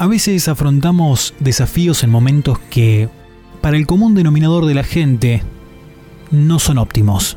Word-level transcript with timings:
A 0.00 0.06
veces 0.06 0.48
afrontamos 0.48 1.34
desafíos 1.40 2.02
en 2.04 2.08
momentos 2.08 2.58
que, 2.70 3.10
para 3.60 3.76
el 3.76 3.86
común 3.86 4.14
denominador 4.14 4.64
de 4.64 4.72
la 4.72 4.82
gente, 4.82 5.42
no 6.30 6.58
son 6.58 6.78
óptimos. 6.78 7.36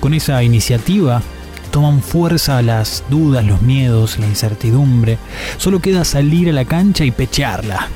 Con 0.00 0.14
esa 0.14 0.42
iniciativa 0.42 1.22
toman 1.70 2.02
fuerza 2.02 2.60
las 2.62 3.04
dudas, 3.08 3.46
los 3.46 3.62
miedos, 3.62 4.18
la 4.18 4.26
incertidumbre. 4.26 5.16
Solo 5.58 5.78
queda 5.78 6.04
salir 6.04 6.48
a 6.48 6.52
la 6.52 6.64
cancha 6.64 7.04
y 7.04 7.12
pechearla. 7.12 7.86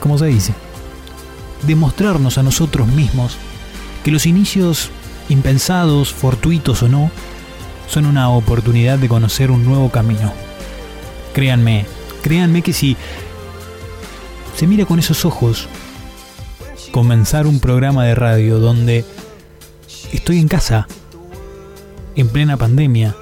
Como 0.00 0.18
se 0.18 0.26
dice. 0.26 0.52
Demostrarnos 1.68 2.36
a 2.36 2.42
nosotros 2.42 2.88
mismos 2.88 3.36
que 4.02 4.10
los 4.10 4.26
inicios 4.26 4.90
impensados, 5.28 6.12
fortuitos 6.12 6.82
o 6.82 6.88
no, 6.88 7.12
son 7.86 8.06
una 8.06 8.28
oportunidad 8.28 8.98
de 8.98 9.08
conocer 9.08 9.52
un 9.52 9.64
nuevo 9.64 9.88
camino. 9.88 10.32
Créanme, 11.34 11.86
créanme 12.22 12.62
que 12.62 12.72
si 12.72 12.96
se 14.56 14.66
mira 14.66 14.84
con 14.84 14.98
esos 14.98 15.24
ojos, 15.24 15.68
comenzar 16.92 17.46
un 17.46 17.58
programa 17.58 18.04
de 18.04 18.14
radio 18.14 18.58
donde 18.58 19.04
estoy 20.12 20.38
en 20.38 20.48
casa, 20.48 20.86
en 22.16 22.28
plena 22.28 22.56
pandemia 22.56 23.16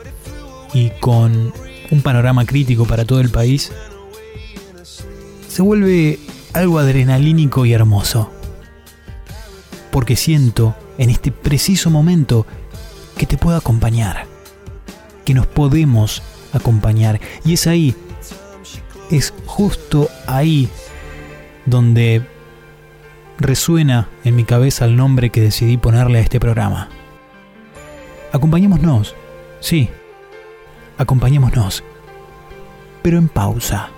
y 0.75 0.91
con 1.01 1.53
un 1.91 2.03
panorama 2.03 2.45
crítico 2.45 2.85
para 2.85 3.05
todo 3.05 3.21
el 3.21 3.31
país, 3.31 3.73
se 5.49 5.63
vuelve 5.63 6.19
algo 6.53 6.79
adrenalínico 6.79 7.65
y 7.65 7.73
hermoso. 7.73 8.31
Porque 9.91 10.17
siento 10.17 10.75
en 10.99 11.11
este 11.11 11.33
preciso 11.33 11.91
momento 11.91 12.47
que 13.17 13.27
te 13.27 13.37
puedo 13.37 13.57
acompañar, 13.57 14.27
que 15.25 15.35
nos 15.35 15.47
podemos 15.47 16.23
acompañar. 16.53 17.21
Y 17.45 17.55
es 17.55 17.67
ahí, 17.67 17.95
es 19.11 19.35
justo 19.47 20.09
ahí 20.27 20.69
donde 21.67 22.23
resuena 23.39 24.09
en 24.25 24.37
mi 24.37 24.45
cabeza 24.45 24.85
el 24.85 24.97
nombre 24.97 25.31
que 25.31 25.41
decidí 25.41 25.77
ponerle 25.77 26.19
a 26.19 26.23
este 26.23 26.39
programa. 26.39 26.89
Acompañémonos, 28.33 29.17
sí, 29.61 29.89
acompañémonos, 30.99 31.83
pero 33.03 33.19
en 33.19 33.29
pausa. 33.29 33.91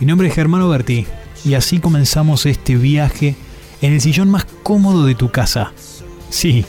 Mi 0.00 0.06
nombre 0.06 0.28
es 0.28 0.34
Germano 0.34 0.68
Berti 0.68 1.06
y 1.44 1.54
así 1.54 1.78
comenzamos 1.78 2.44
este 2.44 2.76
viaje 2.76 3.36
en 3.84 3.92
el 3.92 4.00
sillón 4.00 4.30
más 4.30 4.46
cómodo 4.62 5.04
de 5.04 5.14
tu 5.14 5.30
casa. 5.30 5.72
Sí, 6.30 6.64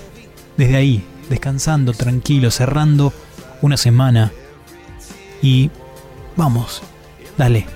desde 0.58 0.76
ahí, 0.76 1.06
descansando 1.30 1.94
tranquilo, 1.94 2.52
cerrando 2.52 3.14
una 3.62 3.78
semana. 3.78 4.34
Y 5.42 5.72
vamos, 6.36 6.82
dale, 7.38 7.68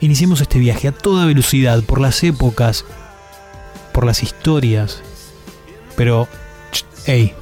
iniciemos 0.00 0.42
este 0.42 0.58
viaje 0.58 0.88
a 0.88 0.92
toda 0.92 1.24
velocidad 1.24 1.82
por 1.84 2.02
las 2.02 2.22
épocas, 2.22 2.84
por 3.94 4.04
las 4.04 4.22
historias. 4.22 5.00
Pero, 5.96 6.28
hey, 7.06 7.32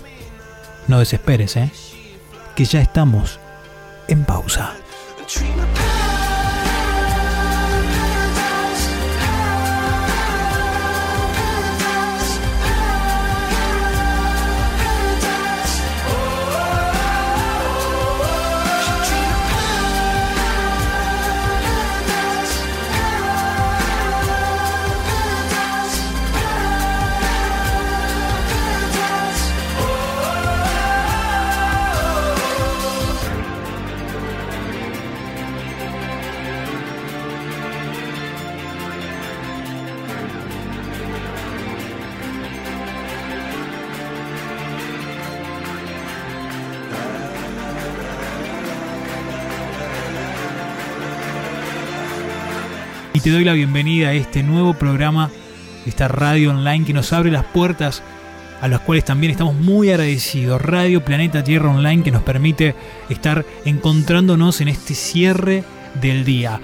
no 0.86 1.00
desesperes, 1.00 1.56
¿eh? 1.56 1.72
Que 2.54 2.64
ya 2.64 2.80
estamos 2.80 3.40
en 4.06 4.24
pausa. 4.24 4.74
Te 53.20 53.30
doy 53.30 53.44
la 53.44 53.52
bienvenida 53.52 54.08
a 54.08 54.12
este 54.14 54.42
nuevo 54.42 54.72
programa, 54.72 55.30
esta 55.84 56.08
radio 56.08 56.50
online 56.50 56.86
que 56.86 56.94
nos 56.94 57.12
abre 57.12 57.30
las 57.30 57.44
puertas 57.44 58.02
a 58.62 58.68
las 58.68 58.80
cuales 58.80 59.04
también 59.04 59.30
estamos 59.30 59.54
muy 59.54 59.90
agradecidos. 59.90 60.62
Radio 60.62 61.04
Planeta 61.04 61.44
Tierra 61.44 61.70
Online 61.70 62.02
que 62.02 62.12
nos 62.12 62.22
permite 62.22 62.74
estar 63.10 63.44
encontrándonos 63.66 64.62
en 64.62 64.68
este 64.68 64.94
cierre 64.94 65.64
del 66.00 66.24
día. 66.24 66.60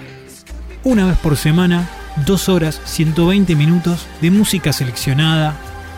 Una 0.83 1.05
vez 1.05 1.17
por 1.17 1.37
semana, 1.37 1.89
dos 2.25 2.49
horas, 2.49 2.81
120 2.85 3.55
minutos 3.55 4.07
de 4.21 4.31
música 4.31 4.73
seleccionada, 4.73 5.55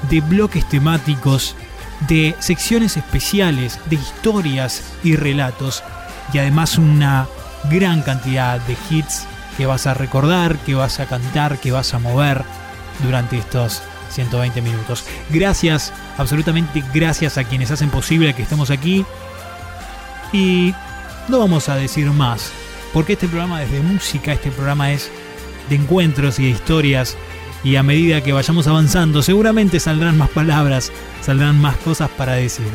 de 0.09 0.19
bloques 0.19 0.67
temáticos, 0.67 1.55
de 2.09 2.35
secciones 2.39 2.97
especiales, 2.97 3.79
de 3.89 3.95
historias 3.95 4.83
y 5.05 5.15
relatos, 5.15 5.83
y 6.33 6.39
además 6.39 6.77
una 6.77 7.27
gran 7.69 8.01
cantidad 8.01 8.59
de 8.61 8.75
hits 8.89 9.25
que 9.59 9.65
vas 9.65 9.87
a 9.87 9.93
recordar, 9.93 10.55
que 10.59 10.73
vas 10.73 11.01
a 11.01 11.05
cantar, 11.05 11.59
que 11.59 11.73
vas 11.73 11.93
a 11.93 11.99
mover 11.99 12.43
durante 13.03 13.37
estos 13.37 13.81
120 14.09 14.61
minutos. 14.61 15.03
Gracias, 15.29 15.91
absolutamente 16.17 16.81
gracias 16.93 17.37
a 17.37 17.43
quienes 17.43 17.69
hacen 17.69 17.89
posible 17.89 18.33
que 18.33 18.43
estemos 18.43 18.69
aquí. 18.69 19.05
Y 20.31 20.73
no 21.27 21.39
vamos 21.39 21.67
a 21.67 21.75
decir 21.75 22.09
más, 22.09 22.53
porque 22.93 23.13
este 23.13 23.27
programa 23.27 23.61
es 23.61 23.69
de 23.69 23.81
música, 23.81 24.31
este 24.31 24.49
programa 24.49 24.93
es 24.93 25.11
de 25.67 25.75
encuentros 25.75 26.39
y 26.39 26.43
de 26.43 26.51
historias. 26.51 27.17
Y 27.61 27.75
a 27.75 27.83
medida 27.83 28.21
que 28.21 28.31
vayamos 28.31 28.65
avanzando, 28.65 29.21
seguramente 29.21 29.81
saldrán 29.81 30.17
más 30.17 30.29
palabras, 30.29 30.89
saldrán 31.21 31.59
más 31.59 31.75
cosas 31.75 32.09
para 32.11 32.35
decir. 32.35 32.71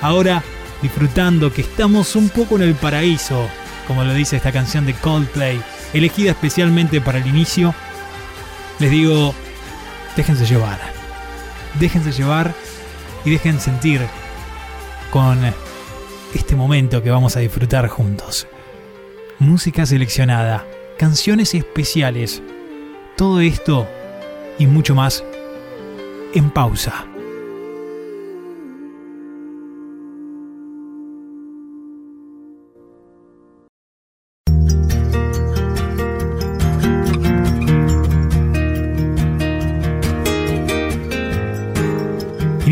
Ahora, 0.00 0.44
disfrutando 0.80 1.52
que 1.52 1.62
estamos 1.62 2.14
un 2.14 2.28
poco 2.28 2.54
en 2.54 2.62
el 2.62 2.76
paraíso, 2.76 3.48
como 3.88 4.04
lo 4.04 4.14
dice 4.14 4.36
esta 4.36 4.52
canción 4.52 4.86
de 4.86 4.94
Coldplay, 4.94 5.60
elegida 5.92 6.30
especialmente 6.30 7.00
para 7.00 7.18
el 7.18 7.26
inicio, 7.26 7.74
les 8.78 8.90
digo, 8.90 9.34
déjense 10.16 10.46
llevar. 10.46 10.78
Déjense 11.78 12.12
llevar 12.12 12.54
y 13.24 13.30
dejen 13.30 13.60
sentir 13.60 14.00
con 15.10 15.38
este 16.34 16.56
momento 16.56 17.02
que 17.02 17.10
vamos 17.10 17.36
a 17.36 17.40
disfrutar 17.40 17.88
juntos. 17.88 18.46
Música 19.38 19.86
seleccionada, 19.86 20.66
canciones 20.98 21.54
especiales, 21.54 22.42
todo 23.16 23.40
esto 23.40 23.86
y 24.58 24.66
mucho 24.66 24.94
más 24.94 25.24
en 26.34 26.50
pausa. 26.50 27.09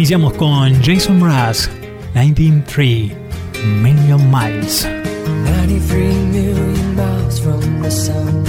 Iniciamos 0.08 0.38
con 0.38 0.72
Jason 0.82 1.18
Mraz, 1.20 1.68
193 2.14 3.12
Million 3.82 4.18
Miles. 4.30 4.88
93 5.44 6.14
million 6.32 6.96
miles 6.96 7.38
from 7.38 7.82
the 7.82 7.90
sun. 7.90 8.42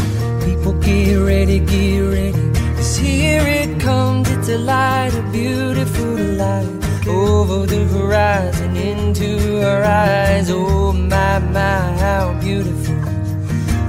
People 0.45 0.71
get 0.79 1.17
ready, 1.17 1.59
get 1.59 1.99
ready. 1.99 2.51
Cause 2.77 2.95
here 2.95 3.45
it 3.45 3.77
comes, 3.77 4.29
it's 4.29 4.47
a 4.47 4.57
light, 4.57 5.11
a 5.13 5.21
beautiful 5.33 6.15
light. 6.37 6.65
Over 7.05 7.65
the 7.67 7.83
horizon, 7.91 8.77
into 8.77 9.61
our 9.61 9.83
eyes. 9.83 10.49
Oh 10.49 10.93
my, 10.93 11.39
my, 11.39 11.91
how 11.99 12.39
beautiful. 12.39 12.95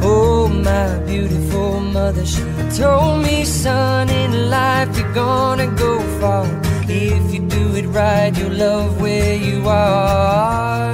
Oh 0.02 0.48
my 0.48 0.98
beautiful 1.06 1.78
mother, 1.78 2.26
she 2.26 2.42
told 2.76 3.22
me, 3.22 3.44
son, 3.44 4.08
in 4.10 4.50
life 4.50 4.98
you're 4.98 5.12
gonna 5.12 5.68
go 5.76 6.00
far. 6.18 6.69
If 6.92 7.32
you 7.32 7.40
do 7.40 7.76
it 7.76 7.86
right, 7.86 8.36
you'll 8.36 8.52
love 8.52 9.00
where 9.00 9.36
you 9.36 9.68
are. 9.68 10.92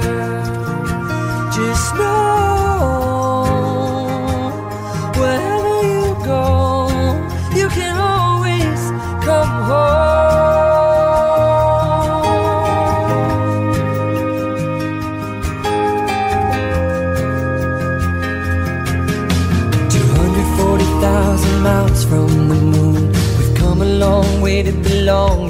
Just 1.51 1.95
know 1.95 3.33
wherever 5.17 5.81
you 5.93 6.15
go, 6.23 6.87
you 7.55 7.67
can 7.69 7.97
always 7.97 8.79
come 9.25 9.53
home. 9.69 9.97
Two 19.89 20.07
hundred 20.13 20.47
forty 20.57 20.89
thousand 21.01 21.61
miles 21.63 22.05
from 22.05 22.29
the 22.49 22.55
moon, 22.55 23.11
we've 23.39 23.55
come 23.57 23.81
a 23.81 23.85
long 23.85 24.41
way 24.41 24.61
to 24.61 24.71
belong 24.71 25.46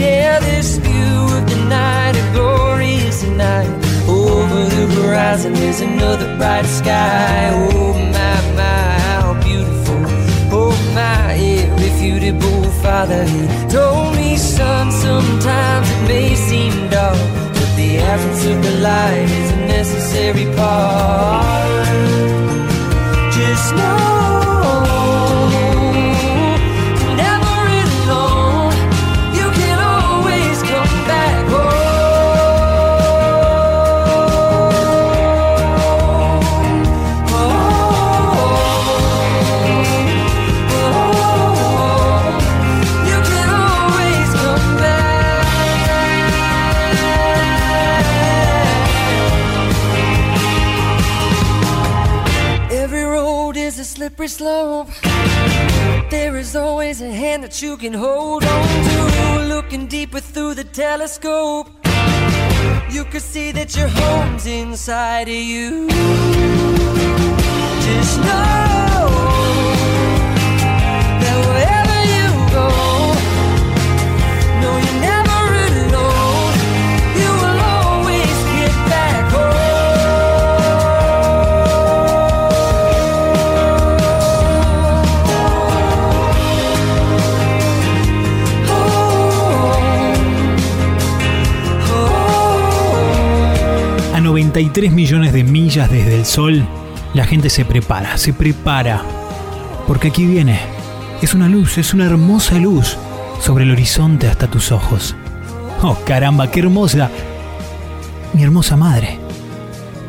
share 0.00 0.40
this 0.40 0.78
view 0.78 1.16
of 1.36 1.44
the 1.52 1.60
night, 1.68 2.14
a 2.22 2.24
glorious 2.32 3.22
night. 3.44 3.70
Over 4.08 4.60
the 4.74 4.84
horizon 4.96 5.52
there's 5.52 5.82
another 5.82 6.28
bright 6.38 6.64
sky. 6.64 7.50
Oh 7.52 7.92
my, 8.16 8.36
my, 8.60 8.88
how 9.08 9.26
beautiful. 9.44 10.00
Oh 10.58 10.72
my, 10.98 11.34
irrefutable 11.34 12.64
father. 12.82 13.22
He 13.34 13.42
told 13.68 14.16
me, 14.16 14.38
son, 14.38 14.90
sometimes 14.90 15.86
it 15.94 16.02
may 16.08 16.34
seem 16.34 16.72
dark, 16.88 17.20
but 17.56 17.70
the 17.80 17.90
absence 18.12 18.42
of 18.52 18.58
the 18.66 18.74
light 18.88 19.28
is 19.40 19.50
a 19.58 19.60
necessary 19.76 20.46
part. 20.56 21.86
Just 23.36 23.74
know. 23.76 23.99
Slope. 54.30 54.88
There 56.08 56.36
is 56.36 56.54
always 56.54 57.02
a 57.02 57.10
hand 57.10 57.42
that 57.42 57.60
you 57.60 57.76
can 57.76 57.92
hold 57.92 58.44
on 58.44 58.68
to. 58.88 59.54
Looking 59.54 59.86
deeper 59.86 60.20
through 60.20 60.54
the 60.54 60.64
telescope, 60.64 61.68
you 62.90 63.04
can 63.04 63.20
see 63.20 63.52
that 63.52 63.76
your 63.76 63.88
home's 63.88 64.46
inside 64.46 65.28
of 65.28 65.42
you. 65.52 65.88
Just 67.86 68.18
know 68.20 68.89
63 94.50 94.90
millones 94.90 95.32
de 95.32 95.44
millas 95.44 95.88
desde 95.92 96.16
el 96.16 96.26
Sol, 96.26 96.66
la 97.14 97.24
gente 97.24 97.48
se 97.50 97.64
prepara, 97.64 98.18
se 98.18 98.32
prepara. 98.32 99.00
Porque 99.86 100.08
aquí 100.08 100.26
viene. 100.26 100.58
Es 101.22 101.34
una 101.34 101.48
luz, 101.48 101.78
es 101.78 101.94
una 101.94 102.06
hermosa 102.06 102.56
luz 102.56 102.96
sobre 103.40 103.62
el 103.62 103.70
horizonte 103.70 104.26
hasta 104.26 104.50
tus 104.50 104.72
ojos. 104.72 105.14
Oh, 105.82 105.96
caramba, 106.04 106.50
qué 106.50 106.58
hermosa. 106.58 107.10
Mi 108.32 108.42
hermosa 108.42 108.76
madre. 108.76 109.20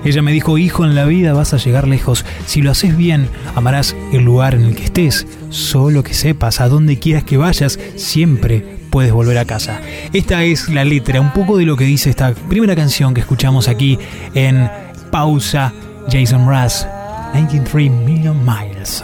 Ella 0.04 0.24
me 0.24 0.32
dijo, 0.32 0.58
hijo, 0.58 0.86
en 0.86 0.96
la 0.96 1.06
vida 1.06 1.34
vas 1.34 1.54
a 1.54 1.58
llegar 1.58 1.88
lejos. 1.88 2.26
Si 2.48 2.64
lo 2.64 2.72
haces 2.72 2.98
bien, 2.98 3.30
amarás 3.54 3.96
el 4.12 4.24
lugar 4.24 4.56
en 4.56 4.66
el 4.66 4.76
que 4.76 4.86
estés. 4.86 5.28
Solo 5.52 6.02
que 6.02 6.16
sepas, 6.16 6.62
a 6.62 6.68
donde 6.68 6.98
quieras 6.98 7.26
que 7.26 7.38
vayas, 7.38 7.78
siempre 7.96 8.81
puedes 8.92 9.12
volver 9.12 9.40
a 9.40 9.46
casa. 9.46 9.82
Esta 10.14 10.44
es 10.44 10.70
la 10.70 10.84
letra, 10.86 11.20
un 11.20 11.34
poco 11.34 11.58
de 11.58 11.66
lo 11.66 11.76
que 11.76 11.86
dice 11.86 12.12
esta 12.12 12.34
primera 12.34 12.76
canción 12.76 13.16
que 13.16 13.22
escuchamos 13.22 13.68
aquí 13.68 13.98
en 14.36 14.70
Pausa 15.10 15.74
Jason 16.12 16.46
Mraz, 16.46 16.88
93 17.34 17.90
Million 17.90 18.38
Miles. 18.46 19.04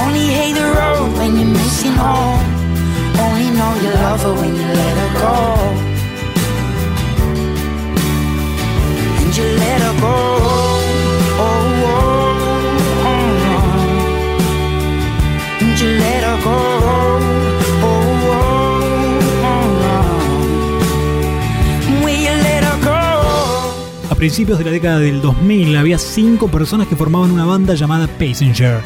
Only 0.00 0.26
hate 0.38 0.54
the 0.54 0.66
road 0.78 1.08
when 1.18 1.30
you're 1.38 1.52
missing 1.60 1.94
home. 1.94 2.44
Only 3.24 3.48
know 3.56 3.72
you 3.82 3.90
love 4.04 4.22
her 4.26 4.34
when 4.40 4.52
you 4.60 4.66
let 4.80 4.94
her 5.02 5.10
go. 5.24 5.36
And 9.20 9.30
you 9.36 9.44
let 9.62 9.80
her 9.86 9.94
go. 10.00 10.16
Oh, 11.38 11.44
oh, 11.88 11.96
oh, 13.08 13.26
Oh, 16.48 16.82
oh, 17.82 18.04
Will 22.04 22.20
you 22.20 22.34
let 22.42 22.62
her 22.64 22.78
go? 22.84 23.00
A 24.10 24.14
principios 24.14 24.58
de 24.58 24.64
la 24.64 24.70
década 24.70 24.98
del 24.98 25.20
2000 25.20 25.76
había 25.76 25.98
cinco 25.98 26.48
personas 26.48 26.86
que 26.86 26.96
formaban 26.96 27.30
una 27.30 27.44
banda 27.44 27.74
llamada 27.74 28.06
Passenger 28.06 28.80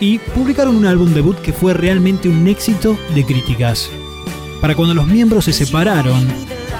y 0.00 0.18
publicaron 0.18 0.76
un 0.76 0.86
álbum 0.86 1.12
debut 1.12 1.36
que 1.38 1.52
fue 1.52 1.74
realmente 1.74 2.28
un 2.28 2.46
éxito 2.46 2.96
de 3.14 3.24
críticas. 3.24 3.90
Para 4.60 4.74
cuando 4.74 4.94
los 4.94 5.06
miembros 5.06 5.44
se 5.44 5.52
separaron 5.52 6.26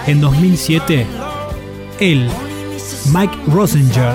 en 0.06 0.20
2007, 0.20 1.06
él, 2.00 2.28
Mike 3.12 3.36
Rosinger, 3.48 4.14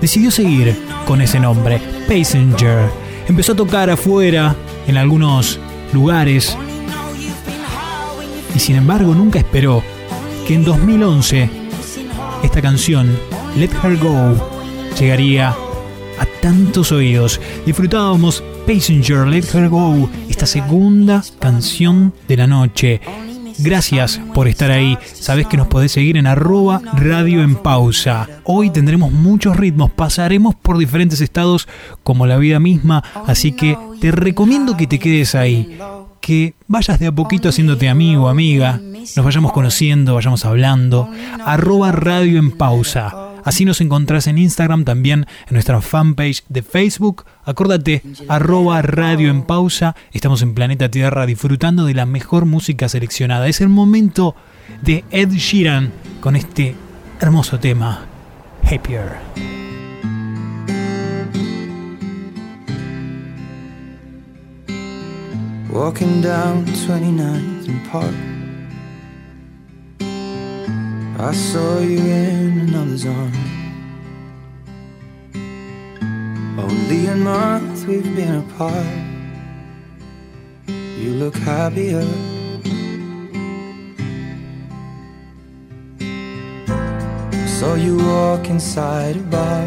decidió 0.00 0.30
seguir 0.30 0.76
con 1.06 1.20
ese 1.20 1.40
nombre, 1.40 1.80
Passenger. 2.08 2.90
Empezó 3.28 3.52
a 3.52 3.56
tocar 3.56 3.90
afuera, 3.90 4.54
en 4.86 4.96
algunos 4.96 5.58
lugares, 5.92 6.56
y 8.54 8.58
sin 8.58 8.76
embargo 8.76 9.14
nunca 9.14 9.38
esperó 9.38 9.82
que 10.46 10.54
en 10.54 10.64
2011 10.64 11.48
esta 12.42 12.60
canción, 12.60 13.16
Let 13.56 13.70
Her 13.82 13.96
Go, 13.96 14.34
llegaría 14.98 15.56
tantos 16.44 16.92
oídos. 16.92 17.40
Disfrutábamos 17.64 18.44
Passenger, 18.66 19.26
Let 19.26 19.46
Her 19.54 19.70
Go, 19.70 20.10
esta 20.28 20.44
segunda 20.44 21.24
canción 21.38 22.12
de 22.28 22.36
la 22.36 22.46
noche. 22.46 23.00
Gracias 23.60 24.20
por 24.34 24.46
estar 24.46 24.70
ahí. 24.70 24.98
Sabes 25.14 25.46
que 25.46 25.56
nos 25.56 25.68
podés 25.68 25.92
seguir 25.92 26.18
en 26.18 26.26
arroba 26.26 26.82
radio 26.92 27.42
en 27.42 27.56
pausa. 27.56 28.28
Hoy 28.44 28.68
tendremos 28.68 29.10
muchos 29.10 29.56
ritmos, 29.56 29.90
pasaremos 29.90 30.54
por 30.54 30.76
diferentes 30.76 31.22
estados 31.22 31.66
como 32.02 32.26
la 32.26 32.36
vida 32.36 32.60
misma, 32.60 33.02
así 33.26 33.52
que 33.52 33.78
te 33.98 34.10
recomiendo 34.10 34.76
que 34.76 34.86
te 34.86 34.98
quedes 34.98 35.34
ahí, 35.34 35.78
que 36.20 36.56
vayas 36.68 37.00
de 37.00 37.06
a 37.06 37.12
poquito 37.12 37.48
haciéndote 37.48 37.88
amigo, 37.88 38.28
amiga, 38.28 38.82
nos 39.16 39.24
vayamos 39.24 39.52
conociendo, 39.52 40.14
vayamos 40.14 40.44
hablando. 40.44 41.08
Arroba 41.42 41.90
radio 41.90 42.38
en 42.38 42.50
pausa. 42.50 43.23
Así 43.44 43.64
nos 43.64 43.80
encontrás 43.80 44.26
en 44.26 44.38
Instagram, 44.38 44.84
también 44.84 45.26
en 45.46 45.52
nuestra 45.52 45.80
fanpage 45.80 46.44
de 46.48 46.62
Facebook. 46.62 47.24
Acordate, 47.44 48.02
arroba 48.28 48.82
radio 48.82 49.30
en 49.30 49.42
pausa. 49.42 49.94
Estamos 50.12 50.42
en 50.42 50.54
Planeta 50.54 50.90
Tierra 50.90 51.26
disfrutando 51.26 51.84
de 51.84 51.94
la 51.94 52.06
mejor 52.06 52.46
música 52.46 52.88
seleccionada. 52.88 53.46
Es 53.46 53.60
el 53.60 53.68
momento 53.68 54.34
de 54.82 55.04
Ed 55.10 55.30
Sheeran 55.30 55.92
con 56.20 56.36
este 56.36 56.74
hermoso 57.20 57.60
tema, 57.60 58.06
Happier. 58.64 59.12
Walking 65.70 66.22
down 66.22 66.64
29th 66.66 67.90
Park. 67.90 68.33
I 71.16 71.32
saw 71.32 71.78
you 71.78 71.98
in 71.98 72.58
another's 72.68 73.06
arms. 73.06 73.36
Only 76.58 77.06
a 77.06 77.14
month 77.16 77.86
we've 77.86 78.16
been 78.16 78.36
apart. 78.44 78.84
You 80.66 81.10
look 81.14 81.36
happier. 81.36 82.04
Saw 87.46 87.74
you 87.74 87.96
walk 87.96 88.50
inside 88.50 89.16
a 89.16 89.20
bar. 89.20 89.66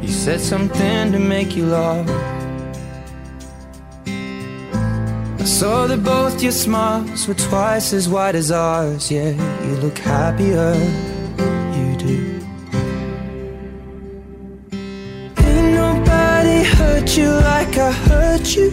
You 0.00 0.08
said 0.08 0.40
something 0.40 1.10
to 1.10 1.18
make 1.18 1.56
you 1.56 1.66
laugh. 1.66 2.33
I 5.44 5.46
saw 5.46 5.86
that 5.88 6.02
both 6.02 6.42
your 6.42 6.52
smiles 6.52 7.28
were 7.28 7.34
twice 7.34 7.92
as 7.92 8.08
wide 8.08 8.34
as 8.34 8.50
ours. 8.50 9.10
Yeah, 9.10 9.32
you 9.66 9.76
look 9.76 9.98
happier, 9.98 10.72
you 11.76 11.96
do. 11.98 12.40
Ain't 15.36 15.74
nobody 15.74 16.64
hurt 16.64 17.14
you 17.18 17.28
like 17.28 17.76
I 17.76 17.92
hurt 17.92 18.56
you. 18.56 18.70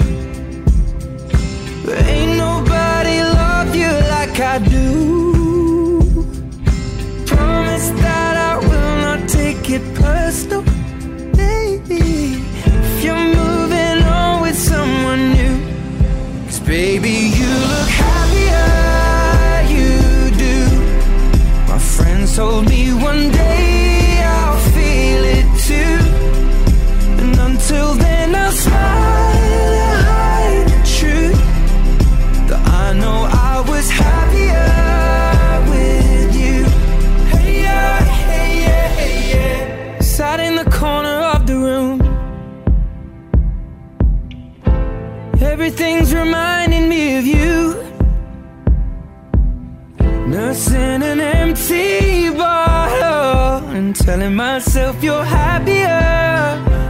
Telling 54.22 54.36
myself 54.36 55.04
you're 55.04 55.24
happier, 55.24 55.88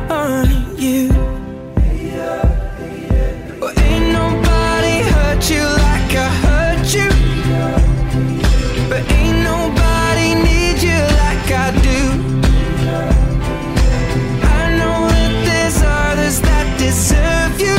aren't 0.10 0.78
you? 0.78 1.08
Well, 3.62 3.74
ain't 3.88 4.08
nobody 4.22 4.96
hurt 5.14 5.44
you 5.50 5.64
like 5.88 6.12
I 6.26 6.30
hurt 6.46 6.88
you. 6.98 7.10
But 8.90 9.02
ain't 9.20 9.40
nobody 9.52 10.30
need 10.48 10.78
you 10.90 11.02
like 11.24 11.48
I 11.64 11.68
do. 11.90 12.02
I 14.60 14.64
know 14.80 15.00
that 15.16 15.34
there's 15.48 15.80
others 16.04 16.42
that 16.42 16.68
deserve 16.84 17.56
you. 17.66 17.78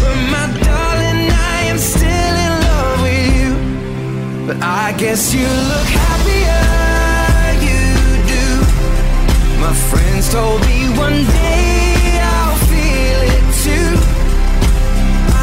But 0.00 0.16
my 0.34 0.46
darling, 0.64 1.22
I 1.52 1.58
am 1.72 1.78
still 1.78 2.34
in 2.46 2.52
love 2.66 2.98
with 3.06 3.26
you. 3.38 4.46
But 4.46 4.56
I 4.62 4.94
guess 4.96 5.34
you 5.34 5.46
look 5.72 6.05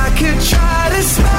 I 0.05 0.09
could 0.15 0.39
try 0.41 0.89
to 0.89 1.01
smile, 1.01 1.33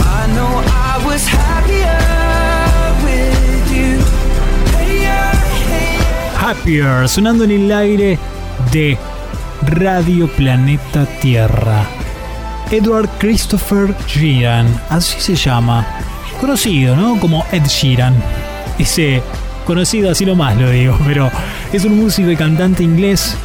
I 0.00 0.26
know 0.34 0.62
I 0.64 1.02
was 1.04 1.26
happier 1.26 1.98
with 3.04 3.72
you. 3.74 3.98
Happier, 6.38 7.08
sonando 7.08 7.44
en 7.44 7.50
el 7.50 7.72
aire 7.72 8.18
de 8.70 8.96
Radio 9.62 10.28
Planeta 10.28 11.04
Tierra. 11.20 11.84
Edward 12.70 13.08
Christopher 13.18 13.94
Sheeran, 14.06 14.66
así 14.88 15.20
se 15.20 15.34
llama. 15.34 15.84
Conocido, 16.40 16.94
¿no? 16.94 17.18
Como 17.18 17.44
Ed 17.50 17.66
Sheeran. 17.66 18.14
Ese 18.78 19.22
conocido 19.64 20.10
así 20.10 20.24
nomás 20.24 20.56
lo 20.56 20.70
digo, 20.70 20.96
pero 21.06 21.30
es 21.72 21.84
un 21.84 21.96
músico 21.96 22.30
y 22.30 22.36
cantante 22.36 22.82
inglés 22.82 23.36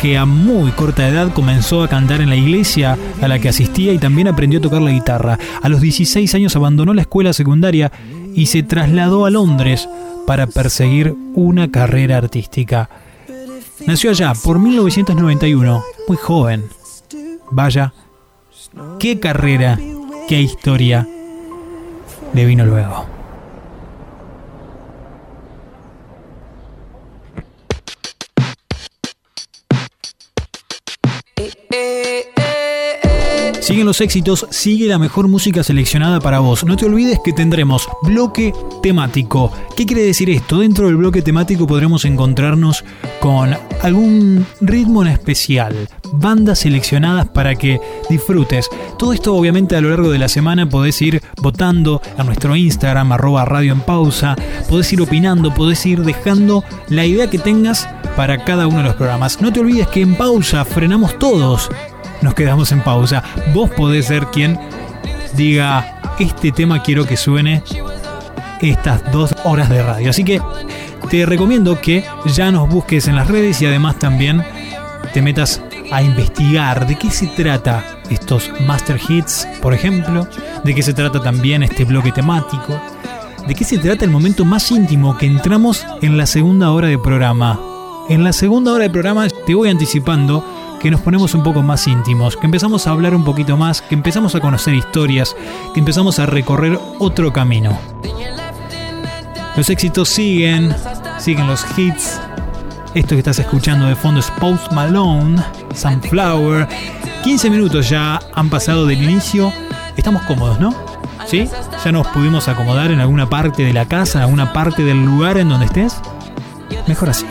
que 0.00 0.16
a 0.16 0.24
muy 0.24 0.70
corta 0.72 1.08
edad 1.08 1.32
comenzó 1.32 1.82
a 1.82 1.88
cantar 1.88 2.20
en 2.20 2.28
la 2.28 2.36
iglesia 2.36 2.96
a 3.20 3.28
la 3.28 3.38
que 3.38 3.48
asistía 3.48 3.92
y 3.92 3.98
también 3.98 4.28
aprendió 4.28 4.60
a 4.60 4.62
tocar 4.62 4.80
la 4.80 4.92
guitarra. 4.92 5.38
A 5.60 5.68
los 5.68 5.80
16 5.80 6.34
años 6.34 6.54
abandonó 6.54 6.94
la 6.94 7.02
escuela 7.02 7.32
secundaria 7.32 7.90
y 8.34 8.46
se 8.46 8.62
trasladó 8.62 9.26
a 9.26 9.30
Londres 9.30 9.88
para 10.26 10.46
perseguir 10.46 11.14
una 11.34 11.70
carrera 11.70 12.18
artística. 12.18 12.88
Nació 13.86 14.10
allá 14.10 14.34
por 14.34 14.58
1991, 14.58 15.82
muy 16.06 16.16
joven. 16.16 16.64
Vaya, 17.50 17.92
qué 19.00 19.18
carrera, 19.18 19.78
qué 20.28 20.40
historia 20.40 21.08
le 22.34 22.44
vino 22.44 22.64
luego. 22.64 23.17
Siguen 33.68 33.84
los 33.84 34.00
éxitos, 34.00 34.46
sigue 34.48 34.86
la 34.86 34.98
mejor 34.98 35.28
música 35.28 35.62
seleccionada 35.62 36.20
para 36.20 36.38
vos. 36.38 36.64
No 36.64 36.74
te 36.74 36.86
olvides 36.86 37.20
que 37.22 37.34
tendremos 37.34 37.86
bloque 38.02 38.54
temático. 38.82 39.52
¿Qué 39.76 39.84
quiere 39.84 40.04
decir 40.04 40.30
esto? 40.30 40.60
Dentro 40.60 40.86
del 40.86 40.96
bloque 40.96 41.20
temático 41.20 41.66
podremos 41.66 42.06
encontrarnos 42.06 42.82
con 43.20 43.54
algún 43.82 44.46
ritmo 44.62 45.02
en 45.02 45.08
especial. 45.08 45.86
bandas 46.14 46.60
seleccionadas 46.60 47.28
para 47.28 47.56
que 47.56 47.78
disfrutes. 48.08 48.70
Todo 48.98 49.12
esto 49.12 49.34
obviamente 49.34 49.76
a 49.76 49.82
lo 49.82 49.90
largo 49.90 50.10
de 50.10 50.18
la 50.18 50.30
semana 50.30 50.66
podés 50.66 51.02
ir 51.02 51.22
votando 51.42 52.00
a 52.16 52.24
nuestro 52.24 52.56
Instagram, 52.56 53.12
arroba 53.12 53.44
radio 53.44 53.74
en 53.74 53.80
pausa, 53.82 54.34
podés 54.70 54.90
ir 54.94 55.02
opinando, 55.02 55.52
podés 55.52 55.84
ir 55.84 56.02
dejando 56.04 56.64
la 56.88 57.04
idea 57.04 57.28
que 57.28 57.38
tengas 57.38 57.86
para 58.16 58.44
cada 58.44 58.66
uno 58.66 58.78
de 58.78 58.84
los 58.84 58.96
programas. 58.96 59.42
No 59.42 59.52
te 59.52 59.60
olvides 59.60 59.88
que 59.88 60.00
en 60.00 60.14
pausa 60.14 60.64
frenamos 60.64 61.18
todos, 61.18 61.70
nos 62.22 62.34
quedamos 62.34 62.72
en 62.72 62.82
pausa. 62.82 63.22
Vos 63.54 63.70
podés 63.70 64.06
ser 64.06 64.26
quien 64.26 64.58
diga, 65.34 66.00
este 66.18 66.52
tema 66.52 66.82
quiero 66.82 67.06
que 67.06 67.16
suene 67.16 67.62
estas 68.60 69.10
dos 69.12 69.34
horas 69.44 69.68
de 69.68 69.82
radio. 69.82 70.10
Así 70.10 70.24
que 70.24 70.40
te 71.10 71.24
recomiendo 71.26 71.80
que 71.80 72.04
ya 72.26 72.50
nos 72.50 72.68
busques 72.68 73.08
en 73.08 73.16
las 73.16 73.28
redes 73.28 73.62
y 73.62 73.66
además 73.66 73.98
también 73.98 74.42
te 75.12 75.22
metas 75.22 75.62
a 75.90 76.02
investigar 76.02 76.86
de 76.86 76.96
qué 76.96 77.10
se 77.10 77.28
trata 77.28 77.84
estos 78.10 78.50
Master 78.66 79.00
Hits, 79.08 79.46
por 79.62 79.72
ejemplo, 79.74 80.26
de 80.64 80.74
qué 80.74 80.82
se 80.82 80.92
trata 80.92 81.20
también 81.20 81.62
este 81.62 81.84
bloque 81.84 82.12
temático, 82.12 82.80
de 83.46 83.54
qué 83.54 83.64
se 83.64 83.78
trata 83.78 84.04
el 84.04 84.10
momento 84.10 84.44
más 84.44 84.70
íntimo 84.70 85.16
que 85.16 85.26
entramos 85.26 85.86
en 86.02 86.18
la 86.18 86.26
segunda 86.26 86.70
hora 86.72 86.88
de 86.88 86.98
programa. 86.98 87.58
En 88.08 88.24
la 88.24 88.32
segunda 88.32 88.72
hora 88.72 88.84
de 88.84 88.90
programa 88.90 89.28
te 89.46 89.54
voy 89.54 89.68
anticipando 89.68 90.44
que 90.80 90.90
nos 90.90 91.00
ponemos 91.00 91.34
un 91.34 91.42
poco 91.42 91.62
más 91.62 91.86
íntimos, 91.86 92.36
que 92.36 92.46
empezamos 92.46 92.86
a 92.86 92.90
hablar 92.90 93.14
un 93.14 93.24
poquito 93.24 93.56
más, 93.56 93.82
que 93.82 93.94
empezamos 93.94 94.34
a 94.34 94.40
conocer 94.40 94.74
historias, 94.74 95.34
que 95.74 95.80
empezamos 95.80 96.18
a 96.18 96.26
recorrer 96.26 96.78
otro 96.98 97.32
camino. 97.32 97.78
Los 99.56 99.70
éxitos 99.70 100.08
siguen, 100.08 100.74
siguen 101.18 101.46
los 101.46 101.66
hits. 101.76 102.20
Esto 102.94 103.10
que 103.10 103.18
estás 103.18 103.38
escuchando 103.38 103.86
de 103.86 103.96
fondo 103.96 104.20
es 104.20 104.30
Post 104.32 104.72
Malone, 104.72 105.42
Sunflower. 105.74 106.68
15 107.24 107.50
minutos 107.50 107.88
ya 107.88 108.20
han 108.34 108.48
pasado 108.50 108.86
del 108.86 109.02
inicio. 109.02 109.52
Estamos 109.96 110.22
cómodos, 110.22 110.60
¿no? 110.60 110.74
¿Sí? 111.26 111.48
¿Ya 111.84 111.92
nos 111.92 112.06
pudimos 112.08 112.48
acomodar 112.48 112.90
en 112.90 113.00
alguna 113.00 113.28
parte 113.28 113.64
de 113.64 113.72
la 113.72 113.86
casa, 113.86 114.18
en 114.18 114.24
alguna 114.24 114.52
parte 114.52 114.84
del 114.84 115.04
lugar 115.04 115.36
en 115.38 115.48
donde 115.48 115.66
estés? 115.66 116.00
Mejor 116.86 117.10
así. 117.10 117.26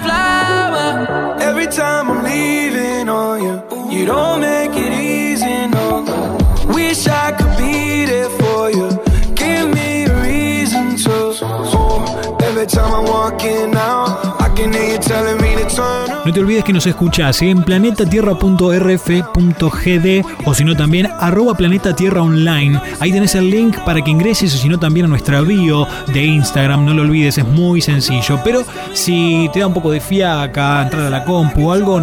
No 16.25 16.33
te 16.33 16.41
olvides 16.41 16.65
que 16.65 16.73
nos 16.73 16.85
escuchás 16.85 17.41
en 17.41 17.63
planetatierra.rf.gd 17.63 20.25
o 20.45 20.53
si 20.53 20.65
no 20.65 20.75
también 20.75 21.07
arroba 21.19 21.55
planeta 21.55 21.95
tierra 21.95 22.21
online. 22.21 22.81
Ahí 22.99 23.13
tenés 23.13 23.35
el 23.35 23.49
link 23.49 23.77
para 23.85 24.03
que 24.03 24.11
ingreses 24.11 24.53
o 24.53 24.57
si 24.57 24.67
no 24.67 24.77
también 24.77 25.05
a 25.05 25.09
nuestra 25.09 25.39
bio 25.39 25.87
de 26.07 26.25
Instagram. 26.25 26.85
No 26.85 26.93
lo 26.93 27.03
olvides, 27.03 27.37
es 27.37 27.47
muy 27.47 27.81
sencillo. 27.81 28.41
Pero 28.43 28.63
si 28.93 29.49
te 29.53 29.61
da 29.61 29.67
un 29.67 29.73
poco 29.73 29.91
de 29.91 30.01
fiaca, 30.01 30.83
entrar 30.83 31.05
a 31.05 31.09
la 31.09 31.23
compu 31.23 31.69
o 31.69 31.71
algo, 31.71 32.01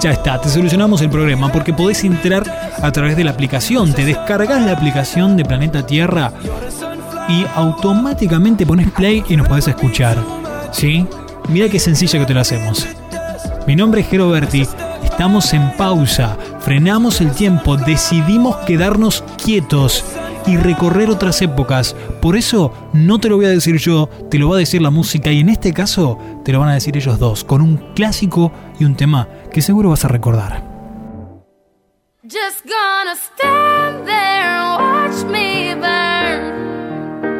ya 0.00 0.10
está, 0.10 0.40
te 0.40 0.48
solucionamos 0.48 1.00
el 1.02 1.10
problema 1.10 1.50
porque 1.52 1.72
podés 1.72 2.04
entrar 2.04 2.44
a 2.82 2.92
través 2.92 3.16
de 3.16 3.24
la 3.24 3.30
aplicación. 3.30 3.92
Te 3.92 4.04
descargas 4.04 4.64
la 4.64 4.72
aplicación 4.72 5.36
de 5.36 5.44
Planeta 5.44 5.86
Tierra 5.86 6.32
y 7.28 7.44
automáticamente 7.54 8.66
pones 8.66 8.90
play 8.90 9.24
y 9.28 9.36
nos 9.36 9.48
podés 9.48 9.68
escuchar. 9.68 10.18
¿Sí? 10.72 11.06
Mira 11.48 11.68
qué 11.68 11.78
sencilla 11.78 12.18
que 12.18 12.26
te 12.26 12.34
lo 12.34 12.40
hacemos. 12.40 12.86
Mi 13.66 13.76
nombre 13.76 14.00
es 14.00 14.08
Jero 14.08 14.30
Berti. 14.30 14.66
Estamos 15.04 15.52
en 15.52 15.70
pausa. 15.76 16.36
Frenamos 16.60 17.20
el 17.20 17.30
tiempo. 17.32 17.76
Decidimos 17.76 18.56
quedarnos 18.66 19.22
quietos 19.42 20.04
y 20.46 20.56
recorrer 20.56 21.10
otras 21.10 21.40
épocas. 21.42 21.94
Por 22.20 22.36
eso 22.36 22.72
no 22.92 23.18
te 23.18 23.28
lo 23.28 23.36
voy 23.36 23.46
a 23.46 23.50
decir 23.50 23.78
yo, 23.78 24.08
te 24.30 24.38
lo 24.38 24.48
va 24.48 24.56
a 24.56 24.58
decir 24.58 24.82
la 24.82 24.90
música 24.90 25.30
y 25.30 25.40
en 25.40 25.48
este 25.48 25.72
caso 25.72 26.18
te 26.44 26.52
lo 26.52 26.60
van 26.60 26.70
a 26.70 26.74
decir 26.74 26.96
ellos 26.96 27.18
dos, 27.18 27.44
con 27.44 27.60
un 27.60 27.76
clásico 27.94 28.52
y 28.78 28.84
un 28.84 28.96
tema 28.96 29.28
que 29.52 29.60
seguro 29.60 29.90
vas 29.90 30.04
a 30.04 30.08
recordar. 30.08 30.62
Just 32.24 32.64
gonna 32.64 33.16
stand 33.16 34.06
there 34.06 34.48
and 34.58 34.70
watch 34.80 35.18
me 35.30 35.74
burn. 35.74 36.40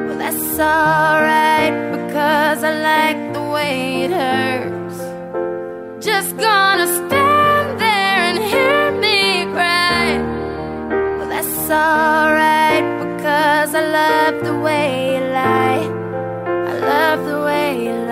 Well, 0.06 0.18
that's 0.18 0.58
alright 0.58 1.74
because 1.96 2.62
I 2.62 2.72
like 2.90 3.32
the 3.32 3.42
way 3.54 4.04
it 4.04 4.12
hurts. 4.12 4.98
Just 6.04 6.36
gonna 6.36 6.86
stand 6.86 7.80
there 7.80 8.20
and 8.28 8.38
hear 8.52 8.92
me 9.04 9.46
cry. 9.54 10.18
Well, 11.16 11.28
that's 11.28 11.70
alright 11.70 12.86
because 13.00 13.74
I 13.74 13.82
love 14.00 14.44
the 14.44 14.56
way 14.58 15.14
you 15.14 15.24
lie. 15.40 15.84
I 16.70 16.74
love 16.90 17.24
the 17.24 17.40
way 17.46 17.84
you 17.84 17.92
lie. 17.92 18.11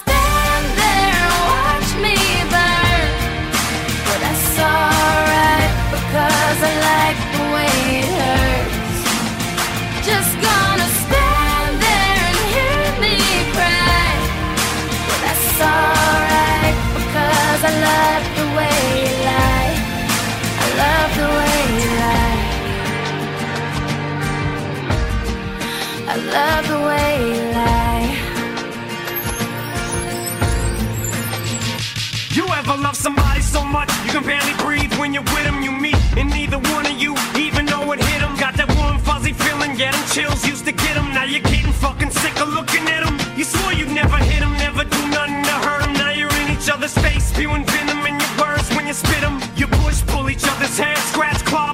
fuzzy 39.61 39.77
feeling, 39.77 39.77
getting 39.77 40.05
chills 40.11 40.47
used 40.47 40.65
to 40.65 40.71
get 40.71 40.95
them. 40.95 41.13
Now 41.13 41.23
you're 41.23 41.41
getting 41.41 41.73
fucking 41.73 42.11
sick 42.11 42.39
of 42.41 42.49
looking 42.49 42.87
at 42.89 43.03
them. 43.05 43.17
You 43.37 43.43
swore 43.43 43.73
you'd 43.73 43.89
never 43.89 44.17
hit 44.17 44.39
them, 44.39 44.53
never 44.53 44.83
do 44.83 45.07
nothing 45.09 45.43
to 45.43 45.55
hurt 45.65 45.83
them. 45.83 45.93
Now 45.93 46.11
you're 46.11 46.33
in 46.41 46.51
each 46.51 46.69
other's 46.69 46.93
face, 46.97 47.25
spewing 47.25 47.65
venom 47.65 48.05
in 48.05 48.19
your 48.19 48.33
words 48.39 48.69
when 48.75 48.87
you 48.87 48.93
spit 48.93 49.21
them. 49.21 49.39
You 49.55 49.67
push, 49.67 50.01
pull 50.07 50.29
each 50.29 50.43
other's 50.43 50.77
hair, 50.77 50.95
scratch, 50.95 51.43
claw, 51.45 51.73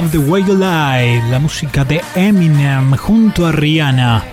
Love 0.00 0.12
the 0.12 0.18
Way 0.18 0.44
You 0.44 0.54
Lie, 0.54 1.22
la 1.30 1.38
música 1.38 1.84
de 1.84 2.00
Eminem 2.14 2.96
junto 2.96 3.44
a 3.44 3.52
Rihanna. 3.52 4.24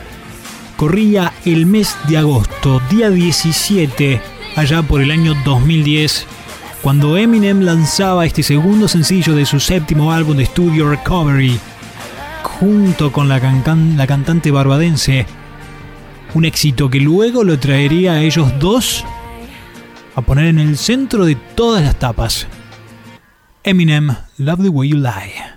Corría 0.78 1.34
el 1.44 1.66
mes 1.66 1.98
de 2.08 2.18
agosto, 2.18 2.82
día 2.90 3.10
17, 3.10 4.22
allá 4.56 4.82
por 4.84 5.02
el 5.02 5.12
año 5.12 5.34
2010, 5.44 6.26
cuando 6.82 7.18
Eminem 7.18 7.64
lanzaba 7.64 8.26
este 8.26 8.44
segundo 8.44 8.88
sencillo 8.88 9.36
de 9.36 9.46
su 9.46 9.60
séptimo 9.60 10.14
álbum 10.14 10.38
de 10.38 10.44
estudio 10.44 10.90
Recovery, 10.90 11.60
junto 12.44 13.12
con 13.12 13.28
la, 13.28 13.42
cantante 13.42 14.52
barbadense. 14.52 15.26
Un 16.34 16.46
éxito 16.46 16.90
que 16.90 17.02
luego 17.02 17.44
lo 17.44 17.60
traería 17.60 18.14
a 18.14 18.22
ellos 18.22 18.58
dos 18.58 19.04
a 20.16 20.22
poner 20.22 20.46
en 20.46 20.60
el 20.60 20.78
centro 20.78 21.26
de 21.26 21.36
todas 21.36 21.84
las 21.84 22.00
tapas. 22.00 22.48
Eminem, 23.66 24.16
Love 24.38 24.62
the 24.62 24.70
Way 24.70 24.90
You 24.92 24.98
Lie. 25.00 25.57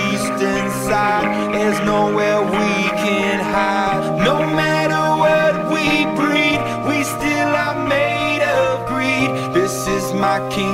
inside, 0.91 1.53
there's 1.53 1.79
nowhere 1.85 2.41
we 2.41 2.73
can 2.99 3.39
hide. 3.39 4.25
No 4.25 4.39
matter 4.45 5.03
what 5.23 5.71
we 5.71 6.03
breed, 6.19 6.59
we 6.85 7.03
still 7.03 7.55
are 7.65 7.87
made 7.87 8.41
of 8.41 8.87
greed. 8.87 9.53
This 9.53 9.87
is 9.87 10.13
my 10.13 10.39
kingdom 10.49 10.70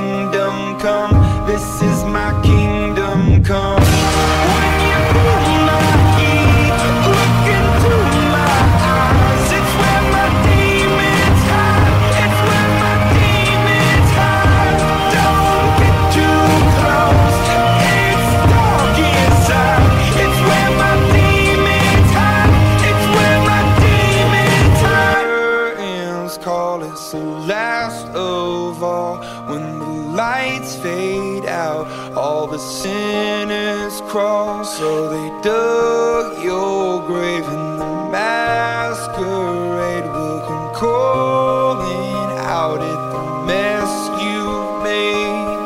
crawl. 34.08 34.64
So 34.64 35.08
they 35.10 35.28
dug 35.42 36.42
your 36.42 37.06
grave 37.06 37.46
and 37.46 37.80
the 37.80 37.86
masquerade 38.10 40.06
will 40.14 40.40
come 40.48 40.74
calling 40.74 42.38
out 42.38 42.80
at 42.80 43.00
the 43.12 43.22
mess 43.46 43.92
you 44.24 44.44
made. 44.82 45.56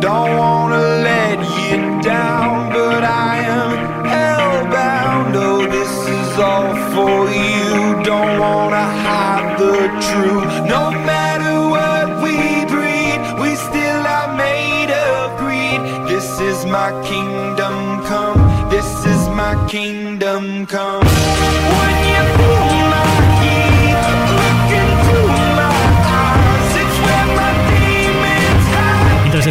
Don't 0.00 0.36
wanna 0.36 0.82
let 1.08 1.38
you 1.70 2.02
down, 2.02 2.70
but 2.70 3.02
I 3.02 3.34
am 3.58 3.72
hellbound. 4.12 5.34
Oh, 5.34 5.66
this 5.76 5.94
is 6.18 6.38
all 6.38 6.74
for 6.92 7.18
you. 7.30 8.02
Don't 8.04 8.38
wanna 8.38 8.86
hide 9.06 9.58
the 9.58 9.76
truth. 10.08 10.41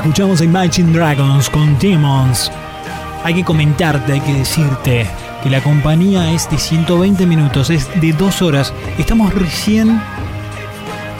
Escuchamos 0.01 0.41
a 0.41 0.45
Imagine 0.45 0.93
Dragons 0.93 1.47
con 1.47 1.77
Demons, 1.77 2.51
hay 3.23 3.35
que 3.35 3.43
comentarte, 3.43 4.13
hay 4.13 4.19
que 4.21 4.33
decirte 4.33 5.07
que 5.43 5.49
la 5.51 5.61
compañía 5.61 6.31
es 6.31 6.49
de 6.49 6.57
120 6.57 7.27
minutos, 7.27 7.69
es 7.69 7.87
de 8.01 8.11
2 8.11 8.41
horas. 8.41 8.73
Estamos 8.97 9.31
recién 9.31 10.01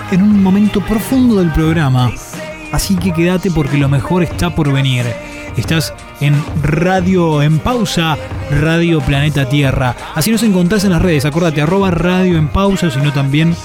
en 0.09 0.23
un 0.23 0.41
momento 0.41 0.81
profundo 0.81 1.35
del 1.35 1.51
programa, 1.51 2.11
así 2.71 2.95
que 2.95 3.13
quédate 3.13 3.51
porque 3.51 3.77
lo 3.77 3.87
mejor 3.87 4.23
está 4.23 4.49
por 4.49 4.73
venir. 4.73 5.05
Estás 5.55 5.93
en 6.19 6.43
Radio 6.63 7.43
en 7.43 7.59
Pausa, 7.59 8.17
Radio 8.49 8.99
Planeta 9.01 9.47
Tierra. 9.47 9.95
Así 10.15 10.31
nos 10.31 10.41
encontrás 10.41 10.85
en 10.85 10.91
las 10.91 11.03
redes, 11.03 11.25
acordate, 11.25 11.61
arroba 11.61 11.91
Radio 11.91 12.35
en 12.35 12.47
Pausa, 12.47 12.89
sino 12.89 13.13
también 13.13 13.55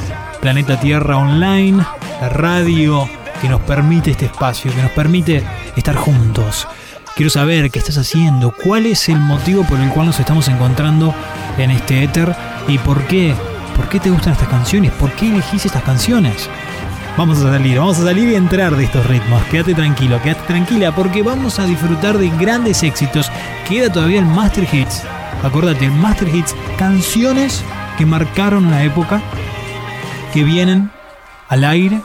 Planeta 0.42 0.78
Tierra 0.78 1.16
Online, 1.16 1.82
la 2.20 2.28
radio 2.28 3.08
que 3.40 3.48
nos 3.48 3.60
permite 3.62 4.10
este 4.10 4.26
espacio, 4.26 4.72
que 4.72 4.82
nos 4.82 4.90
permite 4.92 5.44
estar 5.76 5.94
juntos. 5.96 6.66
Quiero 7.14 7.30
saber 7.30 7.70
qué 7.70 7.78
estás 7.78 7.96
haciendo, 7.96 8.52
cuál 8.52 8.86
es 8.86 9.08
el 9.08 9.18
motivo 9.18 9.64
por 9.64 9.80
el 9.80 9.88
cual 9.90 10.06
nos 10.06 10.20
estamos 10.20 10.48
encontrando 10.48 11.14
en 11.56 11.70
este 11.70 12.04
éter 12.04 12.34
y 12.68 12.78
por 12.78 13.06
qué, 13.06 13.34
por 13.74 13.88
qué 13.88 14.00
te 14.00 14.10
gustan 14.10 14.34
estas 14.34 14.48
canciones, 14.48 14.92
por 14.92 15.10
qué 15.12 15.28
elegís 15.28 15.64
estas 15.64 15.82
canciones. 15.82 16.48
Vamos 17.16 17.38
a 17.38 17.50
salir, 17.50 17.78
vamos 17.78 17.98
a 17.98 18.04
salir 18.04 18.28
y 18.28 18.34
entrar 18.34 18.76
de 18.76 18.84
estos 18.84 19.06
ritmos. 19.06 19.42
Quédate 19.44 19.74
tranquilo, 19.74 20.20
quédate 20.22 20.46
tranquila, 20.46 20.94
porque 20.94 21.22
vamos 21.22 21.58
a 21.58 21.64
disfrutar 21.64 22.18
de 22.18 22.28
grandes 22.28 22.82
éxitos. 22.82 23.32
Queda 23.66 23.90
todavía 23.90 24.18
el 24.18 24.26
Master 24.26 24.68
Hits. 24.70 25.02
Acordate, 25.42 25.86
el 25.86 25.92
Master 25.92 26.28
Hits, 26.28 26.54
canciones 26.76 27.64
que 27.96 28.04
marcaron 28.04 28.66
una 28.66 28.82
época, 28.84 29.22
que 30.34 30.44
vienen 30.44 30.90
al 31.48 31.64
aire 31.64 32.02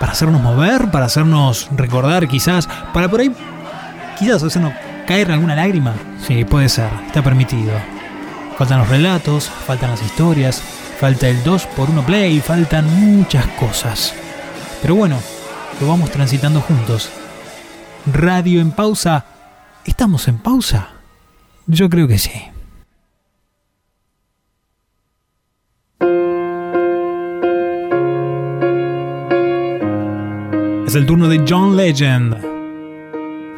para 0.00 0.12
hacernos 0.12 0.40
mover, 0.40 0.90
para 0.90 1.04
hacernos 1.04 1.68
recordar 1.76 2.26
quizás, 2.26 2.66
para 2.94 3.08
por 3.08 3.20
ahí 3.20 3.30
quizás 4.18 4.42
hacernos 4.42 4.72
caer 5.06 5.30
alguna 5.30 5.54
lágrima. 5.54 5.94
Sí, 6.26 6.44
puede 6.44 6.70
ser, 6.70 6.88
está 7.06 7.22
permitido. 7.22 7.72
Faltan 8.56 8.78
los 8.80 8.88
relatos, 8.88 9.48
faltan 9.48 9.90
las 9.90 10.02
historias, 10.02 10.62
falta 10.98 11.28
el 11.28 11.44
2x1 11.44 12.04
play, 12.04 12.40
faltan 12.40 12.86
muchas 12.98 13.46
cosas. 13.58 14.14
Pero 14.80 14.94
bueno, 14.94 15.18
lo 15.80 15.86
vamos 15.86 16.10
transitando 16.10 16.62
juntos. 16.62 17.10
Radio 18.10 18.60
en 18.60 18.70
pausa. 18.70 19.26
¿Estamos 19.84 20.28
en 20.28 20.38
pausa? 20.38 20.88
Yo 21.66 21.90
creo 21.90 22.08
que 22.08 22.18
sí. 22.18 22.32
Es 30.90 30.96
el 30.96 31.06
turno 31.06 31.28
de 31.28 31.44
John 31.48 31.76
Legend. 31.76 32.36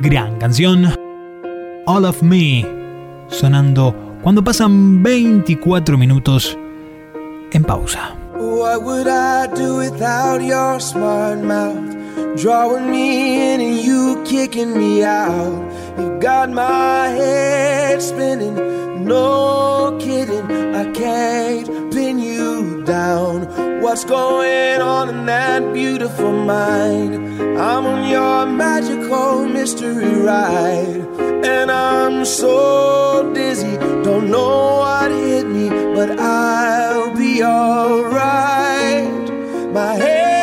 Gran 0.01 0.37
canción. 0.37 0.85
All 1.87 2.05
of 2.05 2.23
Me. 2.23 2.63
Sonando 3.29 4.19
cuando 4.23 4.45
pasan 4.45 5.03
24 5.03 5.97
minutos 5.97 6.59
en 7.51 7.65
pausa. 7.65 8.15
What 8.35 8.83
would 8.83 9.07
I 9.09 9.47
do 9.47 9.79
without 9.79 10.43
your 10.43 10.79
smart 10.79 11.43
mouth? 11.43 11.97
Drawing 12.37 12.91
me 12.91 13.55
in 13.55 13.63
and 13.63 13.81
you 13.81 14.23
kicking 14.25 14.77
me 14.77 15.03
out. 15.03 15.73
You 15.97 16.19
got 16.21 16.51
my 16.51 17.09
head 17.17 18.03
spinning, 18.03 19.07
no 19.07 19.97
kidding. 19.99 20.75
I 20.77 20.85
can't 20.93 21.91
pin 21.95 22.19
you 22.19 22.62
down. 22.85 23.81
What's 23.81 24.05
going 24.05 24.81
on 24.81 25.09
in 25.09 25.27
that 25.27 25.73
beautiful 25.73 26.33
mind? 26.33 27.15
I'm 27.59 27.87
on 27.87 28.09
your 28.09 28.47
magical 28.47 29.47
mystery 29.47 30.15
ride, 30.21 31.05
and 31.45 31.71
I'm 31.71 32.25
so 32.25 33.33
dizzy, 33.35 33.77
don't 34.03 34.31
know 34.31 34.79
what 34.79 35.11
hit 35.11 35.47
me, 35.47 35.69
but 35.95 36.19
I'll 36.19 37.15
be 37.17 37.43
alright. 37.43 39.31
My 39.73 39.95
head's 39.95 40.42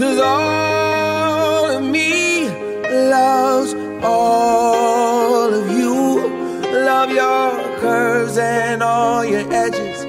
Cause 0.00 0.18
all 0.18 1.66
of 1.76 1.82
me 1.82 2.48
loves 2.88 3.74
all 4.02 5.52
of 5.52 5.70
you. 5.70 6.26
Love 6.72 7.10
your 7.10 7.78
curves 7.80 8.38
and 8.38 8.82
all 8.82 9.26
your 9.26 9.44
edges, 9.52 10.06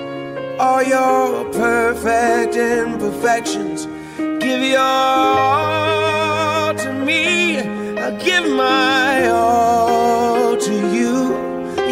all 0.61 0.81
your 0.81 1.43
perfect 1.51 2.55
imperfections. 2.55 3.85
Give 4.15 4.61
your 4.61 4.79
all 4.79 6.73
to 6.73 6.93
me. 6.93 7.59
I 7.59 8.11
give 8.11 8.49
my 8.49 9.27
all 9.27 10.55
to 10.55 10.73
you. 10.95 11.35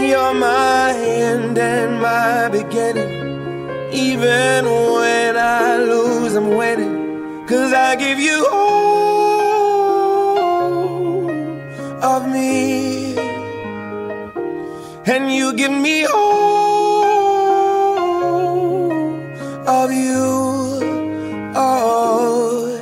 You're 0.07 0.33
my 0.35 0.93
end 0.95 1.57
and 1.57 2.01
my 2.01 2.47
beginning. 2.47 3.91
Even 3.91 4.63
when 4.93 5.35
I 5.35 5.75
lose, 5.83 6.35
I'm 6.35 6.55
winning. 6.55 6.98
Cause 7.49 7.73
I 7.73 7.95
give 7.95 8.19
you 8.19 8.47
all 8.51 9.31
of 12.03 12.29
me. 12.29 13.15
And 15.07 15.33
you 15.33 15.53
give 15.55 15.71
me 15.71 16.05
all 16.05 17.09
of 19.67 19.91
you. 19.91 20.21
Oh. 21.55 22.79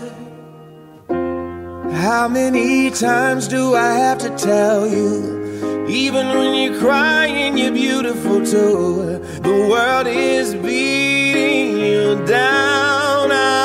How 1.90 2.28
many 2.28 2.92
times 2.92 3.48
do 3.48 3.74
I 3.74 3.94
have 3.94 4.18
to 4.18 4.30
tell 4.32 4.86
you? 4.86 5.88
Even 5.88 6.28
when 6.28 6.54
you're 6.56 6.78
crying, 6.78 7.58
you're 7.58 7.72
beautiful 7.72 8.46
too. 8.46 9.22
The 9.44 9.68
world 9.72 10.08
is 10.08 10.56
beating 10.56 11.78
you 11.78 12.26
down. 12.26 13.32
I'm 13.32 13.57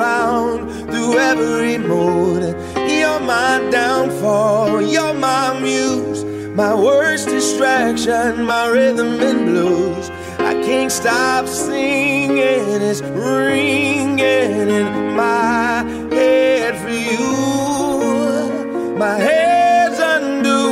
around 0.00 0.70
through 0.90 1.18
every 1.18 1.76
mood. 1.76 2.42
You're 2.88 3.20
my 3.20 3.68
downfall. 3.70 4.80
You're 4.80 5.12
my 5.14 5.60
muse. 5.60 6.24
My 6.54 6.74
worst 6.74 7.28
distraction, 7.28 8.44
my 8.44 8.66
rhythm 8.68 9.20
and 9.20 9.44
blues. 9.46 10.08
I 10.38 10.54
can't 10.64 10.90
stop 10.90 11.46
singing. 11.46 12.80
It's 12.90 13.02
ringing 13.02 14.68
in 14.80 15.16
my 15.16 15.84
head 16.10 16.78
for 16.82 16.88
you. 16.88 18.96
My 18.96 19.18
head's 19.18 20.00
underwater, 20.00 20.70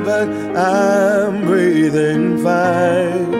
but 0.00 0.28
I'm 0.56 1.46
breathing 1.46 2.42
fine. 2.42 3.39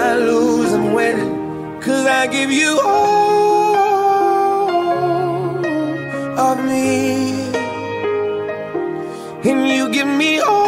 I 2.21 2.27
give 2.27 2.51
you 2.51 2.79
all 2.85 4.11
of 6.37 6.63
me. 6.63 7.49
And 9.49 9.67
you 9.67 9.91
give 9.91 10.05
me 10.05 10.39
all 10.39 10.60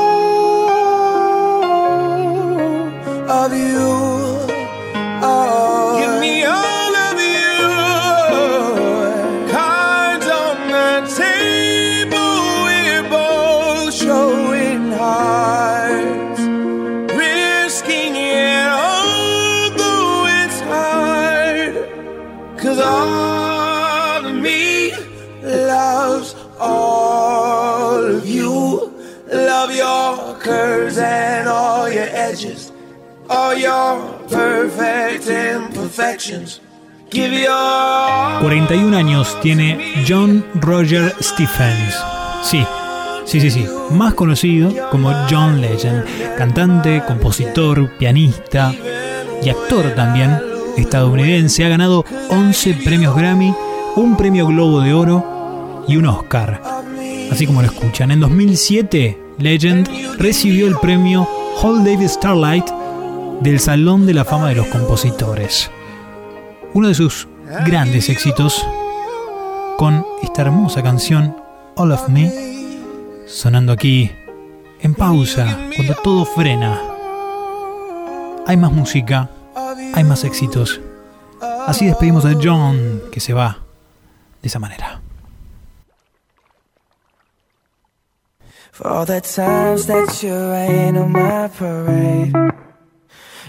41 38.42 38.98
años 38.98 39.38
tiene 39.42 40.04
John 40.08 40.44
Roger 40.56 41.14
Stephens. 41.22 41.96
Sí, 42.42 42.66
sí, 43.26 43.40
sí, 43.40 43.52
sí. 43.52 43.66
Más 43.92 44.16
conocido 44.16 44.74
como 44.90 45.14
John 45.30 45.62
Legend. 45.62 46.04
Cantante, 46.38 47.04
compositor, 47.08 47.90
pianista 47.98 48.74
y 49.44 49.50
actor 49.50 49.94
también 49.96 50.40
estadounidense. 50.78 51.64
Ha 51.66 51.70
ganado 51.70 52.04
11 52.30 52.74
premios 52.84 53.16
Grammy, 53.16 53.54
un 53.96 54.18
premio 54.18 54.48
Globo 54.48 54.82
de 54.82 54.94
Oro 54.94 55.86
y 55.88 55.98
un 55.98 56.08
Oscar. 56.08 56.62
Así 57.32 57.46
como 57.46 57.62
lo 57.62 57.68
escuchan. 57.68 58.10
En 58.10 58.20
2007, 58.20 59.20
Legend 59.38 60.18
recibió 60.18 60.68
el 60.68 60.78
premio 60.78 61.28
Hall 61.62 61.84
David 61.84 62.08
Starlight 62.08 62.66
del 63.42 63.60
Salón 63.60 64.06
de 64.06 64.14
la 64.16 64.26
Fama 64.26 64.50
de 64.50 64.56
los 64.56 64.68
Compositores. 64.68 65.70
Uno 66.74 66.88
de 66.88 66.96
sus 66.96 67.28
grandes 67.66 68.10
éxitos 68.10 68.66
con 69.78 70.06
esta 70.24 70.42
hermosa 70.42 70.82
canción 70.82 71.38
All 71.76 71.92
of 71.92 72.10
Me 72.10 72.32
sonando 73.28 73.72
aquí 73.72 74.12
en 74.80 74.96
pausa 74.96 75.46
cuando 75.76 75.94
todo 76.04 76.26
frena. 76.26 76.80
Hay 78.48 78.58
más 78.58 78.72
música, 78.72 79.30
hay 79.94 80.04
más 80.04 80.24
éxitos. 80.24 80.82
Así 81.68 81.86
despedimos 81.86 82.26
a 82.26 82.34
John 82.42 83.04
que 83.12 83.20
se 83.20 83.34
va 83.34 83.60
de 84.42 84.48
esa 84.48 84.60
manera. 84.60 85.02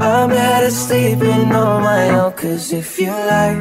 I'm 0.00 0.28
better 0.28 0.70
sleeping 0.70 1.52
on 1.52 1.82
my 1.82 2.10
own 2.10 2.32
Cause 2.32 2.72
if 2.72 2.98
you 2.98 3.10
like 3.10 3.58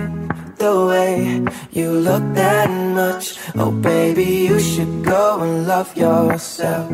the 0.58 0.86
way 0.88 1.43
you 1.72 1.91
look 1.91 2.24
that 2.34 2.69
much 2.69 3.38
Oh 3.56 3.72
baby 3.72 4.48
you 4.50 4.60
should 4.60 5.04
go 5.06 5.41
and 5.41 5.67
love 5.67 5.96
yourself 5.96 6.89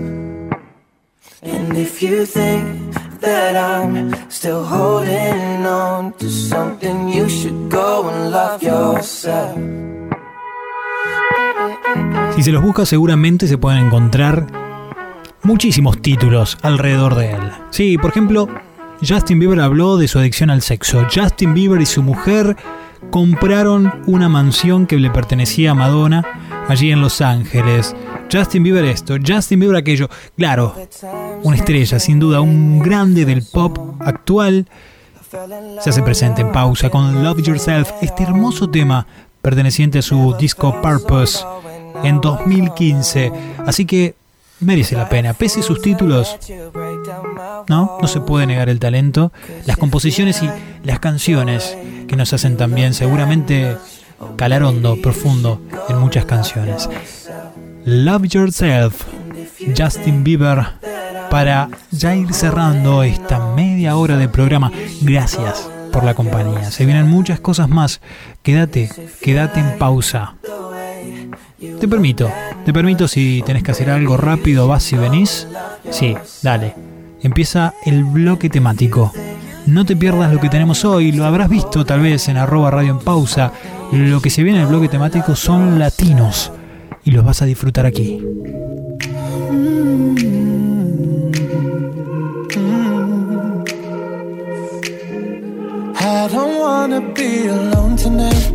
And 1.42 1.78
if 1.78 2.04
you 2.04 2.26
think 2.26 2.94
that 3.22 3.56
I'm 3.56 4.14
still 4.30 4.66
holding 4.66 5.66
on 5.66 6.14
to 6.20 6.30
something 6.30 7.10
You 7.10 7.30
should 7.30 7.70
go 7.70 8.10
and 8.10 8.32
love 8.32 8.62
yourself 8.62 9.58
Si 12.36 12.44
se 12.44 12.52
los 12.52 12.62
busca 12.62 12.86
seguramente 12.86 13.48
se 13.48 13.58
pueden 13.58 13.86
encontrar 13.86 14.48
muchísimos 15.44 16.02
títulos 16.02 16.58
alrededor 16.62 17.16
de 17.16 17.32
él. 17.32 17.52
Sí, 17.72 17.98
por 17.98 18.12
ejemplo, 18.12 18.48
Justin 19.08 19.40
Bieber 19.40 19.62
habló 19.62 19.98
de 19.98 20.08
su 20.08 20.20
adicción 20.20 20.50
al 20.50 20.62
sexo. 20.62 21.06
Justin 21.14 21.54
Bieber 21.54 21.82
y 21.82 21.86
su 21.86 22.04
mujer 22.04 22.58
compraron 23.12 24.04
una 24.08 24.28
mansión 24.28 24.86
que 24.86 24.98
le 24.98 25.10
pertenecía 25.10 25.72
a 25.72 25.76
Madonna 25.76 26.26
allí 26.68 26.92
en 26.92 27.02
Los 27.02 27.22
Ángeles. 27.22 27.96
Justin 28.32 28.64
Bieber 28.64 28.86
esto, 28.86 29.16
Justin 29.26 29.60
Bieber 29.60 29.78
aquello. 29.78 30.10
Claro, 30.38 30.76
una 31.44 31.56
estrella, 31.56 32.00
sin 32.00 32.20
duda, 32.20 32.42
un 32.42 32.80
grande 32.80 33.26
del 33.26 33.44
pop 33.44 33.96
actual. 34.00 34.68
Se 35.80 35.90
hace 35.90 36.02
presente 36.02 36.42
en 36.42 36.52
pausa 36.52 36.90
con 36.90 37.24
Love 37.24 37.42
Yourself, 37.42 37.92
este 38.02 38.24
hermoso 38.24 38.70
tema 38.70 39.08
perteneciente 39.42 40.00
a 40.00 40.02
su 40.02 40.36
disco 40.38 40.82
Purpose 40.82 41.40
en 42.04 42.20
2015. 42.20 43.32
Así 43.66 43.86
que 43.86 44.16
merece 44.60 44.96
la 44.96 45.10
pena. 45.10 45.34
Pese 45.34 45.62
a 45.62 45.64
sus 45.64 45.82
títulos, 45.82 46.38
no, 47.68 47.98
no 48.02 48.08
se 48.08 48.22
puede 48.22 48.48
negar 48.48 48.70
el 48.70 48.80
talento, 48.80 49.32
las 49.66 49.78
composiciones 49.78 50.42
y 50.44 50.50
las 50.84 51.00
canciones 51.00 51.78
que 52.08 52.16
nos 52.16 52.34
hacen 52.34 52.58
también 52.58 52.94
seguramente 52.94 53.78
calar 54.36 54.64
hondo, 54.64 54.98
profundo 55.02 55.62
en 55.88 55.98
muchas 55.98 56.26
canciones. 56.26 56.90
Love 57.86 58.28
Yourself, 58.28 59.04
Justin 59.78 60.24
Bieber, 60.24 60.66
para 61.30 61.70
ya 61.92 62.16
ir 62.16 62.34
cerrando 62.34 63.04
esta 63.04 63.54
media 63.54 63.96
hora 63.96 64.18
de 64.18 64.28
programa. 64.28 64.72
Gracias 65.02 65.70
por 65.92 66.04
la 66.04 66.14
compañía. 66.14 66.72
Se 66.72 66.86
vienen 66.86 67.08
muchas 67.08 67.40
cosas 67.40 67.70
más. 67.70 68.02
Quédate, 68.44 68.90
quédate 69.22 69.60
en 69.60 69.78
pausa. 69.78 70.36
Te 71.60 71.88
permito, 71.88 72.32
te 72.70 72.74
permito 72.74 73.08
si 73.08 73.42
tenés 73.48 73.64
que 73.64 73.72
hacer 73.72 73.90
algo 73.90 74.16
rápido, 74.16 74.68
vas 74.68 74.94
y 74.94 74.96
venís. 74.96 75.48
Sí, 75.90 76.16
dale. 76.44 76.76
Empieza 77.24 77.74
el 77.84 78.04
bloque 78.04 78.48
temático. 78.48 79.12
No 79.66 79.88
te 79.88 79.96
pierdas 79.96 80.32
lo 80.32 80.40
que 80.40 80.50
tenemos 80.50 80.86
hoy, 80.86 81.12
lo 81.12 81.26
habrás 81.26 81.50
visto 81.50 81.84
tal 81.84 82.02
vez 82.02 82.30
en 82.30 82.38
arroba 82.38 82.70
radio 82.70 82.92
en 82.92 83.00
pausa. 83.00 83.54
Lo 83.92 84.22
que 84.22 84.30
se 84.30 84.44
viene 84.44 84.60
en 84.60 84.66
el 84.66 84.70
bloque 84.70 84.88
temático 84.88 85.36
son 85.36 85.80
latinos 85.80 86.52
y 87.04 87.10
los 87.10 87.26
vas 87.26 87.42
a 87.42 87.46
disfrutar 87.46 87.88
aquí. 87.88 88.22
I 96.00 96.28
don't 96.32 96.60
wanna 96.60 97.02
be 97.16 97.48
alone 97.48 97.96
tonight. 97.96 98.49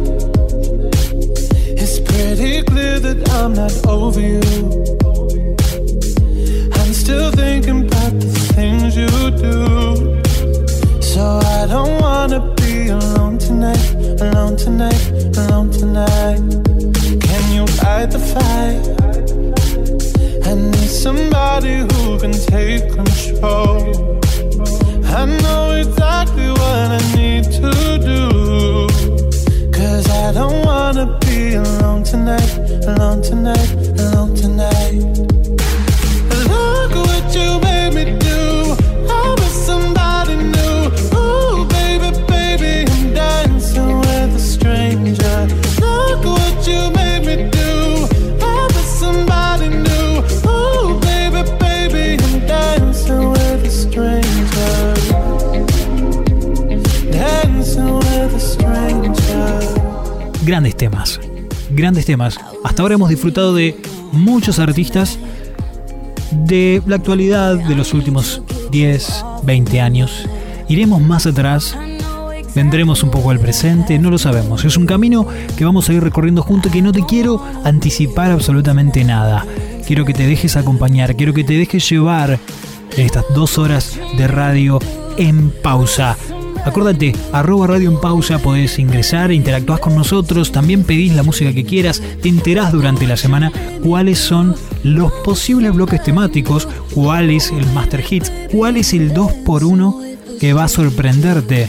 It's 2.46 2.68
clear 2.68 2.98
that 3.00 3.26
I'm 3.30 3.54
not 3.54 3.72
over 3.86 4.20
you. 4.20 4.42
I'm 6.78 6.92
still 6.92 7.30
thinking 7.30 7.86
about 7.86 8.20
the 8.20 8.30
things 8.52 8.94
you 8.94 9.08
do. 9.46 10.20
So 11.00 11.22
I 11.58 11.66
don't 11.66 11.98
wanna 12.02 12.40
be 12.56 12.88
alone 12.88 13.38
tonight, 13.38 13.94
alone 14.20 14.56
tonight, 14.56 15.02
alone 15.38 15.70
tonight. 15.70 16.42
Can 17.26 17.44
you 17.56 17.66
fight 17.78 18.10
the 18.10 18.20
fight? 18.34 18.84
I 20.46 20.54
need 20.54 20.90
somebody 21.06 21.76
who 21.88 22.18
can 22.20 22.32
take 22.32 22.92
control. 22.92 24.20
I 25.18 25.24
know 25.42 25.70
exactly 25.82 26.48
what 26.50 26.88
I 26.98 27.00
need 27.16 27.44
to 27.58 27.70
do. 28.10 28.93
Cause 30.04 30.16
I 30.18 30.32
don't 30.32 30.66
wanna 30.66 31.18
be 31.20 31.54
alone 31.54 32.02
tonight, 32.02 32.58
alone 32.86 33.22
tonight, 33.22 33.72
alone 33.98 34.34
tonight. 34.34 34.92
Look 36.48 36.94
what 36.94 37.34
you 37.34 37.58
made 37.60 37.94
me 37.94 38.18
do. 38.18 38.23
Grandes 60.44 60.76
temas, 60.76 61.20
grandes 61.70 62.04
temas. 62.04 62.38
Hasta 62.64 62.82
ahora 62.82 62.96
hemos 62.96 63.08
disfrutado 63.08 63.54
de 63.54 63.80
muchos 64.12 64.58
artistas 64.58 65.18
de 66.32 66.82
la 66.86 66.96
actualidad 66.96 67.56
de 67.56 67.74
los 67.74 67.94
últimos 67.94 68.42
10, 68.70 69.24
20 69.42 69.80
años. 69.80 70.28
Iremos 70.68 71.00
más 71.00 71.26
atrás, 71.26 71.74
vendremos 72.54 73.02
un 73.02 73.10
poco 73.10 73.30
al 73.30 73.40
presente, 73.40 73.98
no 73.98 74.10
lo 74.10 74.18
sabemos. 74.18 74.66
Es 74.66 74.76
un 74.76 74.84
camino 74.84 75.26
que 75.56 75.64
vamos 75.64 75.88
a 75.88 75.94
ir 75.94 76.02
recorriendo 76.02 76.42
juntos 76.42 76.70
que 76.70 76.82
no 76.82 76.92
te 76.92 77.06
quiero 77.06 77.42
anticipar 77.64 78.30
absolutamente 78.30 79.02
nada. 79.02 79.46
Quiero 79.86 80.04
que 80.04 80.12
te 80.12 80.26
dejes 80.26 80.56
acompañar, 80.56 81.16
quiero 81.16 81.32
que 81.32 81.44
te 81.44 81.54
dejes 81.54 81.88
llevar 81.88 82.38
en 82.94 83.06
estas 83.06 83.24
dos 83.34 83.56
horas 83.56 83.98
de 84.18 84.28
radio 84.28 84.78
en 85.16 85.50
pausa. 85.62 86.18
Acuérdate, 86.64 87.14
arroba 87.32 87.66
radio 87.66 87.90
en 87.90 88.00
pausa, 88.00 88.38
podés 88.38 88.78
ingresar, 88.78 89.30
interactuás 89.32 89.80
con 89.80 89.94
nosotros, 89.94 90.50
también 90.50 90.82
pedís 90.82 91.14
la 91.14 91.22
música 91.22 91.52
que 91.52 91.64
quieras, 91.64 92.02
te 92.22 92.28
enterás 92.28 92.72
durante 92.72 93.06
la 93.06 93.18
semana 93.18 93.52
cuáles 93.82 94.18
son 94.18 94.56
los 94.82 95.12
posibles 95.12 95.74
bloques 95.74 96.02
temáticos, 96.02 96.66
cuál 96.94 97.30
es 97.30 97.50
el 97.50 97.66
Master 97.72 98.02
Hits, 98.08 98.32
cuál 98.50 98.78
es 98.78 98.94
el 98.94 99.12
2x1 99.12 100.38
que 100.40 100.52
va 100.54 100.64
a 100.64 100.68
sorprenderte 100.68 101.68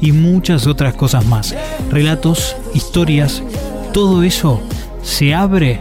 y 0.00 0.12
muchas 0.12 0.66
otras 0.66 0.94
cosas 0.94 1.26
más. 1.26 1.54
Relatos, 1.90 2.56
historias, 2.74 3.42
todo 3.92 4.22
eso 4.22 4.60
se 5.02 5.34
abre 5.34 5.80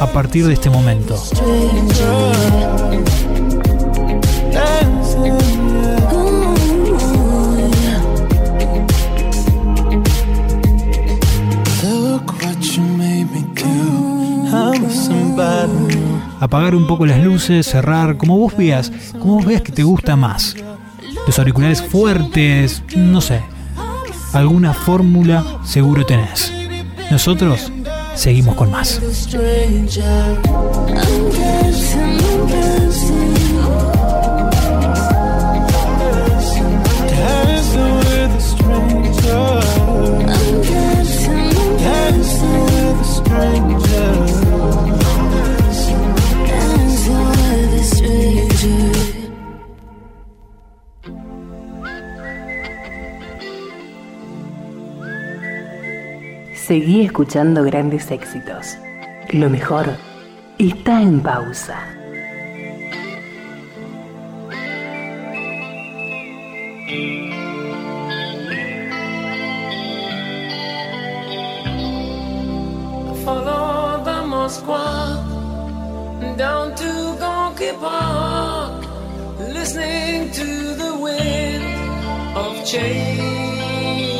a 0.00 0.06
partir 0.08 0.46
de 0.46 0.54
este 0.54 0.68
momento. 0.68 1.16
Apagar 16.40 16.74
un 16.74 16.86
poco 16.86 17.06
las 17.06 17.22
luces, 17.22 17.66
cerrar, 17.66 18.16
como 18.16 18.38
vos 18.38 18.56
veas, 18.56 18.90
como 19.18 19.34
vos 19.34 19.44
veas 19.44 19.62
que 19.62 19.72
te 19.72 19.82
gusta 19.82 20.16
más. 20.16 20.56
Los 21.26 21.38
auriculares 21.38 21.82
fuertes, 21.82 22.82
no 22.96 23.20
sé. 23.20 23.42
Alguna 24.32 24.72
fórmula 24.72 25.44
seguro 25.64 26.06
tenés. 26.06 26.52
Nosotros 27.10 27.70
seguimos 28.14 28.54
con 28.54 28.70
más. 28.70 29.00
Escuchando 57.10 57.64
grandes 57.64 58.08
éxitos. 58.12 58.78
Lo 59.30 59.50
mejor 59.50 59.86
está 60.58 61.02
en 61.02 61.20
pausa. 61.20 61.76
Follow 73.24 74.04
the 74.04 74.18
Moskwa 74.32 74.86
down 76.36 76.72
to 76.76 76.90
Gonky 77.18 77.72
Park, 77.80 78.86
listening 79.52 80.30
to 80.30 80.46
the 80.82 80.92
wind 81.02 81.64
of 82.36 82.64
change. 82.64 84.19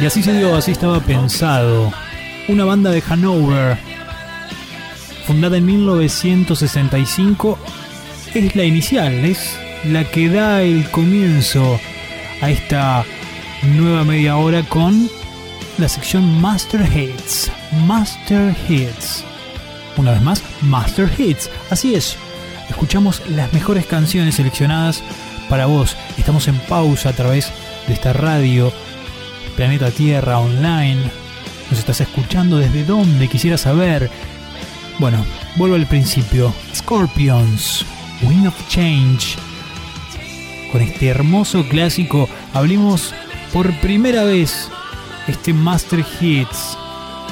Y 0.00 0.04
así 0.04 0.22
se 0.22 0.34
dio, 0.34 0.54
así 0.54 0.72
estaba 0.72 1.00
pensado. 1.00 1.90
Una 2.48 2.66
banda 2.66 2.90
de 2.90 3.02
Hanover, 3.08 3.78
fundada 5.26 5.56
en 5.56 5.64
1965, 5.64 7.58
es 8.34 8.54
la 8.54 8.64
inicial, 8.64 9.24
es 9.24 9.58
la 9.84 10.04
que 10.04 10.28
da 10.28 10.62
el 10.62 10.90
comienzo 10.90 11.80
a 12.42 12.50
esta 12.50 13.06
nueva 13.74 14.04
media 14.04 14.36
hora 14.36 14.62
con 14.64 15.08
la 15.78 15.88
sección 15.88 16.42
Master 16.42 16.86
Hits. 16.94 17.50
Master 17.86 18.54
Hits. 18.68 19.24
Una 19.96 20.12
vez 20.12 20.20
más, 20.20 20.42
Master 20.60 21.10
Hits. 21.16 21.48
Así 21.70 21.94
es, 21.94 22.16
escuchamos 22.68 23.22
las 23.30 23.50
mejores 23.54 23.86
canciones 23.86 24.34
seleccionadas 24.34 25.02
para 25.48 25.64
vos. 25.64 25.96
Estamos 26.18 26.48
en 26.48 26.58
pausa 26.60 27.08
a 27.08 27.12
través 27.14 27.50
de 27.86 27.94
esta 27.94 28.12
radio 28.12 28.70
Planeta 29.56 29.90
Tierra 29.90 30.38
Online. 30.38 31.00
Nos 31.70 31.78
estás 31.78 32.02
escuchando 32.02 32.58
desde 32.58 32.84
dónde 32.84 33.26
quisiera 33.26 33.56
saber. 33.56 34.10
Bueno, 34.98 35.24
vuelvo 35.56 35.76
al 35.76 35.86
principio. 35.86 36.52
Scorpions, 36.74 37.84
Wind 38.22 38.48
of 38.48 38.68
Change. 38.68 39.36
con 40.70 40.82
este 40.82 41.08
hermoso 41.08 41.64
clásico, 41.68 42.28
abrimos 42.52 43.14
por 43.52 43.72
primera 43.80 44.24
vez 44.24 44.68
este 45.26 45.54
Master 45.54 46.04
Hits, 46.20 46.76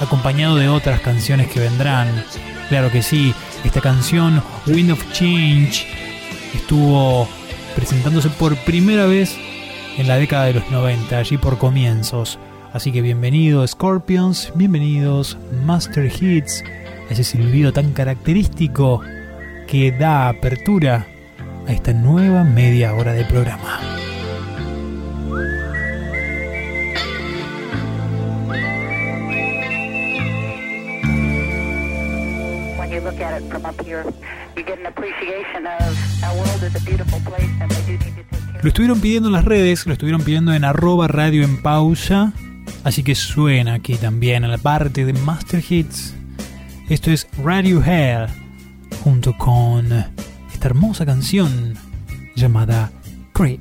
acompañado 0.00 0.56
de 0.56 0.68
otras 0.68 1.00
canciones 1.00 1.48
que 1.48 1.60
vendrán. 1.60 2.24
Claro 2.70 2.90
que 2.90 3.02
sí, 3.02 3.34
esta 3.64 3.82
canción 3.82 4.42
Wind 4.66 4.92
of 4.92 5.12
Change 5.12 5.86
estuvo 6.54 7.28
presentándose 7.76 8.30
por 8.30 8.56
primera 8.64 9.04
vez 9.04 9.36
en 9.96 10.08
la 10.08 10.16
década 10.16 10.46
de 10.46 10.54
los 10.54 10.70
90, 10.70 11.18
allí 11.18 11.38
por 11.38 11.58
comienzos. 11.58 12.38
Así 12.72 12.90
que 12.90 13.02
bienvenidos 13.02 13.70
Scorpions, 13.70 14.52
bienvenidos 14.54 15.38
Master 15.64 16.06
Hits, 16.06 16.64
ese 17.08 17.22
silbido 17.22 17.72
tan 17.72 17.92
característico 17.92 19.00
que 19.68 19.92
da 19.92 20.28
apertura 20.28 21.06
a 21.66 21.72
esta 21.72 21.92
nueva 21.92 22.44
media 22.44 22.94
hora 22.94 23.12
de 23.12 23.24
programa. 23.24 23.80
Lo 38.64 38.68
estuvieron 38.68 38.98
pidiendo 38.98 39.28
en 39.28 39.34
las 39.34 39.44
redes, 39.44 39.84
lo 39.84 39.92
estuvieron 39.92 40.22
pidiendo 40.22 40.54
en 40.54 40.64
arroba 40.64 41.06
radio 41.06 41.44
en 41.44 41.60
pausa, 41.60 42.32
así 42.82 43.02
que 43.02 43.14
suena 43.14 43.74
aquí 43.74 43.96
también 43.96 44.42
en 44.42 44.50
la 44.50 44.56
parte 44.56 45.04
de 45.04 45.12
Master 45.12 45.62
Hits. 45.68 46.14
Esto 46.88 47.10
es 47.10 47.28
Radiohead 47.44 48.30
junto 49.02 49.36
con 49.36 49.92
esta 50.50 50.68
hermosa 50.68 51.04
canción 51.04 51.74
llamada 52.36 52.90
Creep. 53.34 53.60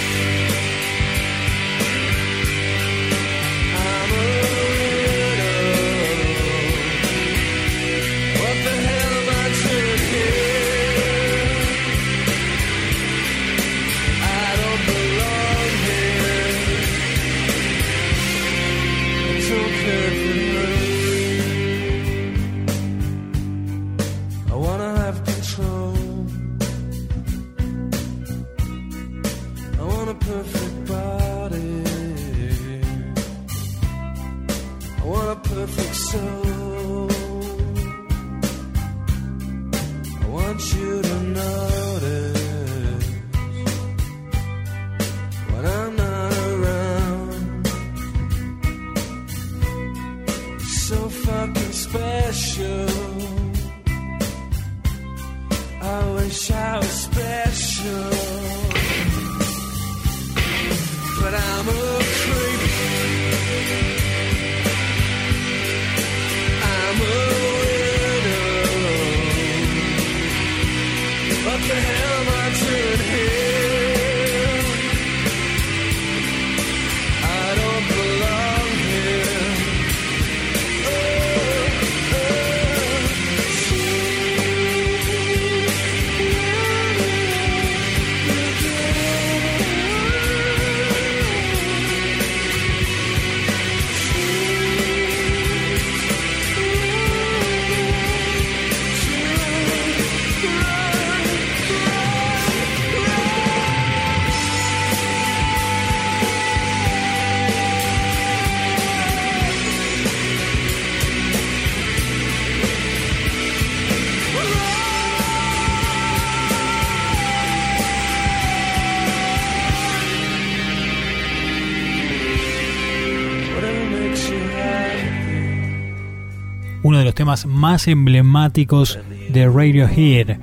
Más 127.45 127.87
emblemáticos 127.87 128.99
de 129.29 129.47
Radiohead. 129.47 130.37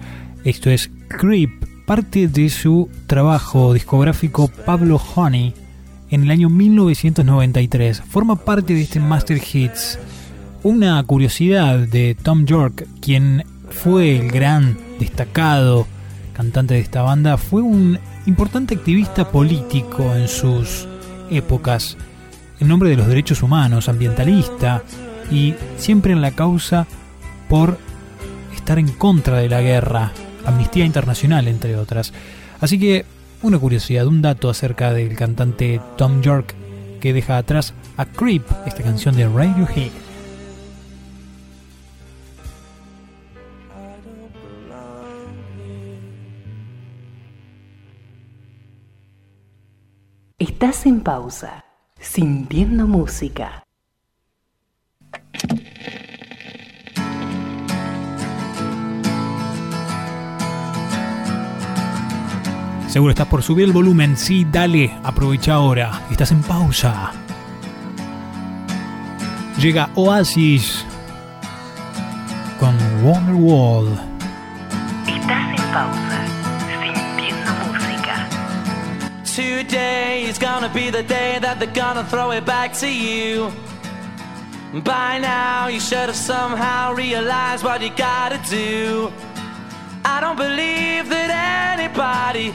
Esto 0.45 0.70
es 0.70 0.91
Creep, 1.09 1.51
parte 1.86 2.28
de 2.28 2.49
su 2.49 2.89
trabajo 3.07 3.74
discográfico 3.74 4.49
Pablo 4.64 4.99
Honey 5.14 5.53
en 6.11 6.22
el 6.22 6.30
año 6.30 6.49
1993. 6.49 8.01
Forma 8.09 8.36
parte 8.36 8.72
de 8.72 8.80
este 8.82 9.01
Master 9.01 9.39
Hits. 9.39 9.99
Una 10.62 11.03
curiosidad 11.03 11.78
de 11.78 12.16
Tom 12.22 12.47
York, 12.47 12.86
quien 13.03 13.45
fue 13.68 14.16
el 14.16 14.30
gran 14.30 14.78
destacado 14.99 15.86
cantante 16.32 16.72
de 16.72 16.80
esta 16.80 17.03
banda, 17.03 17.36
fue 17.36 17.61
un 17.61 17.99
importante 18.24 18.76
activista 18.76 19.30
político 19.30 20.14
en 20.14 20.26
sus 20.26 20.89
épocas, 21.30 21.99
en 22.61 22.68
nombre 22.68 22.89
de 22.89 22.97
los 22.97 23.09
derechos 23.09 23.43
humanos, 23.43 23.91
ambientalista 23.91 24.82
y 25.31 25.55
siempre 25.76 26.12
en 26.12 26.22
la 26.22 26.33
causa 26.33 26.87
por 27.49 27.79
estar 28.55 28.79
en 28.79 28.89
contra 28.89 29.39
de 29.39 29.49
la 29.49 29.61
guerra, 29.61 30.12
Amnistía 30.45 30.85
Internacional 30.85 31.49
entre 31.49 31.76
otras. 31.76 32.12
Así 32.61 32.79
que 32.79 33.05
una 33.43 33.59
curiosidad, 33.59 34.07
un 34.07 34.22
dato 34.22 34.51
acerca 34.51 34.93
del 34.93 35.16
cantante 35.16 35.81
Tom 35.97 36.22
York 36.22 36.55
que 37.01 37.12
deja 37.12 37.39
atrás 37.39 37.74
a 37.97 38.07
Creep, 38.07 38.45
esta 38.66 38.83
canción 38.83 39.16
de 39.16 39.29
Radiohead. 39.29 39.93
Estás 50.39 50.87
en 50.87 51.01
pausa, 51.01 51.64
sintiendo 52.01 52.87
música. 52.87 53.64
Seguro 62.89 63.11
estás 63.11 63.26
por 63.26 63.43
subir 63.43 63.66
el 63.66 63.72
volumen. 63.72 64.16
Sí, 64.16 64.47
dale, 64.51 64.99
aprovecha 65.05 65.55
ahora. 65.55 66.07
Estás 66.11 66.32
en 66.32 66.43
pausa. 66.43 67.12
Llega 69.59 69.91
Oasis 69.95 70.86
con 72.59 72.74
Wonderwall. 73.05 73.93
Estás 75.07 75.51
en 75.51 75.72
pausa, 75.72 76.24
sintiendo 76.82 77.51
música. 77.66 78.26
Today 79.36 80.24
is 80.26 80.39
gonna 80.39 80.68
be 80.68 80.91
the 80.91 81.03
day 81.03 81.39
that 81.41 81.59
they're 81.59 81.70
gonna 81.74 82.05
throw 82.05 82.32
it 82.32 82.47
back 82.47 82.72
to 82.72 82.86
you. 82.86 83.51
By 84.82 85.18
now, 85.20 85.68
you 85.68 85.78
should 85.78 86.09
have 86.09 86.16
somehow 86.16 86.95
realized 86.95 87.62
what 87.64 87.82
you 87.82 87.91
gotta 87.91 88.41
do. 88.49 89.12
I 90.05 90.20
don't 90.20 90.39
believe 90.39 91.11
that 91.11 91.76
anybody 91.78 92.55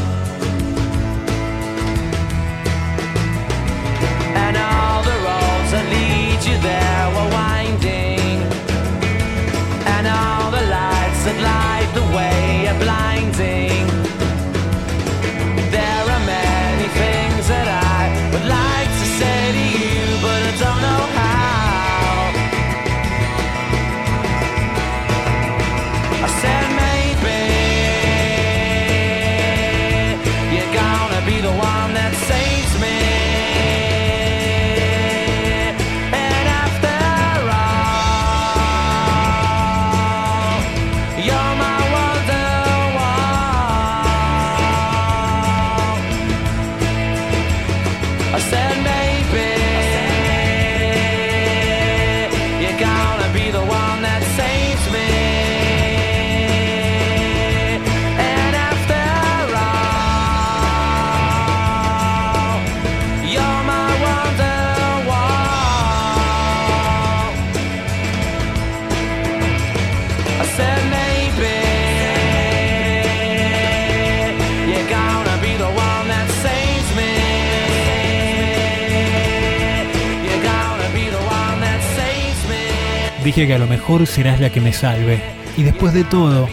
Dije 83.23 83.45
que 83.45 83.53
a 83.53 83.59
lo 83.59 83.67
mejor 83.67 84.07
serás 84.07 84.39
la 84.39 84.49
que 84.49 84.61
me 84.61 84.73
salve. 84.73 85.21
Y 85.55 85.63
después 85.63 85.93
de 85.93 86.03
todo, 86.03 86.47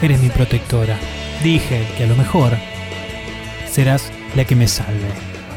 eres 0.00 0.20
mi 0.20 0.30
protectora. 0.30 0.96
Dije 1.44 1.86
que 1.96 2.04
a 2.04 2.06
lo 2.06 2.16
mejor 2.16 2.56
serás 3.70 4.10
la 4.34 4.44
que 4.44 4.56
me 4.56 4.66
salve. 4.66 5.08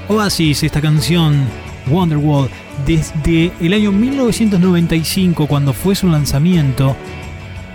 Oasis, 0.07 0.61
esta 0.63 0.81
canción, 0.81 1.45
Wonderwall, 1.87 2.49
desde 2.85 3.51
el 3.59 3.73
año 3.73 3.91
1995, 3.91 5.47
cuando 5.47 5.73
fue 5.73 5.95
su 5.95 6.07
lanzamiento, 6.07 6.95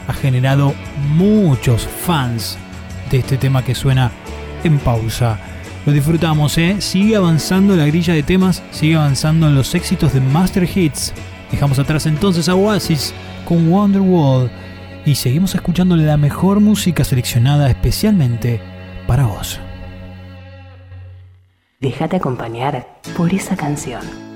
ha 0.07 0.13
generado 0.13 0.75
muchos 1.17 1.89
fans 2.07 2.57
de 3.11 3.19
este 3.19 3.37
tema 3.37 3.65
que 3.65 3.75
suena 3.75 4.13
en 4.63 4.79
pausa. 4.79 5.39
Lo 5.87 5.93
disfrutamos, 5.93 6.57
¿eh? 6.59 6.77
Sigue 6.79 7.17
avanzando 7.17 7.75
la 7.75 7.87
grilla 7.87 8.15
de 8.15 8.23
temas, 8.23 8.63
sigue 8.71 8.97
avanzando 8.97 9.49
en 9.49 9.55
los 9.55 9.75
éxitos 9.75 10.13
de 10.13 10.21
Master 10.21 10.69
Hits. 10.73 11.13
Dejamos 11.51 11.79
atrás 11.79 12.07
entonces 12.07 12.49
a 12.49 12.55
Oasis 12.55 13.13
con 13.45 13.69
Wonderwall 13.69 14.51
y 15.05 15.15
seguimos 15.15 15.55
escuchando 15.55 15.97
la 15.97 16.17
mejor 16.17 16.61
música 16.61 17.05
seleccionada 17.05 17.69
especialmente 17.69 18.61
para 19.07 19.27
vos. 19.27 19.61
Déjate 21.81 22.17
acompañar 22.17 23.01
por 23.17 23.33
esa 23.33 23.57
canción. 23.57 24.30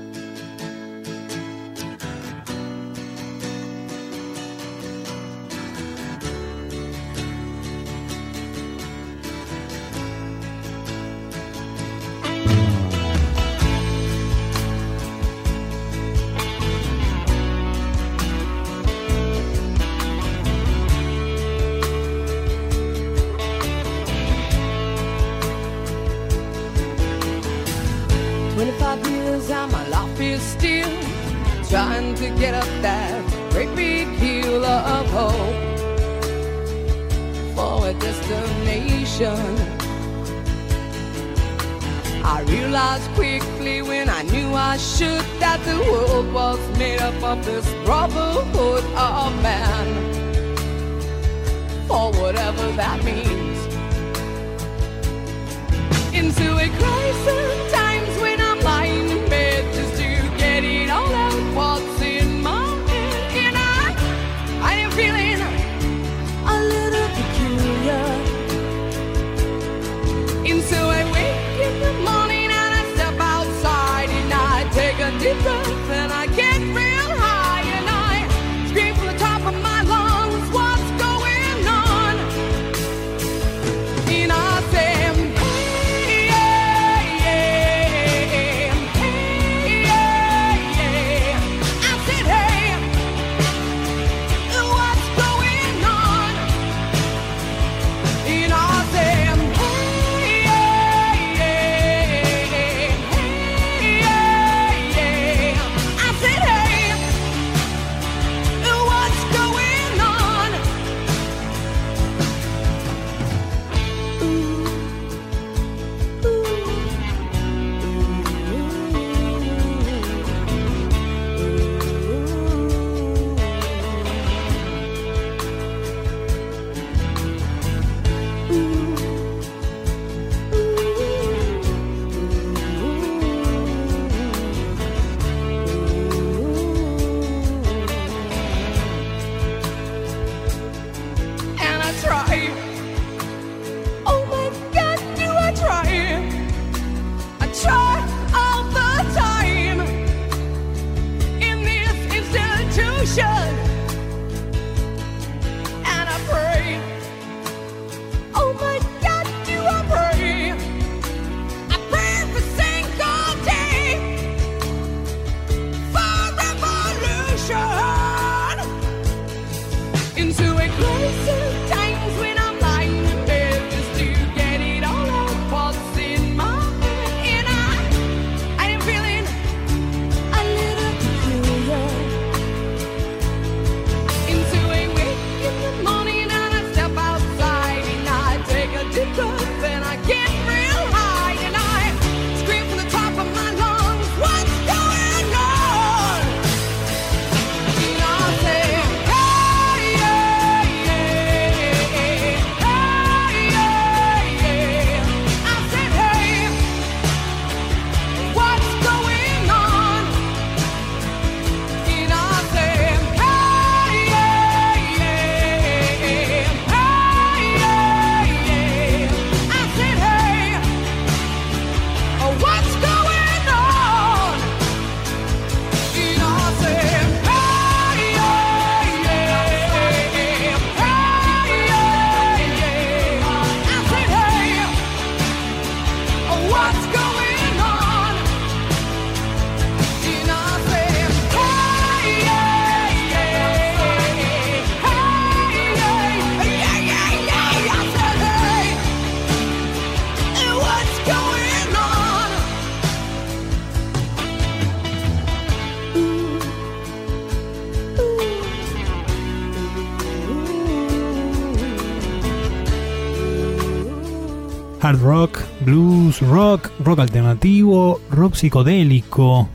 hard 264.85 265.01
rock, 265.01 265.39
blues, 265.61 266.21
rock, 266.21 266.69
rock 266.83 266.99
alternativo, 266.99 267.99
rock 268.11 268.35
psicodélico. 268.35 269.49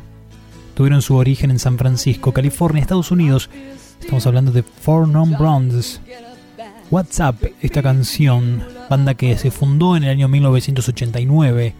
Tuvieron 0.74 1.02
su 1.02 1.14
origen 1.14 1.52
en 1.52 1.60
San 1.60 1.78
Francisco, 1.78 2.32
California, 2.32 2.80
Estados 2.80 3.12
Unidos. 3.12 3.48
Estamos 4.00 4.26
hablando 4.26 4.50
de 4.50 4.64
Four 4.64 5.06
Non 5.06 5.30
Browns. 5.38 6.00
What's 6.90 7.20
Up, 7.20 7.48
esta 7.60 7.80
canción, 7.80 8.64
banda 8.88 9.14
que 9.14 9.38
se 9.38 9.52
fundó 9.52 9.96
en 9.96 10.02
el 10.02 10.10
año 10.10 10.26
1989 10.26 11.74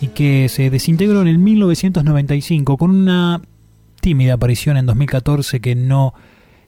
y 0.00 0.06
que 0.08 0.48
se 0.48 0.70
desintegró 0.70 1.20
en 1.20 1.28
el 1.28 1.38
1995 1.38 2.78
con 2.78 2.92
una 2.92 3.42
tímida 4.00 4.34
aparición 4.34 4.78
en 4.78 4.86
2014 4.86 5.60
que 5.60 5.74
no 5.74 6.14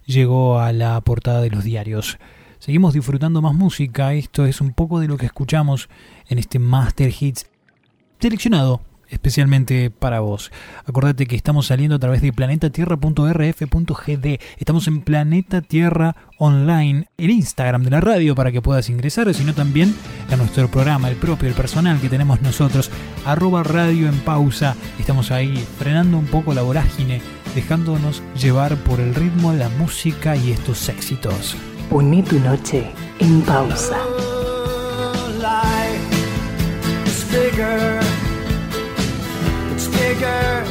llegó 0.05 0.61
a 0.61 0.75
la 0.75 1.01
portada 1.01 1.41
de 1.41 1.49
los 1.49 1.65
diarios. 1.65 2.19
Seguimos 2.65 2.95
disfrutando 2.95 3.43
más 3.43 3.53
música, 3.53 4.15
esto 4.15 4.47
es 4.47 4.63
un 4.63 4.73
poco 4.73 4.99
de 4.99 5.07
lo 5.07 5.19
que 5.19 5.27
escuchamos 5.27 5.91
en 6.31 6.39
este 6.39 6.59
Master 6.59 7.13
Hits 7.21 7.45
seleccionado 8.19 8.81
especialmente 9.11 9.91
para 9.91 10.21
vos. 10.21 10.51
Acordate 10.87 11.27
que 11.27 11.37
estamos 11.37 11.67
saliendo 11.67 11.97
a 11.97 11.99
través 11.99 12.23
de 12.23 12.33
planetatierra.rf.gd. 12.33 14.41
Estamos 14.57 14.89
en 14.89 15.03
Planeta 15.03 15.61
Tierra 15.61 16.17
Online, 16.39 17.07
el 17.19 17.33
Instagram 17.33 17.83
de 17.83 17.91
la 17.91 18.01
radio 18.01 18.35
para 18.35 18.51
que 18.51 18.63
puedas 18.63 18.89
ingresar, 18.89 19.35
sino 19.35 19.53
también 19.53 19.95
a 20.31 20.37
nuestro 20.37 20.71
programa, 20.71 21.11
el 21.11 21.17
propio, 21.17 21.51
el 21.51 21.55
personal 21.55 22.01
que 22.01 22.09
tenemos 22.09 22.41
nosotros, 22.41 22.91
arroba 23.27 23.63
radio 23.63 24.09
en 24.09 24.21
pausa. 24.21 24.75
Estamos 24.99 25.31
ahí 25.31 25.55
frenando 25.79 26.17
un 26.17 26.29
poco 26.29 26.55
la 26.55 26.63
vorágine, 26.63 27.21
dejándonos 27.55 28.23
llevar 28.41 28.77
por 28.77 29.01
el 29.01 29.15
ritmo, 29.15 29.53
la 29.53 29.69
música 29.69 30.35
y 30.35 30.51
estos 30.51 30.89
éxitos. 30.89 31.59
Pone 31.91 32.23
tu 32.23 32.39
noche 32.41 32.83
en 33.21 33.41
pausa. 33.43 33.99
It's 37.07 37.25
bigger, 37.31 38.01
it's 39.73 39.89
bigger 39.89 40.65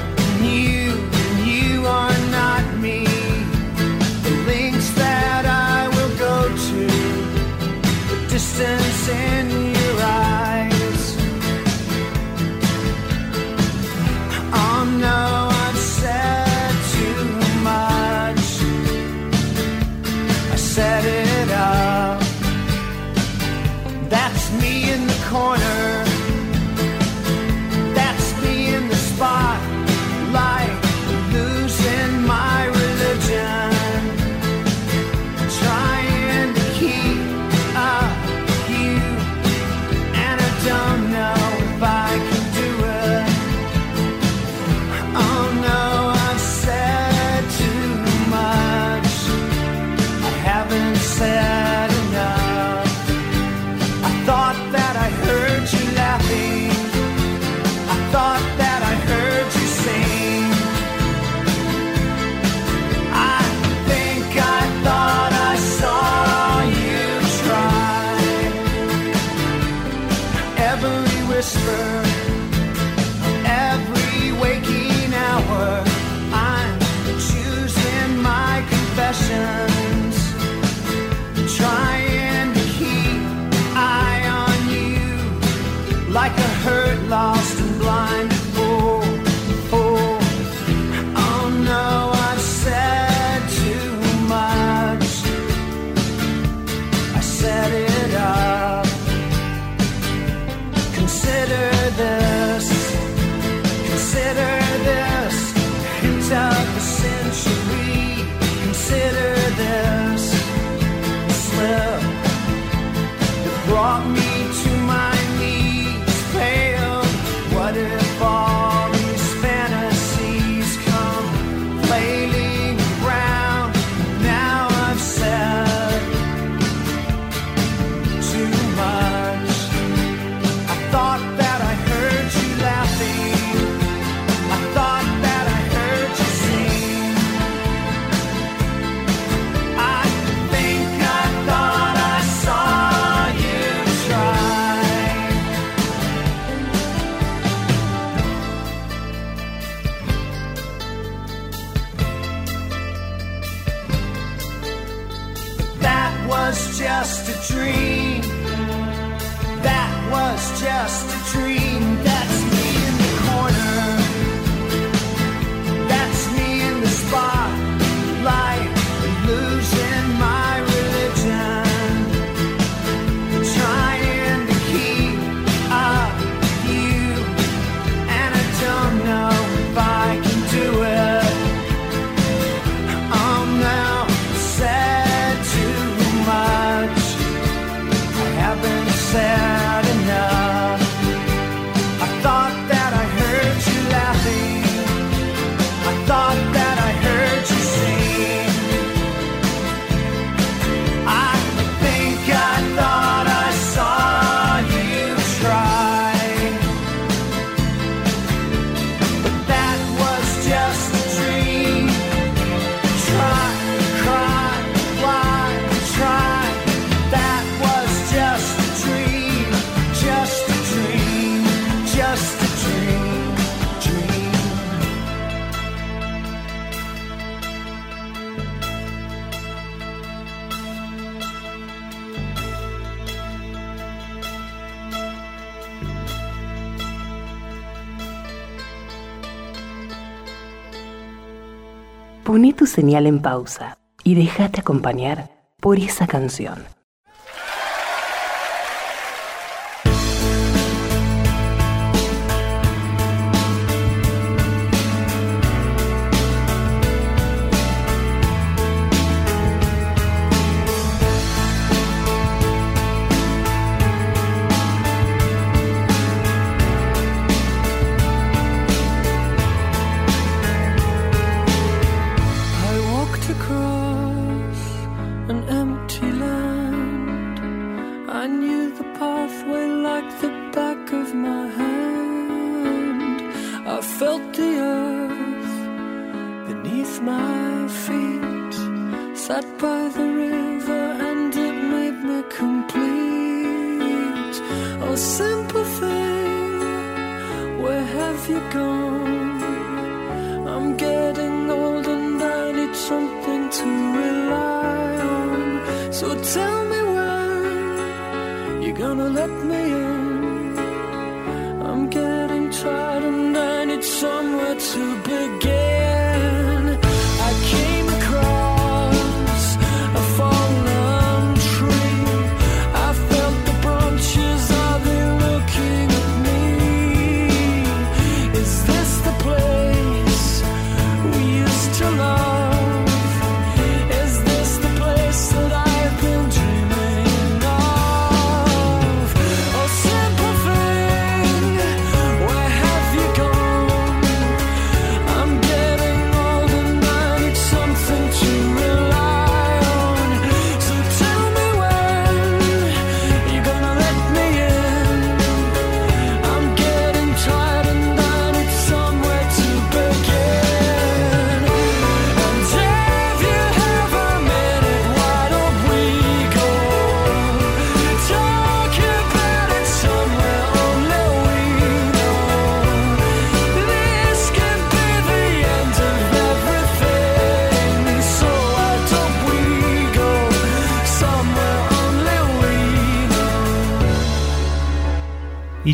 Poné 242.44 242.52
tu 242.52 242.68
señal 242.68 243.08
en 243.08 243.22
pausa 243.22 243.78
y 244.04 244.16
déjate 244.16 244.60
acompañar 244.60 245.30
por 245.62 245.80
esa 245.80 246.08
canción. 246.08 246.66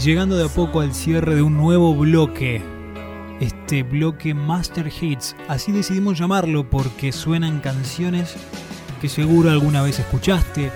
llegando 0.10 0.38
de 0.38 0.46
a 0.46 0.48
poco 0.48 0.82
al 0.82 0.96
cierre 0.96 1.36
de 1.36 1.44
un 1.44 1.56
nuevo 1.56 1.94
bloque. 1.94 2.64
Este 3.40 3.84
bloque 3.84 4.34
Master 4.34 4.92
Hits, 5.00 5.36
así 5.48 5.72
decidimos 5.72 6.18
llamarlo 6.18 6.68
porque 6.68 7.12
suenan 7.12 7.60
canciones 7.60 8.34
que 9.02 9.08
seguro 9.08 9.52
alguna 9.52 9.84
vez 9.84 10.00
escuchaste, 10.00 10.72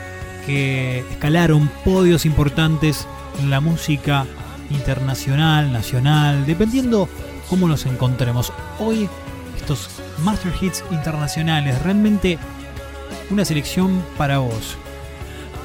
que 0.46 1.00
escalaron 1.00 1.68
podios 1.84 2.28
importantes 2.28 3.08
en 3.40 3.50
la 3.50 3.60
música 3.60 4.28
internacional, 4.70 5.74
nacional, 5.74 6.46
dependiendo 6.46 7.10
cómo 7.50 7.68
nos 7.68 7.88
encontremos. 7.88 8.54
Hoy 8.78 9.10
estos 9.58 9.90
Master 10.24 10.54
Hits 10.62 10.84
internacionales, 10.92 11.82
realmente 11.82 12.38
una 13.32 13.46
selección 13.46 14.04
para 14.16 14.38
vos. 14.38 14.78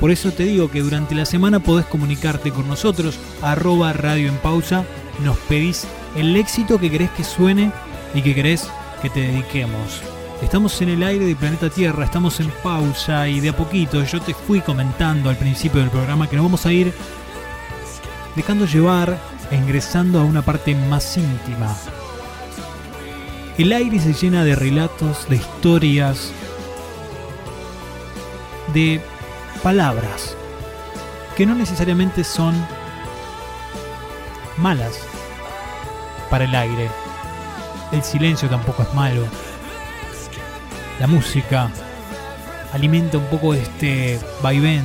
Por 0.01 0.11
eso 0.12 0.30
te 0.30 0.44
digo 0.44 0.70
que 0.70 0.80
durante 0.80 1.14
la 1.14 1.24
semana 1.24 1.59
podés 1.59 1.86
comunicarte 1.86 2.53
con 2.53 2.68
nosotros, 2.68 3.18
arroba 3.42 3.92
radio 3.92 4.28
en 4.28 4.36
pausa, 4.36 4.84
nos 5.24 5.36
pedís 5.38 5.86
el 6.16 6.36
éxito 6.36 6.78
que 6.78 6.90
querés 6.90 7.11
que 7.11 7.24
suene 7.24 7.72
y 8.14 8.22
que 8.22 8.34
querés 8.34 8.68
que 9.03 9.11
te 9.11 9.20
dediquemos. 9.20 10.03
Estamos 10.40 10.80
en 10.82 10.90
el 10.90 11.03
aire 11.03 11.26
de 11.26 11.34
planeta 11.34 11.68
Tierra, 11.68 12.05
estamos 12.05 12.38
en 12.38 12.51
pausa 12.62 13.28
y 13.28 13.40
de 13.40 13.49
a 13.49 13.57
poquito 13.57 14.05
yo 14.05 14.20
te 14.20 14.34
fui 14.34 14.61
comentando 14.61 15.30
al 15.30 15.36
principio 15.36 15.80
del 15.80 15.90
programa 15.90 16.28
que 16.28 16.36
nos 16.36 16.44
vamos 16.44 16.64
a 16.64 16.72
ir 16.72 16.92
dejando 18.36 18.66
llevar 18.66 19.18
e 19.51 19.57
ingresando 19.57 20.20
a 20.20 20.24
una 20.24 20.42
parte 20.42 20.76
más 20.76 21.16
íntima. 21.16 21.76
El 23.59 23.72
aire 23.72 23.99
se 23.99 24.12
llena 24.12 24.44
de 24.44 24.55
relatos, 24.55 25.28
de 25.28 25.36
historias, 25.36 26.30
de 28.72 29.01
palabras 29.62 30.36
que 31.36 31.46
no 31.46 31.54
necesariamente 31.54 32.24
son 32.24 32.54
malas 34.56 34.98
para 36.30 36.44
el 36.44 36.54
aire. 36.54 36.88
El 37.92 38.02
silencio 38.02 38.48
tampoco 38.48 38.82
es 38.82 38.92
malo. 38.94 39.22
La 40.98 41.06
música 41.06 41.70
alimenta 42.72 43.18
un 43.18 43.26
poco 43.26 43.54
este 43.54 44.18
vaivén 44.42 44.84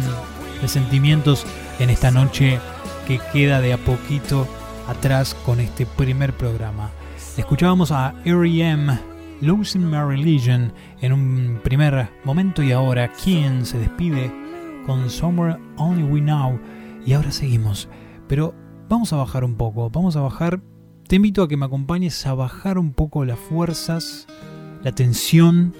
de 0.62 0.68
sentimientos 0.68 1.46
en 1.80 1.90
esta 1.90 2.12
noche 2.12 2.60
que 3.08 3.20
queda 3.34 3.60
de 3.60 3.74
a 3.74 3.78
poquito 3.78 4.48
atrás 4.88 5.36
con 5.46 5.60
este 5.60 5.86
primer 5.86 6.34
programa. 6.34 6.92
Escuchábamos 7.36 7.92
a 7.92 8.14
R.E.M. 8.26 9.00
Losing 9.42 9.90
My 9.90 10.04
Religion 10.08 10.72
en 11.02 11.14
un 11.14 11.60
primer 11.64 12.10
momento 12.24 12.62
y 12.64 12.72
ahora 12.72 13.12
quien 13.12 13.66
se 13.66 13.80
despide 13.80 14.43
con 14.86 15.10
Somewhere 15.10 15.58
Only 15.78 16.04
We 16.04 16.22
Know 16.22 16.60
y 17.06 17.14
ahora 17.14 17.32
seguimos. 17.32 17.88
Pero 18.28 18.54
vamos 18.90 19.14
a 19.14 19.18
bajar 19.18 19.44
un 19.44 19.56
poco, 19.56 19.90
vamos 19.90 20.16
a 20.16 20.22
bajar. 20.22 20.62
Te 21.08 21.18
invito 21.18 21.44
a 21.44 21.48
que 21.48 21.58
me 21.58 21.66
acompañes 21.66 22.26
a 22.26 22.34
bajar 22.34 22.78
un 22.78 22.94
poco 22.94 23.26
las 23.26 23.40
fuerzas, 23.40 24.28
la 24.84 24.92
tensión, 24.94 25.74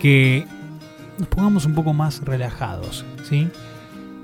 que 0.00 0.46
nos 1.18 1.28
pongamos 1.28 1.66
un 1.66 1.74
poco 1.74 1.92
más 1.92 2.24
relajados, 2.24 3.04
¿sí? 3.28 3.48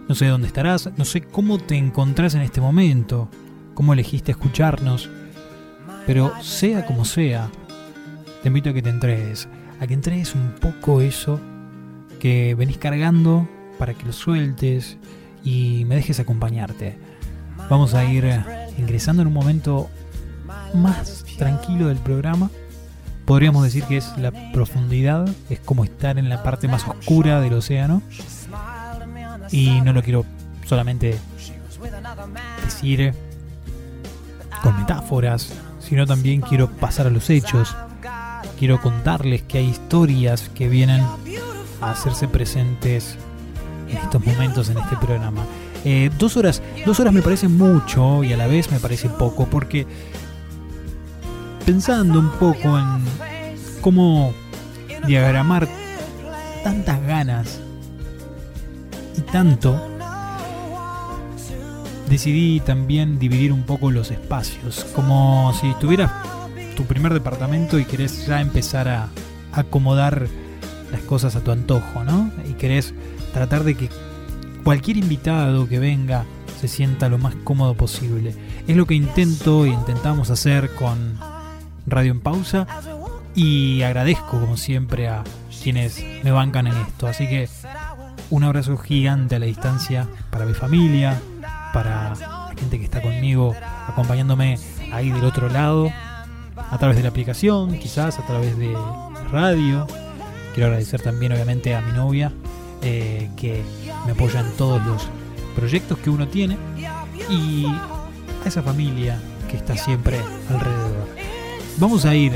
No 0.09 0.15
sé 0.15 0.27
dónde 0.27 0.49
estarás, 0.49 0.91
no 0.97 1.05
sé 1.05 1.23
cómo 1.23 1.59
te 1.59 1.77
encontrás 1.77 2.35
en 2.35 2.43
este 2.43 2.61
momento, 2.61 3.29
cómo 3.75 3.93
elegiste 3.93 4.33
escucharnos, 4.33 5.09
pero 6.07 6.33
sea 6.43 6.85
como 6.85 7.05
sea, 7.05 7.49
te 8.43 8.49
invito 8.49 8.71
a 8.71 8.75
que 8.75 8.83
te 8.83 8.91
entregues, 8.91 9.49
a 9.81 9.87
que 9.87 9.95
entregues 9.95 10.35
un 10.35 10.55
poco 10.61 11.01
eso 11.01 11.41
que 12.19 12.55
venís 12.57 12.79
cargando 12.79 13.49
para 13.79 13.95
que 13.95 14.05
lo 14.05 14.13
sueltes 14.13 14.97
y 15.45 15.85
me 15.87 15.97
dejes 15.97 16.21
acompañarte. 16.21 16.99
Vamos 17.69 17.95
a 17.95 18.05
ir 18.05 18.25
ingresando 18.79 19.23
en 19.23 19.29
un 19.29 19.35
momento 19.35 19.89
más 20.75 21.25
tranquilo 21.39 21.89
del 21.89 21.99
programa. 21.99 22.51
Podríamos 23.25 23.63
decir 23.65 23.85
que 23.85 23.97
es 23.97 24.17
la 24.19 24.33
profundidad, 24.53 25.29
es 25.49 25.61
como 25.61 25.85
estar 25.85 26.19
en 26.19 26.29
la 26.29 26.43
parte 26.43 26.69
más 26.69 26.87
oscura 26.87 27.41
del 27.41 27.55
océano. 27.55 28.03
Y 29.51 29.81
no 29.83 29.93
lo 29.93 30.03
quiero 30.03 30.25
solamente 30.67 31.19
decir 32.65 33.15
con 34.63 34.79
metáforas, 34.79 35.53
sino 35.81 36.07
también 36.07 36.41
quiero 36.41 36.71
pasar 36.71 37.07
a 37.07 37.11
los 37.11 37.31
hechos. 37.31 37.77
Quiero 38.59 38.81
contarles 38.81 39.43
que 39.43 39.59
hay 39.59 39.69
historias 39.69 40.49
que 40.55 40.69
vienen 40.69 41.03
a 41.81 41.91
hacerse 41.91 42.29
presentes 42.29 43.19
en 43.93 43.99
estos 43.99 44.25
momentos 44.25 44.69
en 44.69 44.79
este 44.79 44.97
programa. 44.97 45.45
Eh, 45.85 46.11
dos 46.19 46.37
horas, 46.37 46.63
dos 46.87 47.01
horas 47.01 47.13
me 47.13 47.23
parece 47.23 47.49
mucho 47.49 48.23
y 48.25 48.33
a 48.33 48.37
la 48.37 48.47
vez 48.47 48.71
me 48.71 48.79
parece 48.79 49.09
poco 49.09 49.47
porque 49.47 49.87
pensando 51.65 52.19
un 52.19 52.31
poco 52.31 52.79
en 52.79 53.05
cómo 53.81 54.33
diagramar 55.07 55.69
tantas 56.63 57.03
ganas 57.05 57.61
y 59.17 59.21
tanto, 59.23 59.81
decidí 62.09 62.61
también 62.61 63.19
dividir 63.19 63.53
un 63.53 63.65
poco 63.65 63.91
los 63.91 64.11
espacios, 64.11 64.87
como 64.95 65.53
si 65.61 65.75
tuvieras 65.81 66.11
tu 66.77 66.85
primer 66.85 67.13
departamento 67.13 67.79
y 67.79 67.85
querés 67.85 68.27
ya 68.27 68.41
empezar 68.41 68.89
a 68.89 69.09
acomodar 69.53 70.27
las 70.91 71.03
cosas 71.03 71.37
a 71.37 71.41
tu 71.41 71.51
antojo, 71.51 72.05
¿no? 72.05 72.31
Y 72.49 72.55
querés 72.55 72.95
tratar 73.33 73.65
de 73.65 73.75
que 73.75 73.89
cualquier 74.65 74.97
invitado 74.97 75.69
que 75.69 75.79
venga 75.79 76.25
se 76.61 76.69
sienta 76.69 77.09
lo 77.09 77.19
más 77.19 77.35
cómodo 77.43 77.75
posible. 77.75 78.35
Es 78.69 78.77
lo 78.77 78.87
que 78.87 78.95
intento 78.95 79.65
e 79.65 79.71
intentamos 79.71 80.31
hacer 80.31 80.71
con 80.75 81.19
Radio 81.87 82.13
en 82.13 82.21
Pausa 82.21 82.67
y 83.35 83.83
agradezco 83.83 84.39
como 84.39 84.57
siempre 84.57 85.09
a 85.09 85.25
quienes 85.63 86.03
me 86.23 86.31
bancan 86.31 86.69
en 86.69 86.77
esto. 86.77 87.09
Así 87.09 87.27
que 87.27 87.49
un 88.31 88.45
abrazo 88.45 88.77
gigante 88.77 89.37
a 89.37 89.39
la 89.39 89.47
distancia 89.47 90.07
para 90.31 90.47
mi 90.47 90.55
familia, 90.55 91.21
para 91.73 92.15
la 92.15 92.55
gente 92.57 92.79
que 92.79 92.85
está 92.85 93.03
conmigo 93.03 93.57
acompañándome 93.89 94.59
ahí 94.93 95.11
del 95.11 95.25
otro 95.25 95.49
lado, 95.49 95.91
a 96.57 96.79
través 96.79 96.97
de 96.97 97.03
la 97.03 97.09
aplicación, 97.09 97.79
quizás 97.79 98.19
a 98.19 98.27
través 98.27 98.57
de 98.57 98.73
radio. 99.31 99.87
Quiero 100.55 100.69
agradecer 100.69 101.01
también 101.01 101.33
obviamente 101.33 101.75
a 101.75 101.81
mi 101.81 101.93
novia 101.93 102.31
eh, 102.83 103.31
que 103.37 103.63
me 104.07 104.13
apoya 104.13 104.41
en 104.41 104.51
todos 104.57 104.85
los 104.85 105.09
proyectos 105.55 105.99
que 105.99 106.11
uno 106.11 106.27
tiene 106.29 106.57
y 107.29 107.67
a 107.67 108.49
esa 108.49 108.63
familia 108.63 109.21
que 109.49 109.57
está 109.57 109.77
siempre 109.77 110.19
alrededor. 110.49 111.09
Vamos 111.79 112.05
a 112.05 112.15
ir 112.15 112.33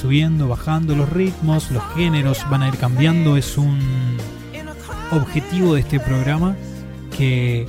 subiendo, 0.00 0.48
bajando 0.48 0.94
los 0.94 1.08
ritmos, 1.08 1.70
los 1.70 1.82
géneros 1.94 2.44
van 2.50 2.62
a 2.62 2.68
ir 2.68 2.76
cambiando, 2.76 3.36
es 3.36 3.56
un 3.56 4.18
objetivo 5.12 5.74
de 5.74 5.80
este 5.80 6.00
programa 6.00 6.56
que 7.16 7.66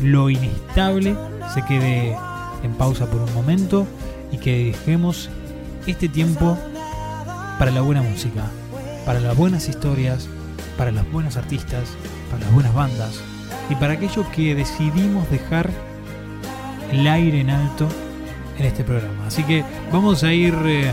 lo 0.00 0.30
inestable 0.30 1.16
se 1.54 1.62
quede 1.64 2.16
en 2.62 2.72
pausa 2.74 3.06
por 3.06 3.20
un 3.20 3.32
momento 3.34 3.86
y 4.30 4.38
que 4.38 4.66
dejemos 4.66 5.30
este 5.86 6.08
tiempo 6.08 6.58
para 7.58 7.70
la 7.70 7.80
buena 7.80 8.02
música, 8.02 8.50
para 9.04 9.20
las 9.20 9.36
buenas 9.36 9.68
historias, 9.68 10.28
para 10.76 10.90
los 10.90 11.10
buenos 11.10 11.36
artistas, 11.36 11.90
para 12.30 12.44
las 12.44 12.52
buenas 12.52 12.74
bandas 12.74 13.20
y 13.70 13.74
para 13.76 13.94
aquellos 13.94 14.26
que 14.28 14.54
decidimos 14.54 15.30
dejar 15.30 15.70
el 16.90 17.06
aire 17.06 17.40
en 17.40 17.50
alto 17.50 17.88
en 18.58 18.66
este 18.66 18.84
programa. 18.84 19.26
Así 19.26 19.42
que 19.44 19.64
vamos 19.92 20.22
a 20.24 20.32
ir, 20.32 20.54
eh, 20.64 20.92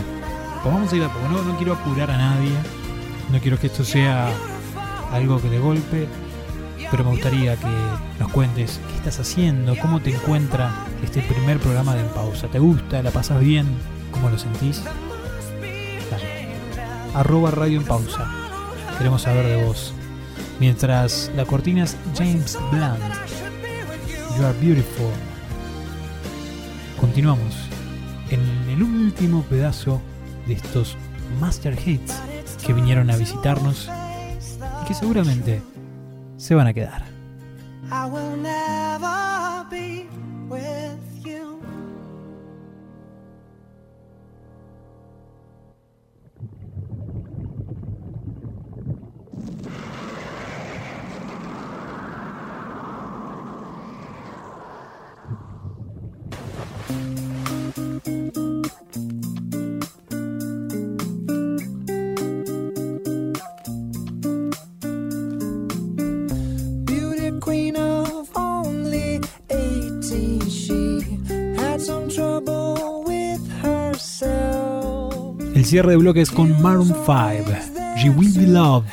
pues 0.62 0.74
vamos 0.74 0.92
a 0.92 0.96
ir 0.96 1.02
poco. 1.04 1.28
No, 1.28 1.56
quiero 1.56 1.74
apurar 1.74 2.10
a 2.10 2.16
nadie, 2.16 2.52
no 3.30 3.38
quiero 3.38 3.58
que 3.58 3.66
esto 3.66 3.84
sea 3.84 4.30
algo 5.12 5.40
que 5.40 5.48
de 5.48 5.58
golpe, 5.58 6.08
pero 6.90 7.04
me 7.04 7.10
gustaría 7.10 7.56
que 7.56 7.66
nos 8.18 8.32
cuentes 8.32 8.80
qué 8.88 8.96
estás 8.96 9.20
haciendo, 9.20 9.76
cómo 9.76 10.00
te 10.00 10.14
encuentra 10.14 10.72
este 11.04 11.22
primer 11.22 11.58
programa 11.58 11.94
de 11.94 12.00
En 12.00 12.08
Pausa. 12.08 12.48
¿Te 12.48 12.58
gusta? 12.58 13.02
¿La 13.02 13.10
pasas 13.10 13.40
bien? 13.40 13.66
¿Cómo 14.10 14.30
lo 14.30 14.38
sentís? 14.38 14.82
Arroba 17.14 17.50
Radio 17.50 17.80
en 17.80 17.86
Pausa. 17.86 18.39
Queremos 19.00 19.22
saber 19.22 19.46
de 19.46 19.64
vos. 19.64 19.94
Mientras 20.58 21.32
la 21.34 21.46
cortina 21.46 21.84
es 21.84 21.96
James 22.14 22.58
Blunt. 22.70 23.00
You 24.36 24.44
are 24.44 24.52
beautiful. 24.60 25.06
Continuamos 27.00 27.56
en 28.28 28.40
el 28.68 28.82
último 28.82 29.42
pedazo 29.44 30.02
de 30.46 30.52
estos 30.52 30.98
Master 31.40 31.78
Hits 31.82 32.14
que 32.66 32.74
vinieron 32.74 33.10
a 33.10 33.16
visitarnos 33.16 33.88
y 34.82 34.86
que 34.86 34.92
seguramente 34.92 35.62
se 36.36 36.54
van 36.54 36.66
a 36.66 36.74
quedar. 36.74 37.02
Cierre 75.70 75.92
de 75.92 75.98
bloques 75.98 76.32
con 76.32 76.60
Maroon 76.60 76.88
5. 76.88 77.04
She 77.96 78.10
Will 78.10 78.32
Be 78.34 78.48
Loved. 78.48 78.88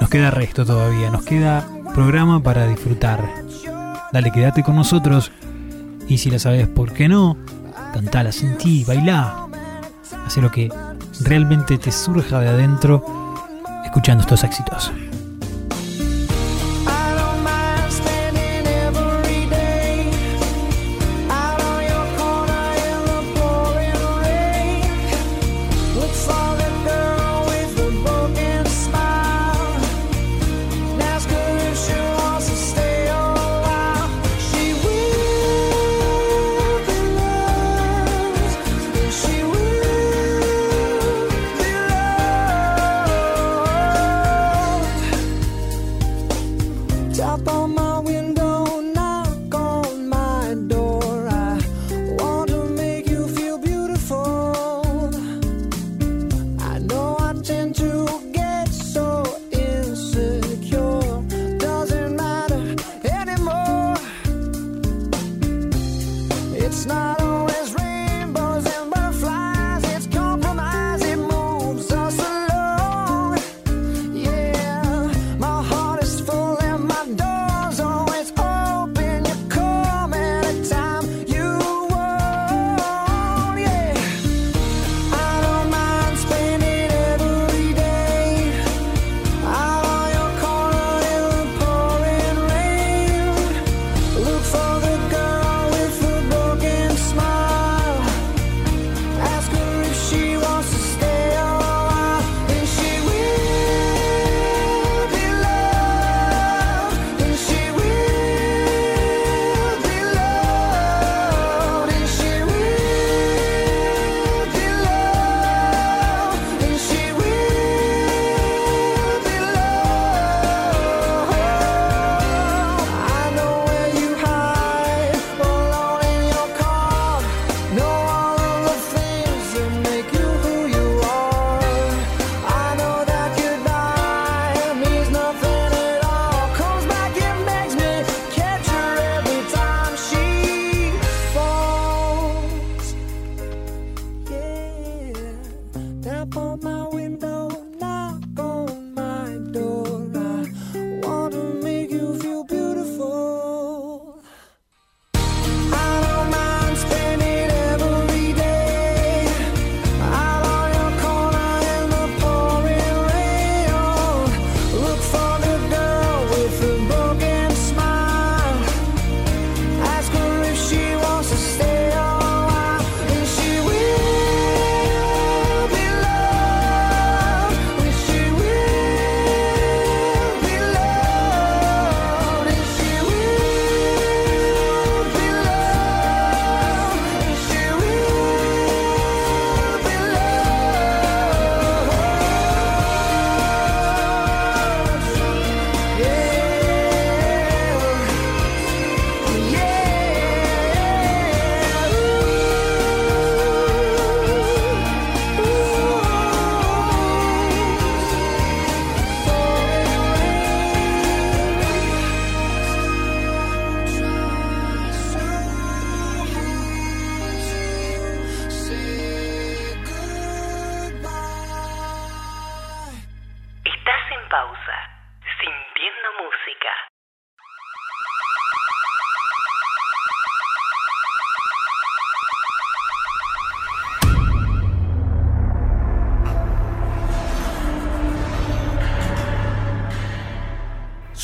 Nos 0.00 0.08
queda 0.08 0.30
resto 0.30 0.64
todavía, 0.64 1.10
nos 1.10 1.24
queda 1.24 1.68
programa 1.96 2.40
para 2.40 2.68
disfrutar. 2.68 3.28
Dale, 4.12 4.30
quédate 4.30 4.62
con 4.62 4.76
nosotros. 4.76 5.32
Y 6.06 6.18
si 6.18 6.30
la 6.30 6.38
sabes, 6.38 6.68
¿por 6.68 6.92
qué 6.92 7.08
no? 7.08 7.36
Cantala, 7.92 8.30
sentí, 8.30 8.84
bailá. 8.84 9.48
Hace 10.24 10.40
lo 10.40 10.52
que 10.52 10.72
realmente 11.22 11.76
te 11.76 11.90
surja 11.90 12.38
de 12.38 12.50
adentro 12.50 13.04
escuchando 13.84 14.20
estos 14.20 14.44
éxitos. 14.44 14.92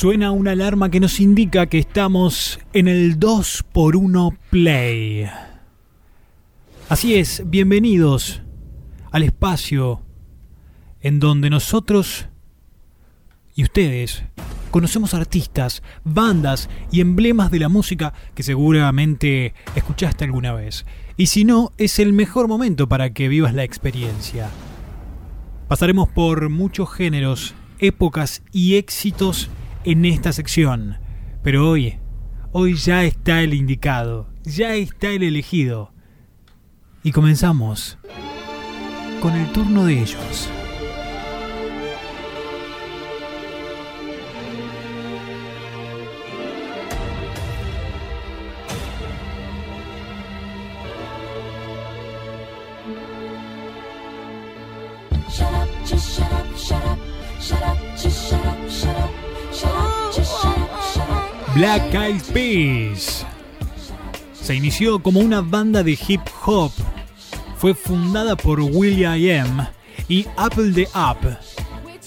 Suena 0.03 0.31
una 0.31 0.51
alarma 0.51 0.91
que 0.91 0.99
nos 0.99 1.21
indica 1.21 1.67
que 1.67 1.79
estamos 1.79 2.59
en 2.73 2.89
el 2.89 3.21
2x1 3.21 4.37
Play. 4.49 5.29
Así 6.89 7.15
es, 7.15 7.41
bienvenidos 7.45 8.41
al 9.11 9.23
espacio 9.23 10.01
en 10.99 11.21
donde 11.21 11.49
nosotros 11.49 12.27
y 13.55 13.63
ustedes 13.63 14.25
conocemos 14.71 15.13
artistas, 15.13 15.81
bandas 16.03 16.69
y 16.91 16.99
emblemas 16.99 17.49
de 17.49 17.59
la 17.59 17.69
música 17.69 18.13
que 18.35 18.43
seguramente 18.43 19.53
escuchaste 19.73 20.25
alguna 20.25 20.51
vez. 20.51 20.85
Y 21.15 21.27
si 21.27 21.45
no, 21.45 21.71
es 21.77 21.97
el 21.99 22.11
mejor 22.11 22.49
momento 22.49 22.89
para 22.89 23.13
que 23.13 23.29
vivas 23.29 23.53
la 23.53 23.63
experiencia. 23.63 24.49
Pasaremos 25.69 26.09
por 26.09 26.49
muchos 26.49 26.91
géneros, 26.91 27.55
épocas 27.79 28.43
y 28.51 28.75
éxitos 28.75 29.49
en 29.85 30.05
esta 30.05 30.33
sección. 30.33 30.97
Pero 31.41 31.69
hoy, 31.69 31.99
hoy 32.51 32.75
ya 32.75 33.03
está 33.03 33.41
el 33.41 33.53
indicado, 33.53 34.29
ya 34.43 34.75
está 34.75 35.09
el 35.09 35.23
elegido. 35.23 35.91
Y 37.03 37.11
comenzamos 37.11 37.97
con 39.21 39.33
el 39.33 39.51
turno 39.51 39.85
de 39.85 40.01
ellos. 40.01 40.49
Black 61.55 61.93
Eyed 61.93 62.21
Peas. 62.33 63.27
Se 64.33 64.55
inició 64.55 64.97
como 65.03 65.19
una 65.19 65.41
banda 65.41 65.83
de 65.83 65.91
hip 66.07 66.21
hop. 66.45 66.71
Fue 67.57 67.75
fundada 67.75 68.35
por 68.35 68.59
Will.i.am 68.59 69.67
y 70.09 70.25
Apple 70.35 70.71
the 70.73 70.87
Up. 70.95 71.37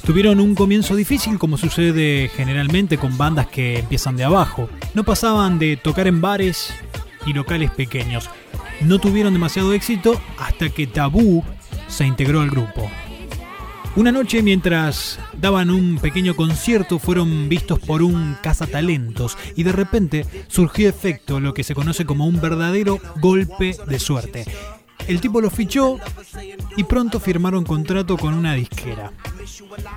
Tuvieron 0.05 0.41
un 0.41 0.57
comienzo 0.57 0.97
difícil 0.97 1.39
como 1.39 1.57
sucede 1.57 2.29
generalmente 2.35 2.99
con 2.99 3.17
bandas 3.17 3.47
que 3.47 3.79
empiezan 3.79 4.17
de 4.17 4.25
abajo. 4.25 4.69
No 4.95 5.05
pasaban 5.05 5.61
de 5.61 5.77
tocar 5.77 6.09
en 6.09 6.21
bares 6.21 6.75
y 7.25 7.33
locales 7.33 7.71
pequeños. 7.71 8.29
No 8.81 8.99
tuvieron 8.99 9.33
demasiado 9.33 9.73
éxito 9.73 10.21
hasta 10.39 10.71
que 10.71 10.89
Taboo 10.89 11.45
se 11.87 12.05
integró 12.05 12.41
al 12.41 12.51
grupo. 12.51 12.91
Una 13.97 14.13
noche 14.13 14.43
mientras 14.43 15.19
daban 15.41 15.71
un 15.71 15.99
pequeño 15.99 16.37
concierto 16.37 16.99
fueron 16.99 17.49
vistos 17.49 17.79
por 17.79 18.03
un 18.03 18.37
cazatalentos 18.43 19.39
y 19.57 19.63
de 19.63 19.73
repente 19.73 20.27
surgió 20.49 20.89
efecto 20.89 21.41
lo 21.41 21.55
que 21.55 21.65
se 21.65 21.75
conoce 21.75 22.05
como 22.05 22.27
un 22.27 22.39
verdadero 22.39 23.01
golpe 23.23 23.75
de 23.89 23.99
suerte. 23.99 24.45
El 25.09 25.23
tipo 25.23 25.41
lo 25.41 25.51
fichó 25.51 25.99
y 26.77 26.85
pronto 26.85 27.21
firmaron 27.21 27.65
contrato 27.65 28.19
con 28.19 28.35
una 28.35 28.53
disquera. 28.53 29.13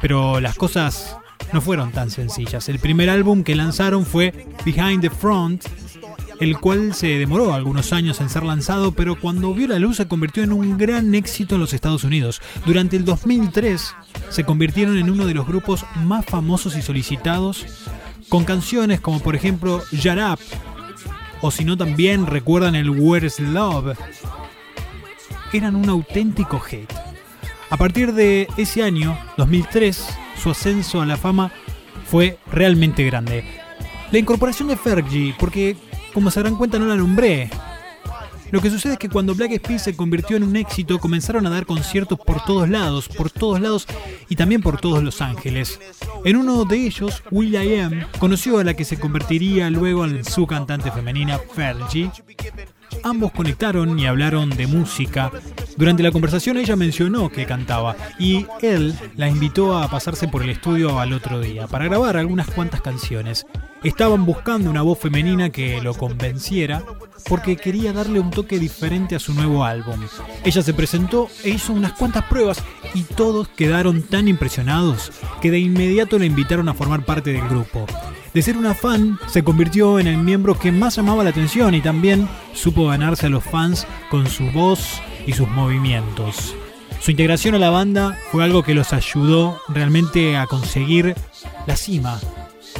Pero 0.01 0.39
las 0.39 0.55
cosas 0.55 1.17
no 1.51 1.59
fueron 1.59 1.91
tan 1.91 2.09
sencillas. 2.09 2.69
El 2.69 2.79
primer 2.79 3.09
álbum 3.09 3.43
que 3.43 3.55
lanzaron 3.55 4.05
fue 4.05 4.47
Behind 4.63 5.01
the 5.01 5.09
Front, 5.09 5.65
el 6.39 6.57
cual 6.57 6.93
se 6.93 7.07
demoró 7.17 7.53
algunos 7.53 7.91
años 7.91 8.21
en 8.21 8.29
ser 8.29 8.43
lanzado, 8.43 8.93
pero 8.93 9.19
cuando 9.19 9.53
vio 9.53 9.67
la 9.67 9.79
luz 9.79 9.97
se 9.97 10.07
convirtió 10.07 10.43
en 10.43 10.53
un 10.53 10.77
gran 10.77 11.13
éxito 11.13 11.55
en 11.55 11.61
los 11.61 11.73
Estados 11.73 12.03
Unidos. 12.03 12.41
Durante 12.65 12.95
el 12.95 13.05
2003 13.05 13.95
se 14.29 14.43
convirtieron 14.45 14.97
en 14.97 15.09
uno 15.09 15.25
de 15.25 15.33
los 15.33 15.45
grupos 15.45 15.85
más 16.03 16.25
famosos 16.25 16.77
y 16.77 16.81
solicitados, 16.81 17.65
con 18.29 18.45
canciones 18.45 19.01
como 19.01 19.19
por 19.19 19.35
ejemplo 19.35 19.83
Shut 19.91 20.17
Up, 20.17 20.39
o 21.41 21.51
si 21.51 21.65
no 21.65 21.77
también 21.77 22.25
recuerdan 22.25 22.75
el 22.75 22.89
Where's 22.89 23.39
Love, 23.39 23.97
eran 25.51 25.75
un 25.75 25.89
auténtico 25.89 26.59
hit. 26.59 26.91
A 27.69 27.77
partir 27.77 28.13
de 28.13 28.47
ese 28.57 28.83
año, 28.83 29.17
2003, 29.37 30.07
su 30.41 30.49
ascenso 30.49 31.01
a 31.01 31.05
la 31.05 31.17
fama 31.17 31.51
fue 32.05 32.39
realmente 32.51 33.03
grande. 33.03 33.43
La 34.11 34.17
incorporación 34.17 34.69
de 34.69 34.75
Fergie, 34.75 35.35
porque 35.39 35.77
como 36.13 36.31
se 36.31 36.39
darán 36.41 36.55
cuenta 36.55 36.79
no 36.79 36.85
la 36.85 36.95
nombré. 36.95 37.49
Lo 38.51 38.61
que 38.61 38.71
sucede 38.71 38.93
es 38.93 38.99
que 38.99 39.09
cuando 39.09 39.35
Black 39.35 39.61
Peas 39.61 39.83
se 39.83 39.95
convirtió 39.95 40.35
en 40.35 40.43
un 40.43 40.55
éxito, 40.55 40.99
comenzaron 40.99 41.45
a 41.45 41.51
dar 41.51 41.67
conciertos 41.67 42.19
por 42.19 42.43
todos 42.43 42.67
lados, 42.67 43.07
por 43.07 43.29
todos 43.29 43.61
lados 43.61 43.85
y 44.27 44.35
también 44.35 44.61
por 44.61 44.81
todos 44.81 45.03
Los 45.03 45.21
Ángeles. 45.21 45.79
En 46.25 46.35
uno 46.35 46.65
de 46.65 46.77
ellos, 46.77 47.21
Will 47.29 47.53
I 47.53 47.79
Am 47.79 48.05
conoció 48.17 48.57
a 48.57 48.63
la 48.63 48.73
que 48.73 48.85
se 48.85 48.99
convertiría 48.99 49.69
luego 49.69 50.05
en 50.05 50.23
su 50.25 50.47
cantante 50.47 50.91
femenina, 50.91 51.37
Fergie. 51.53 52.09
Ambos 53.03 53.31
conectaron 53.33 53.99
y 53.99 54.07
hablaron 54.07 54.49
de 54.49 54.65
música. 54.65 55.31
Durante 55.77 56.01
la 56.01 56.11
conversación 56.11 56.57
ella 56.57 56.75
mencionó 56.75 57.29
que 57.29 57.45
cantaba 57.45 57.95
y 58.17 58.47
él 58.61 58.95
la 59.15 59.29
invitó 59.29 59.77
a 59.77 59.89
pasarse 59.89 60.27
por 60.27 60.41
el 60.41 60.49
estudio 60.49 60.99
al 60.99 61.13
otro 61.13 61.39
día 61.39 61.67
para 61.67 61.85
grabar 61.85 62.17
algunas 62.17 62.49
cuantas 62.49 62.81
canciones. 62.81 63.45
Estaban 63.83 64.25
buscando 64.25 64.69
una 64.69 64.81
voz 64.81 64.99
femenina 64.99 65.51
que 65.51 65.81
lo 65.81 65.93
convenciera 65.93 66.83
porque 67.29 67.55
quería 67.55 67.93
darle 67.93 68.19
un 68.19 68.29
toque 68.29 68.59
diferente 68.59 69.15
a 69.15 69.19
su 69.19 69.33
nuevo 69.33 69.63
álbum. 69.63 70.01
Ella 70.43 70.61
se 70.61 70.73
presentó 70.73 71.29
e 71.45 71.51
hizo 71.51 71.71
unas 71.71 71.93
cuantas 71.93 72.25
pruebas 72.25 72.61
y 72.93 73.03
todos 73.03 73.47
quedaron 73.47 74.01
tan 74.03 74.27
impresionados 74.27 75.11
que 75.41 75.49
de 75.49 75.59
inmediato 75.59 76.19
la 76.19 76.25
invitaron 76.25 76.67
a 76.67 76.73
formar 76.73 77.05
parte 77.05 77.31
del 77.31 77.47
grupo. 77.47 77.85
De 78.33 78.41
ser 78.41 78.57
una 78.57 78.73
fan, 78.73 79.17
se 79.27 79.43
convirtió 79.43 79.97
en 79.97 80.07
el 80.07 80.17
miembro 80.17 80.59
que 80.59 80.73
más 80.73 80.97
llamaba 80.97 81.23
la 81.23 81.29
atención 81.29 81.73
y 81.73 81.81
también 81.81 82.27
supo 82.53 82.87
ganarse 82.87 83.27
a 83.27 83.29
los 83.29 83.43
fans 83.45 83.87
con 84.11 84.27
su 84.27 84.51
voz 84.51 85.01
y 85.25 85.33
sus 85.33 85.47
movimientos. 85.47 86.53
Su 86.99 87.11
integración 87.11 87.55
a 87.55 87.59
la 87.59 87.69
banda 87.69 88.17
fue 88.31 88.43
algo 88.43 88.61
que 88.61 88.75
los 88.75 88.91
ayudó 88.91 89.61
realmente 89.69 90.35
a 90.35 90.47
conseguir 90.47 91.15
la 91.65 91.77
cima, 91.77 92.19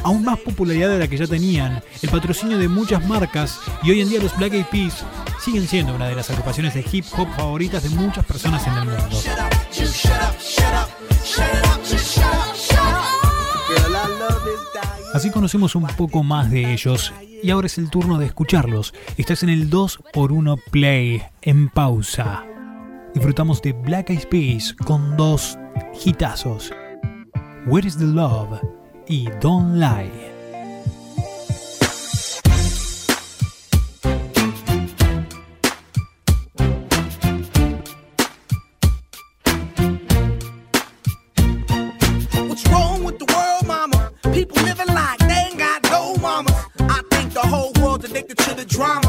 aún 0.04 0.24
más 0.24 0.40
popularidad 0.40 0.90
de 0.90 1.00
la 1.00 1.08
que 1.08 1.18
ya 1.18 1.28
tenían, 1.28 1.82
el 2.02 2.10
patrocinio 2.10 2.58
de 2.58 2.68
muchas 2.68 3.06
marcas 3.06 3.60
y 3.84 3.92
hoy 3.92 4.02
en 4.02 4.10
día 4.10 4.22
los 4.22 4.36
Black 4.38 4.54
Eyed 4.54 4.66
Peas 4.66 5.04
siguen 5.40 5.68
siendo 5.68 5.96
una 5.96 6.08
de 6.08 6.16
las 6.16 6.30
agrupaciones 6.30 6.74
de 6.74 6.86
hip 6.92 7.06
hop 7.18 7.28
favoritas 7.36 7.84
de 7.84 7.90
muchas 7.90 8.26
personas 8.26 8.66
en 8.68 8.74
el 8.74 8.86
mundo. 8.86 9.22
Así 15.14 15.32
conocemos 15.32 15.76
un 15.76 15.88
poco 15.88 16.24
más 16.24 16.52
de 16.52 16.72
ellos 16.72 17.12
y 17.42 17.50
ahora 17.50 17.68
es 17.68 17.78
el 17.78 17.90
turno 17.90 18.18
de 18.18 18.28
escucharlos. 18.28 18.94
Estás 19.18 19.44
en 19.44 19.50
el 19.50 19.70
2x1 19.70 20.62
Play 20.72 21.24
en 21.42 21.70
pausa. 21.70 22.46
Disfrutamos 23.14 23.62
de 23.62 23.74
Black 23.74 24.12
Eyed 24.12 24.28
Peas 24.30 24.74
con 24.74 25.18
dos 25.18 25.58
hitazos. 25.94 26.72
Where 27.66 27.88
is 27.88 27.98
the 27.98 28.06
Love 28.06 28.79
y 29.10 29.28
Don't 29.42 29.80
Lie. 29.80 30.12
What's 42.48 42.68
wrong 42.68 43.04
with 43.04 43.18
the 43.18 43.26
world, 43.34 43.66
mama? 43.66 44.12
People 44.32 44.62
living 44.62 44.94
like 44.94 45.18
they 45.20 45.48
ain't 45.50 45.58
got 45.58 45.84
no. 45.90 46.16
I 46.82 47.02
think 47.10 47.34
the 47.34 47.42
whole 47.42 47.72
world's 47.82 48.06
addicted 48.06 48.38
to 48.38 48.54
the 48.54 48.66
drama, 48.66 49.09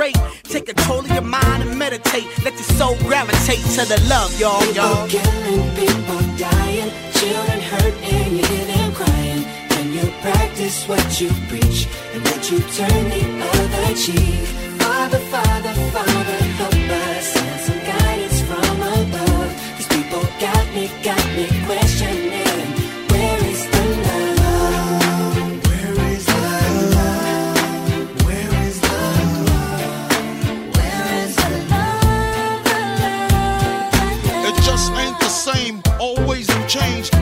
Take 0.00 0.64
control 0.64 1.00
of 1.00 1.10
your 1.10 1.20
mind 1.20 1.62
and 1.62 1.78
meditate. 1.78 2.24
Let 2.42 2.54
your 2.54 2.70
soul 2.78 2.96
gravitate 3.00 3.62
to 3.76 3.84
the 3.84 4.00
love, 4.08 4.32
y'all, 4.40 4.64
y'all. 4.72 5.06
People 5.06 5.20
killing, 5.20 5.74
people 5.76 6.20
dying, 6.38 6.90
children 7.12 7.60
hurt 7.60 7.94
and 8.00 8.38
you 8.38 8.46
hear 8.46 8.64
them 8.64 8.92
crying. 8.94 9.44
Can 9.68 9.92
you 9.92 10.10
practice 10.22 10.88
what 10.88 11.20
you 11.20 11.28
preach 11.48 11.86
and 12.14 12.22
would 12.24 12.50
you 12.50 12.60
turn 12.78 13.10
the 13.10 13.44
other 13.44 13.94
cheek? 13.94 14.46
Father, 14.80 15.18
Father, 15.18 15.74
Father, 15.92 16.39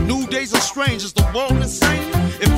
New 0.08 0.26
days 0.26 0.54
are 0.54 0.60
strange. 0.62 1.04
Is 1.04 1.12
the 1.12 1.30
world 1.34 1.52
insane? 1.60 2.10
If 2.40 2.57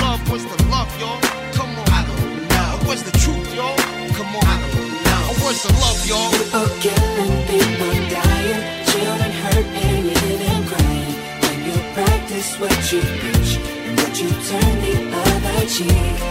love. 0.01 0.21
Where's 0.29 0.45
the 0.45 0.57
love, 0.73 0.91
y'all? 0.99 1.19
Come 1.57 1.71
on. 1.79 1.87
I 1.99 2.01
don't 2.09 2.47
know. 2.51 2.87
Where's 2.87 3.03
the 3.03 3.15
truth, 3.23 3.49
y'all? 3.55 3.77
Come 4.17 4.31
on. 4.35 4.45
I 4.53 4.57
don't 4.61 4.91
know. 5.05 5.23
Where's 5.43 5.61
the 5.63 5.73
love, 5.83 5.99
y'all? 6.09 6.31
People 6.31 6.67
killing, 6.85 7.35
people 7.51 7.93
dying, 8.17 8.61
children 8.89 9.31
hurt 9.41 9.67
and 9.85 10.05
you 10.05 10.51
crying. 10.71 11.15
When 11.43 11.57
you 11.67 11.77
practice 11.95 12.49
what 12.59 12.77
you 12.91 13.01
preach 13.21 13.51
and 13.85 13.93
would 13.99 14.15
you 14.21 14.29
turn 14.49 14.73
the 14.85 14.95
other 15.21 15.65
cheek? 15.67 16.30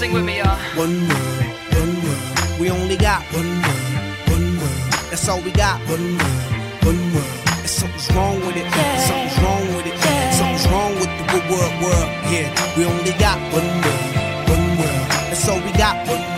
Sing 0.00 0.14
with 0.14 0.24
me, 0.24 0.38
y'all. 0.38 0.56
One 0.80 0.96
world, 1.08 1.44
one 1.76 1.94
world. 2.02 2.58
We 2.58 2.70
only 2.70 2.96
got 2.96 3.20
one 3.36 3.52
world, 3.64 4.32
one 4.32 4.56
world. 4.56 4.92
That's 5.10 5.28
all 5.28 5.42
we 5.42 5.50
got. 5.52 5.78
One 5.92 6.16
world, 6.16 6.84
one 6.88 7.02
world. 7.12 7.40
And 7.60 7.68
something's 7.68 8.08
wrong 8.16 8.40
with 8.46 8.56
it. 8.56 8.64
Yeah. 8.64 8.96
Something's 9.04 9.38
wrong 9.44 9.66
with 9.76 9.86
it. 9.92 9.96
Yeah. 10.00 10.30
Something's 10.40 10.66
wrong 10.72 10.94
with 10.94 11.12
the 11.28 11.40
world, 11.52 11.74
world. 11.84 12.08
Yeah, 12.32 12.48
we 12.78 12.86
only 12.86 13.12
got 13.20 13.36
one 13.52 13.70
world, 13.84 14.48
one 14.48 14.66
world. 14.80 15.06
That's 15.28 15.46
all 15.50 15.60
we 15.60 15.72
got. 15.72 16.08
One 16.08 16.29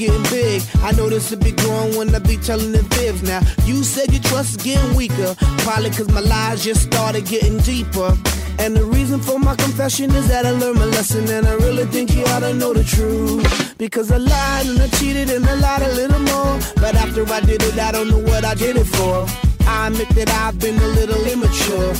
getting 0.00 0.22
big. 0.30 0.62
I 0.82 0.92
know 0.92 1.10
this 1.10 1.30
will 1.30 1.38
be 1.38 1.52
growing 1.52 1.94
when 1.94 2.14
I 2.14 2.20
be 2.20 2.38
telling 2.38 2.72
the 2.72 2.82
fibs. 2.94 3.22
Now, 3.22 3.40
you 3.66 3.84
said 3.84 4.10
your 4.10 4.22
trust 4.22 4.56
is 4.56 4.64
getting 4.64 4.96
weaker. 4.96 5.34
Probably 5.58 5.90
cause 5.90 6.08
my 6.08 6.20
lies 6.20 6.64
just 6.64 6.82
started 6.84 7.26
getting 7.26 7.58
deeper. 7.58 8.16
And 8.58 8.74
the 8.74 8.84
reason 8.84 9.20
for 9.20 9.38
my 9.38 9.54
confession 9.56 10.10
is 10.12 10.26
that 10.28 10.46
I 10.46 10.52
learned 10.52 10.78
my 10.78 10.86
lesson 10.86 11.28
and 11.28 11.46
I 11.46 11.52
really 11.54 11.84
think 11.84 12.14
you 12.14 12.24
ought 12.32 12.40
to 12.40 12.54
know 12.54 12.72
the 12.72 12.82
truth. 12.82 13.76
Because 13.76 14.10
I 14.10 14.16
lied 14.16 14.66
and 14.66 14.80
I 14.80 14.88
cheated 14.98 15.28
and 15.28 15.44
I 15.44 15.54
lied 15.54 15.82
a 15.82 15.92
little 15.92 16.20
more. 16.32 16.58
But 16.76 16.94
after 16.94 17.22
I 17.30 17.40
did 17.40 17.62
it, 17.62 17.78
I 17.78 17.92
don't 17.92 18.08
know 18.08 18.24
what 18.30 18.42
I 18.42 18.54
did 18.54 18.76
it 18.76 18.88
for. 18.96 19.26
I 19.66 19.88
admit 19.88 20.08
that 20.10 20.30
I've 20.30 20.58
been 20.58 20.78
a 20.78 20.88
little 20.98 21.22
immature. 21.26 21.92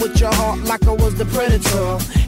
With 0.00 0.20
your 0.20 0.34
heart 0.34 0.58
like 0.64 0.84
I 0.88 0.92
was 0.92 1.14
the 1.14 1.26
predator. 1.26 2.27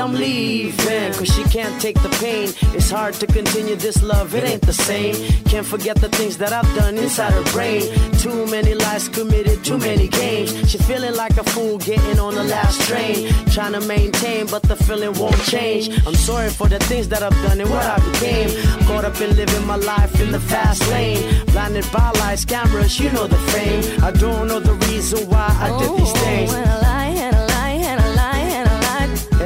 I'm 0.00 0.14
leaving. 0.14 1.12
Cause 1.12 1.28
she 1.28 1.44
can't 1.44 1.78
take 1.80 2.00
the 2.02 2.08
pain. 2.20 2.48
It's 2.74 2.90
hard 2.90 3.14
to 3.14 3.26
continue 3.26 3.76
this 3.76 4.02
love, 4.02 4.34
it 4.34 4.44
ain't 4.44 4.62
the 4.62 4.72
same. 4.72 5.14
Can't 5.44 5.66
forget 5.66 5.96
the 5.96 6.08
things 6.08 6.38
that 6.38 6.52
I've 6.52 6.74
done 6.74 6.96
inside 6.96 7.32
her 7.34 7.44
brain. 7.52 7.82
Too 8.18 8.46
many 8.46 8.74
lies 8.74 9.08
committed, 9.08 9.62
too 9.62 9.76
many 9.76 10.08
games. 10.08 10.70
She 10.70 10.78
feeling 10.78 11.14
like 11.14 11.36
a 11.36 11.44
fool 11.44 11.76
getting 11.78 12.18
on 12.18 12.34
the 12.34 12.44
last 12.44 12.80
train. 12.88 13.28
Trying 13.52 13.72
to 13.72 13.80
maintain, 13.82 14.46
but 14.46 14.62
the 14.62 14.76
feeling 14.76 15.12
won't 15.18 15.40
change. 15.44 15.90
I'm 16.06 16.14
sorry 16.14 16.48
for 16.48 16.68
the 16.68 16.78
things 16.78 17.08
that 17.08 17.22
I've 17.22 17.38
done 17.46 17.60
and 17.60 17.68
what 17.68 17.84
I 17.84 17.98
became. 18.10 18.48
Caught 18.86 19.04
up 19.04 19.20
in 19.20 19.36
living 19.36 19.66
my 19.66 19.76
life 19.76 20.18
in 20.20 20.32
the 20.32 20.40
fast 20.40 20.88
lane. 20.88 21.44
Blinded 21.46 21.86
by 21.92 22.10
lies, 22.20 22.44
cameras, 22.46 22.98
you 22.98 23.10
know 23.12 23.26
the 23.26 23.42
fame. 23.52 24.02
I 24.02 24.12
don't 24.12 24.48
know 24.48 24.60
the 24.60 24.74
reason 24.88 25.28
why 25.28 25.48
I 25.60 25.68
did 25.78 25.90
these 25.98 26.12
oh, 26.14 26.24
things 26.24 26.99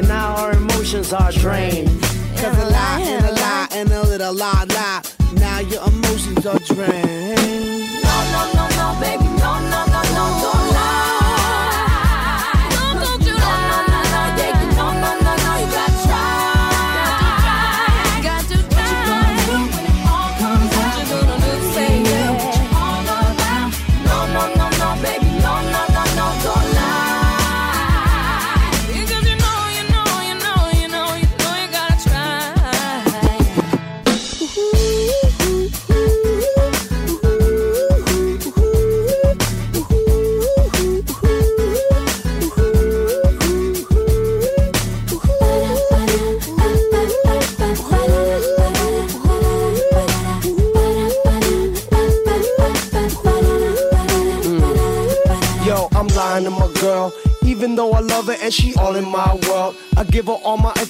and 0.04 0.08
now 0.08 0.36
our 0.36 0.52
emotions 0.52 1.12
are 1.12 1.32
drained. 1.32 1.88
Cause 2.36 2.58
a 2.58 2.68
lie 2.70 3.00
and 3.00 3.24
a 3.24 3.32
lie 3.32 3.68
and 3.72 3.90
a 3.90 4.02
little 4.02 4.34
lie 4.34 4.64
lie. 4.68 5.02
Now 5.34 5.60
your 5.60 5.86
emotions 5.86 6.46
are 6.46 6.58
drained. 6.58 8.02
No, 8.02 8.16
no, 8.32 8.68
no. 8.68 8.73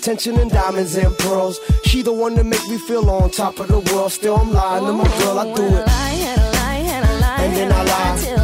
attention 0.04 0.38
and 0.38 0.50
diamonds 0.50 0.96
and 0.96 1.16
pearls. 1.16 1.58
She 1.84 2.02
the 2.02 2.12
one 2.12 2.34
that 2.34 2.44
make 2.44 2.62
me 2.68 2.76
feel 2.76 3.08
on 3.08 3.30
top 3.30 3.58
of 3.58 3.68
the 3.68 3.78
world. 3.78 4.12
Still, 4.12 4.36
I'm 4.36 4.52
lying 4.52 4.84
to 4.84 4.92
my 4.92 5.04
girl. 5.18 5.38
I 5.38 5.54
do 5.54 5.62
it. 5.62 5.88
And 7.40 7.56
then 7.56 7.72
I 7.72 7.84
lie. 7.84 8.43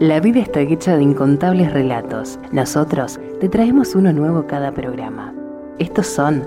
La 0.00 0.18
vida 0.18 0.40
está 0.40 0.60
hecha 0.60 0.96
de 0.96 1.02
incontables 1.02 1.74
relatos. 1.74 2.38
Nosotros 2.52 3.20
te 3.38 3.50
traemos 3.50 3.94
uno 3.94 4.14
nuevo 4.14 4.46
cada 4.46 4.72
programa. 4.72 5.34
Estos 5.78 6.06
son 6.06 6.42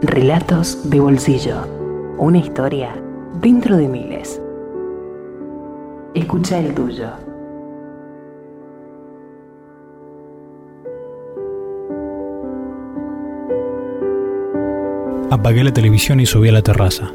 Relatos 0.00 0.88
de 0.88 0.98
Bolsillo, 1.00 1.58
una 2.16 2.38
historia 2.38 2.96
dentro 3.42 3.76
de 3.76 3.88
miles. 3.88 4.40
Escucha 6.14 6.58
el 6.58 6.72
tuyo. 6.72 7.10
Apagué 15.30 15.64
la 15.64 15.72
televisión 15.74 16.20
y 16.20 16.24
subí 16.24 16.48
a 16.48 16.52
la 16.52 16.62
terraza. 16.62 17.12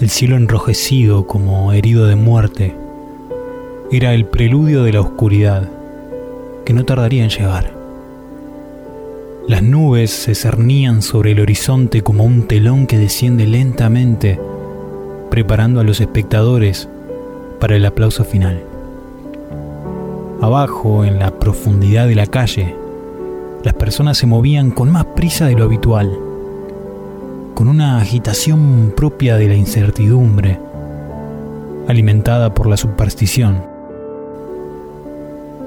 El 0.00 0.10
cielo 0.10 0.34
enrojecido 0.34 1.28
como 1.28 1.72
herido 1.72 2.08
de 2.08 2.16
muerte 2.16 2.74
era 3.92 4.14
el 4.14 4.24
preludio 4.24 4.84
de 4.84 4.92
la 4.92 5.00
oscuridad 5.00 5.68
que 6.64 6.72
no 6.72 6.84
tardaría 6.84 7.24
en 7.24 7.30
llegar. 7.30 7.72
Las 9.48 9.64
nubes 9.64 10.12
se 10.12 10.36
cernían 10.36 11.02
sobre 11.02 11.32
el 11.32 11.40
horizonte 11.40 12.02
como 12.02 12.22
un 12.22 12.46
telón 12.46 12.86
que 12.86 12.98
desciende 12.98 13.48
lentamente, 13.48 14.38
preparando 15.28 15.80
a 15.80 15.84
los 15.84 16.00
espectadores 16.00 16.88
para 17.58 17.74
el 17.74 17.84
aplauso 17.84 18.22
final. 18.22 18.62
Abajo, 20.40 21.04
en 21.04 21.18
la 21.18 21.32
profundidad 21.40 22.06
de 22.06 22.14
la 22.14 22.26
calle, 22.26 22.76
las 23.64 23.74
personas 23.74 24.18
se 24.18 24.26
movían 24.28 24.70
con 24.70 24.88
más 24.92 25.04
prisa 25.04 25.46
de 25.46 25.56
lo 25.56 25.64
habitual, 25.64 26.16
con 27.54 27.66
una 27.66 27.98
agitación 28.00 28.92
propia 28.96 29.36
de 29.36 29.48
la 29.48 29.56
incertidumbre, 29.56 30.60
alimentada 31.88 32.54
por 32.54 32.68
la 32.68 32.76
superstición. 32.76 33.69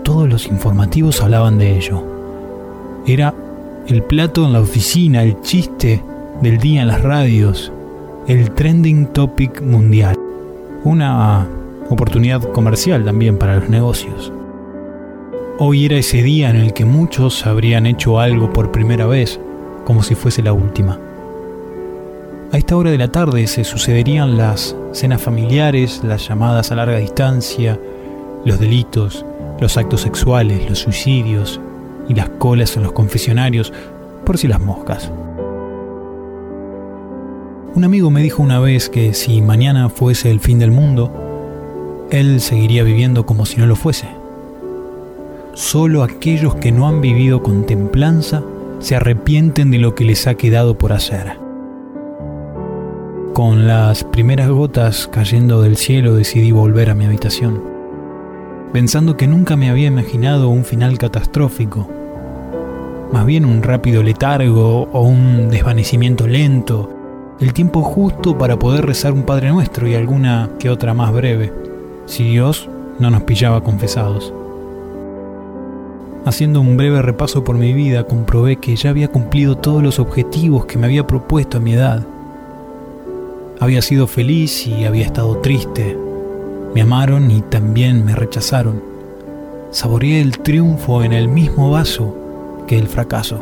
Todos 0.03 0.27
los 0.27 0.47
informativos 0.47 1.21
hablaban 1.21 1.57
de 1.57 1.77
ello. 1.77 2.03
Era 3.07 3.33
el 3.87 4.03
plato 4.03 4.45
en 4.45 4.51
la 4.51 4.59
oficina, 4.59 5.23
el 5.23 5.39
chiste 5.41 6.03
del 6.41 6.57
día 6.57 6.81
en 6.81 6.89
las 6.89 7.01
radios, 7.01 7.71
el 8.27 8.51
trending 8.51 9.07
topic 9.07 9.61
mundial. 9.61 10.17
Una 10.83 11.47
oportunidad 11.89 12.41
comercial 12.51 13.05
también 13.05 13.37
para 13.37 13.55
los 13.55 13.69
negocios. 13.69 14.31
Hoy 15.57 15.85
era 15.85 15.95
ese 15.95 16.21
día 16.21 16.49
en 16.49 16.57
el 16.57 16.73
que 16.73 16.83
muchos 16.83 17.45
habrían 17.45 17.85
hecho 17.85 18.19
algo 18.19 18.51
por 18.51 18.71
primera 18.71 19.05
vez, 19.05 19.39
como 19.85 20.03
si 20.03 20.15
fuese 20.15 20.43
la 20.43 20.51
última. 20.51 20.99
A 22.51 22.57
esta 22.57 22.75
hora 22.75 22.91
de 22.91 22.97
la 22.97 23.07
tarde 23.07 23.47
se 23.47 23.63
sucederían 23.63 24.37
las 24.37 24.75
cenas 24.91 25.21
familiares, 25.21 26.01
las 26.03 26.27
llamadas 26.27 26.71
a 26.71 26.75
larga 26.75 26.97
distancia, 26.97 27.79
los 28.45 28.59
delitos, 28.59 29.25
los 29.59 29.77
actos 29.77 30.01
sexuales, 30.01 30.69
los 30.69 30.79
suicidios 30.79 31.59
y 32.07 32.15
las 32.15 32.29
colas 32.29 32.75
en 32.77 32.83
los 32.83 32.91
confesionarios, 32.91 33.71
por 34.25 34.37
si 34.37 34.47
las 34.47 34.59
moscas. 34.59 35.11
Un 37.75 37.83
amigo 37.83 38.11
me 38.11 38.21
dijo 38.21 38.43
una 38.43 38.59
vez 38.59 38.89
que 38.89 39.13
si 39.13 39.41
mañana 39.41 39.89
fuese 39.89 40.29
el 40.29 40.39
fin 40.39 40.59
del 40.59 40.71
mundo, 40.71 41.11
él 42.11 42.39
seguiría 42.39 42.83
viviendo 42.83 43.25
como 43.25 43.45
si 43.45 43.57
no 43.57 43.65
lo 43.65 43.75
fuese. 43.75 44.07
Solo 45.53 46.03
aquellos 46.03 46.55
que 46.55 46.71
no 46.71 46.87
han 46.87 47.01
vivido 47.01 47.41
con 47.41 47.65
templanza 47.65 48.43
se 48.79 48.95
arrepienten 48.95 49.71
de 49.71 49.79
lo 49.79 49.95
que 49.95 50.05
les 50.05 50.27
ha 50.27 50.35
quedado 50.35 50.77
por 50.77 50.93
hacer. 50.93 51.37
Con 53.33 53.65
las 53.65 54.03
primeras 54.03 54.49
gotas 54.49 55.07
cayendo 55.11 55.63
del 55.63 55.75
cielo 55.75 56.13
decidí 56.13 56.51
volver 56.51 56.91
a 56.91 56.95
mi 56.95 57.05
habitación, 57.05 57.72
pensando 58.73 59.15
que 59.15 59.27
nunca 59.27 59.55
me 59.55 59.69
había 59.69 59.87
imaginado 59.87 60.49
un 60.49 60.65
final 60.65 60.97
catastrófico, 60.97 61.87
más 63.11 63.23
bien 63.23 63.45
un 63.45 63.61
rápido 63.61 64.01
letargo 64.01 64.89
o 64.91 65.01
un 65.03 65.49
desvanecimiento 65.49 66.27
lento, 66.27 66.89
el 67.39 67.53
tiempo 67.53 67.83
justo 67.83 68.35
para 68.35 68.57
poder 68.57 68.87
rezar 68.87 69.13
un 69.13 69.23
Padre 69.23 69.51
Nuestro 69.51 69.87
y 69.87 69.93
alguna 69.93 70.49
que 70.57 70.71
otra 70.71 70.95
más 70.95 71.13
breve, 71.13 71.53
si 72.07 72.23
Dios 72.23 72.67
no 72.97 73.11
nos 73.11 73.21
pillaba 73.21 73.63
confesados. 73.63 74.33
Haciendo 76.25 76.59
un 76.59 76.75
breve 76.75 77.03
repaso 77.03 77.43
por 77.43 77.55
mi 77.57 77.73
vida, 77.73 78.05
comprobé 78.05 78.55
que 78.55 78.75
ya 78.75 78.89
había 78.89 79.09
cumplido 79.09 79.55
todos 79.55 79.83
los 79.83 79.99
objetivos 79.99 80.65
que 80.65 80.79
me 80.79 80.87
había 80.87 81.05
propuesto 81.05 81.57
a 81.57 81.61
mi 81.61 81.73
edad. 81.73 82.03
Había 83.59 83.83
sido 83.83 84.07
feliz 84.07 84.65
y 84.65 84.85
había 84.85 85.05
estado 85.05 85.37
triste. 85.37 85.95
Me 86.73 86.81
amaron 86.81 87.31
y 87.31 87.41
también 87.41 88.05
me 88.05 88.15
rechazaron. 88.15 88.81
Saboreé 89.71 90.21
el 90.21 90.39
triunfo 90.39 91.03
en 91.03 91.13
el 91.13 91.27
mismo 91.27 91.71
vaso 91.71 92.15
que 92.67 92.77
el 92.77 92.87
fracaso. 92.87 93.39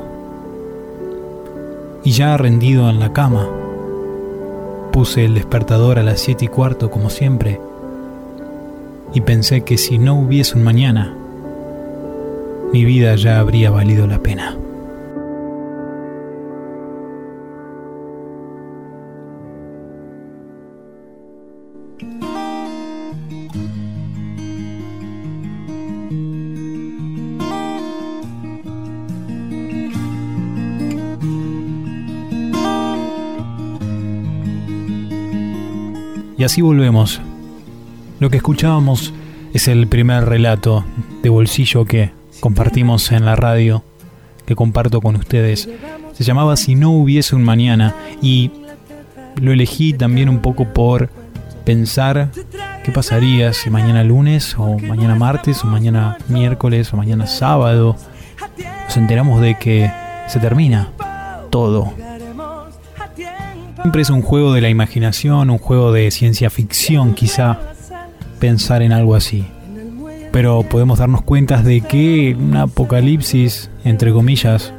Y 2.04 2.12
ya 2.12 2.36
rendido 2.38 2.90
en 2.90 3.00
la 3.00 3.14
cama, 3.14 3.48
puse 4.92 5.26
el 5.26 5.36
despertador 5.36 6.00
a 6.00 6.04
las 6.04 6.20
siete 6.20 6.46
y 6.46 6.48
cuarto 6.48 6.90
como 6.90 7.10
siempre 7.10 7.60
y 9.14 9.22
pensé 9.22 9.62
que 9.62 9.78
si 9.78 9.98
no 9.98 10.16
hubiese 10.16 10.58
un 10.58 10.64
mañana, 10.64 11.14
mi 12.72 12.86
vida 12.86 13.16
ya 13.16 13.40
habría 13.40 13.70
valido 13.70 14.08
la 14.08 14.20
pena. 14.20 14.61
Y 36.42 36.44
así 36.44 36.62
volvemos. 36.62 37.22
Lo 38.20 38.32
que 38.32 38.38
escuchábamos 38.38 39.14
es 39.54 39.68
el 39.68 39.86
primer 39.86 40.26
relato 40.26 40.84
de 41.22 41.30
bolsillo 41.30 41.86
que 41.86 42.14
compartimos 42.40 43.12
en 43.12 43.26
la 43.26 43.36
radio, 43.36 43.84
que 44.48 44.56
comparto 44.56 45.02
con 45.02 45.16
ustedes. 45.18 45.70
Se 46.14 46.24
llamaba 46.24 46.58
Si 46.58 46.74
no 46.74 46.90
hubiese 46.94 47.36
un 47.36 47.44
mañana 47.44 47.94
y 48.24 48.50
lo 49.40 49.52
elegí 49.52 49.94
también 49.94 50.30
un 50.30 50.40
poco 50.40 50.66
por 50.74 51.12
pensar 51.64 52.32
qué 52.84 52.92
pasaría 52.92 53.54
si 53.54 53.70
mañana 53.70 54.04
lunes 54.04 54.56
o 54.58 54.80
mañana 54.80 55.14
martes 55.14 55.64
o 55.64 55.68
mañana 55.68 56.18
miércoles 56.28 56.92
o 56.92 56.98
mañana 56.98 57.28
sábado 57.28 57.98
nos 58.86 58.98
enteramos 58.98 59.42
de 59.42 59.60
que 59.60 59.92
se 60.28 60.40
termina 60.40 60.90
todo. 61.52 61.94
Siempre 63.82 64.04
es 64.04 64.10
un 64.12 64.22
juego 64.22 64.54
de 64.54 64.62
la 64.62 64.70
imaginación, 64.70 65.50
un 65.50 65.58
juego 65.58 65.92
de 65.92 66.12
ciencia 66.12 66.52
ficción 66.52 67.16
quizá 67.16 67.60
pensar 68.40 68.84
en 68.84 68.92
algo 68.92 69.16
así. 69.16 69.46
Pero 70.32 70.62
podemos 70.64 71.00
darnos 71.00 71.24
cuenta 71.24 71.64
de 71.64 71.82
que 71.82 72.36
un 72.38 72.56
apocalipsis, 72.56 73.72
entre 73.84 74.14
comillas, 74.14 74.72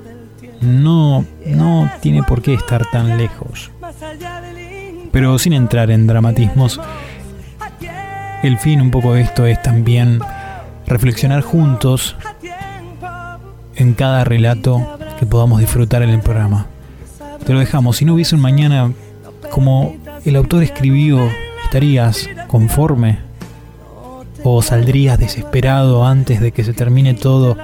no, 0.60 1.26
no 1.46 1.90
tiene 2.00 2.22
por 2.22 2.42
qué 2.42 2.54
estar 2.54 2.88
tan 2.90 3.18
lejos. 3.18 3.72
Pero 5.10 5.38
sin 5.38 5.52
entrar 5.52 5.90
en 5.90 6.06
dramatismos, 6.06 6.80
el 8.44 8.56
fin 8.58 8.80
un 8.80 8.92
poco 8.92 9.14
de 9.14 9.22
esto 9.22 9.46
es 9.46 9.60
también 9.62 10.20
reflexionar 10.86 11.42
juntos 11.42 12.16
en 13.74 13.94
cada 13.94 14.22
relato 14.22 14.96
que 15.18 15.26
podamos 15.26 15.60
disfrutar 15.60 16.02
en 16.02 16.10
el 16.10 16.20
programa. 16.20 16.66
Te 17.44 17.52
lo 17.52 17.58
dejamos, 17.58 17.96
si 17.96 18.04
no 18.04 18.14
hubiese 18.14 18.34
un 18.34 18.40
mañana 18.40 18.92
como 19.50 19.96
el 20.24 20.36
autor 20.36 20.62
escribió, 20.62 21.28
¿estarías 21.64 22.28
conforme? 22.46 23.18
¿O 24.44 24.62
saldrías 24.62 25.18
desesperado 25.18 26.06
antes 26.06 26.40
de 26.40 26.52
que 26.52 26.64
se 26.64 26.72
termine 26.72 27.14
todo 27.14 27.56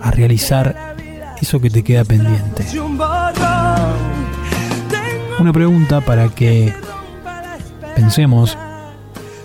a 0.00 0.10
realizar 0.10 0.94
eso 1.40 1.60
que 1.60 1.70
te 1.70 1.82
queda 1.82 2.04
pendiente? 2.04 2.64
Una 5.38 5.52
pregunta 5.52 6.00
para 6.00 6.28
que 6.28 6.72
pensemos, 7.96 8.56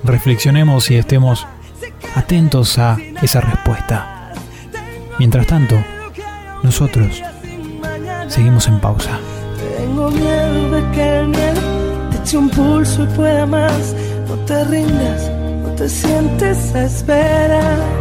reflexionemos 0.04 0.92
y 0.92 0.96
estemos 0.96 1.48
atentos 2.16 2.78
a 2.78 2.98
esa 3.22 3.42
respuesta. 3.42 4.34
Mientras 5.18 5.48
tanto, 5.48 5.76
nosotros 6.64 7.24
seguimos 8.28 8.68
en 8.68 8.80
pausa. 8.80 9.20
Miedo 10.12 10.72
de 10.72 10.92
que 10.92 11.20
el 11.20 11.28
miedo 11.28 11.62
te 12.12 12.18
eche 12.18 12.38
un 12.38 12.50
pulso 12.50 13.04
y 13.04 13.08
pueda 13.08 13.46
más. 13.46 13.94
No 14.28 14.36
te 14.46 14.64
rindas, 14.66 15.32
no 15.64 15.70
te 15.72 15.90
sientes 15.90 16.76
a 16.76 16.86
esperar. 16.86 17.98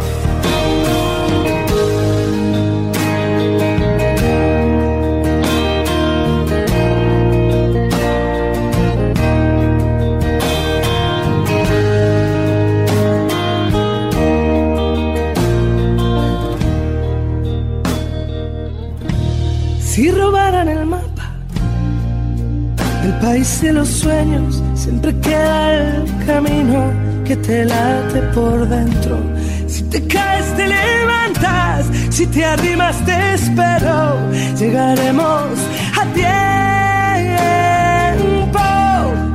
País 23.19 23.61
de 23.61 23.73
los 23.73 23.87
sueños, 23.87 24.61
siempre 24.75 25.15
queda 25.19 25.73
el 25.73 26.25
camino 26.25 26.91
que 27.25 27.35
te 27.37 27.65
late 27.65 28.21
por 28.33 28.67
dentro. 28.67 29.19
Si 29.67 29.83
te 29.83 30.05
caes, 30.07 30.45
te 30.55 30.67
levantas, 30.67 31.85
si 32.09 32.25
te 32.27 32.45
arrimas, 32.45 32.95
te 33.05 33.33
espero. 33.33 34.15
Llegaremos 34.57 35.51
a 35.99 36.05
tiempo. 36.13 36.27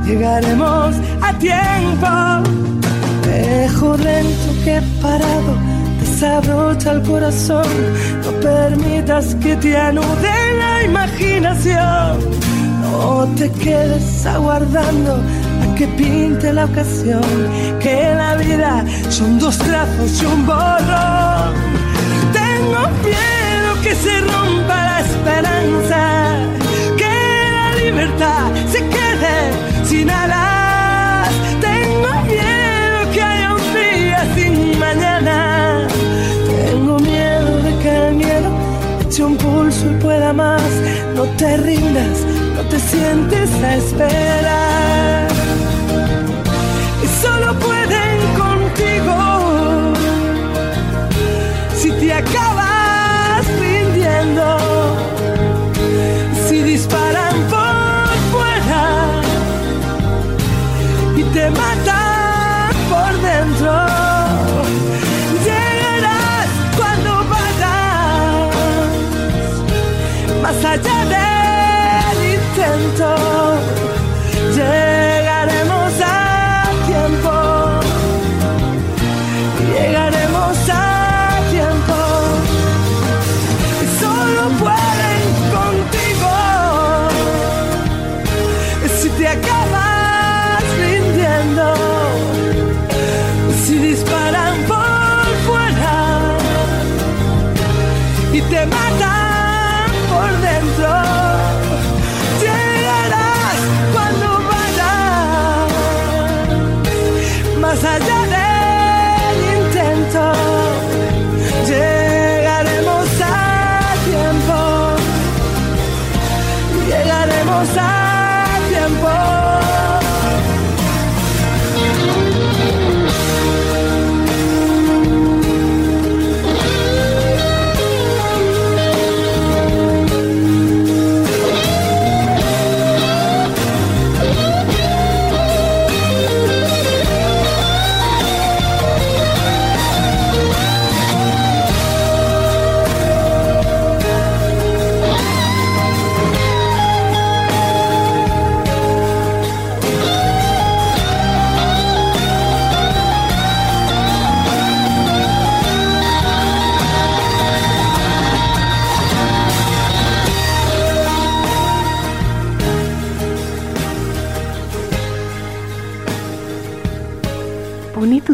llegaremos 0.05 0.95
a 1.21 1.33
tiempo. 1.39 2.07
Mejor 3.27 3.99
lento 3.99 4.51
que 4.63 4.81
parado, 5.01 5.57
desabrocha 6.01 6.91
el 6.93 7.01
corazón. 7.03 7.67
No 8.23 8.31
permitas 8.39 9.35
que 9.35 9.55
te 9.55 9.77
anude 9.77 10.53
la 10.57 10.83
imaginación. 10.83 12.42
No 12.93 13.27
te 13.35 13.49
quedes 13.51 14.25
aguardando 14.25 15.13
a 15.63 15.75
que 15.75 15.87
pinte 15.99 16.53
la 16.53 16.65
ocasión. 16.65 17.23
Que 17.79 18.13
la 18.15 18.35
vida 18.35 18.85
son 19.09 19.39
dos 19.39 19.57
trazos 19.57 20.21
y 20.21 20.25
un 20.25 20.45
borrón. 20.45 21.53
Tengo 22.41 22.81
miedo 23.09 23.69
que 23.83 23.93
se 24.03 24.13
rompa 24.31 24.77
la 24.89 24.99
esperanza. 25.07 26.01
Que 27.01 27.15
la 27.57 27.67
libertad 27.83 28.45
se 28.71 28.79
quede 28.95 29.35
sin 29.89 30.09
alas. 30.09 31.29
Tengo 31.69 32.11
miedo 32.33 32.99
que 33.13 33.21
haya 33.29 33.49
un 33.59 33.67
día 33.79 34.21
sin 34.35 34.79
mañana. 34.79 35.87
Tengo 36.55 36.99
miedo 36.99 37.51
de 37.65 37.71
que 37.81 37.91
el 38.07 38.15
miedo 38.15 38.49
eche 39.01 39.23
un 39.23 39.35
pulso 39.37 39.83
y 39.91 39.95
pueda 40.05 40.31
más. 40.33 40.71
No 41.15 41.23
te 41.39 41.57
rindas, 41.57 42.17
te 42.73 42.79
sientes 42.79 43.51
a 43.63 43.75
esperar. 43.75 45.27
Y 47.03 47.07
solo 47.21 47.53
pueden 47.59 48.17
contigo 48.43 49.17
si 51.79 51.91
te 51.91 52.13
acabas 52.13 53.45
rindiendo. 53.59 54.45
Si 56.47 56.63
disparan 56.63 57.35
por 57.53 58.09
fuera 58.31 58.85
y 61.15 61.23
te 61.35 61.45
matan 61.51 62.73
por 62.91 63.11
dentro. 63.29 63.73
Llegarás 65.47 66.49
cuando 66.77 67.11
vayas 67.35 68.55
más 70.41 70.65
allá 70.65 70.92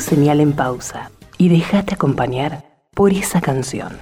señal 0.09 0.41
en 0.41 0.53
pausa 0.53 1.11
y 1.37 1.49
déjate 1.49 1.93
acompañar 1.93 2.65
por 2.95 3.13
esa 3.13 3.41
canción. 3.41 3.93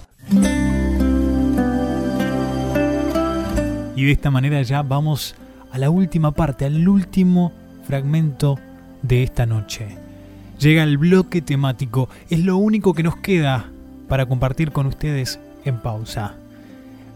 Y 3.93 4.05
de 4.05 4.11
esta 4.13 4.31
manera 4.31 4.61
ya 4.61 4.83
vamos 4.83 5.35
a 5.69 5.77
la 5.77 5.89
última 5.89 6.31
parte, 6.31 6.63
al 6.63 6.87
último 6.87 7.51
fragmento 7.83 8.57
de 9.01 9.23
esta 9.23 9.45
noche. 9.45 9.97
Llega 10.57 10.83
el 10.83 10.97
bloque 10.97 11.41
temático, 11.41 12.07
es 12.29 12.39
lo 12.39 12.55
único 12.55 12.93
que 12.93 13.03
nos 13.03 13.17
queda 13.17 13.69
para 14.07 14.25
compartir 14.25 14.71
con 14.71 14.85
ustedes 14.85 15.41
en 15.65 15.81
pausa. 15.81 16.35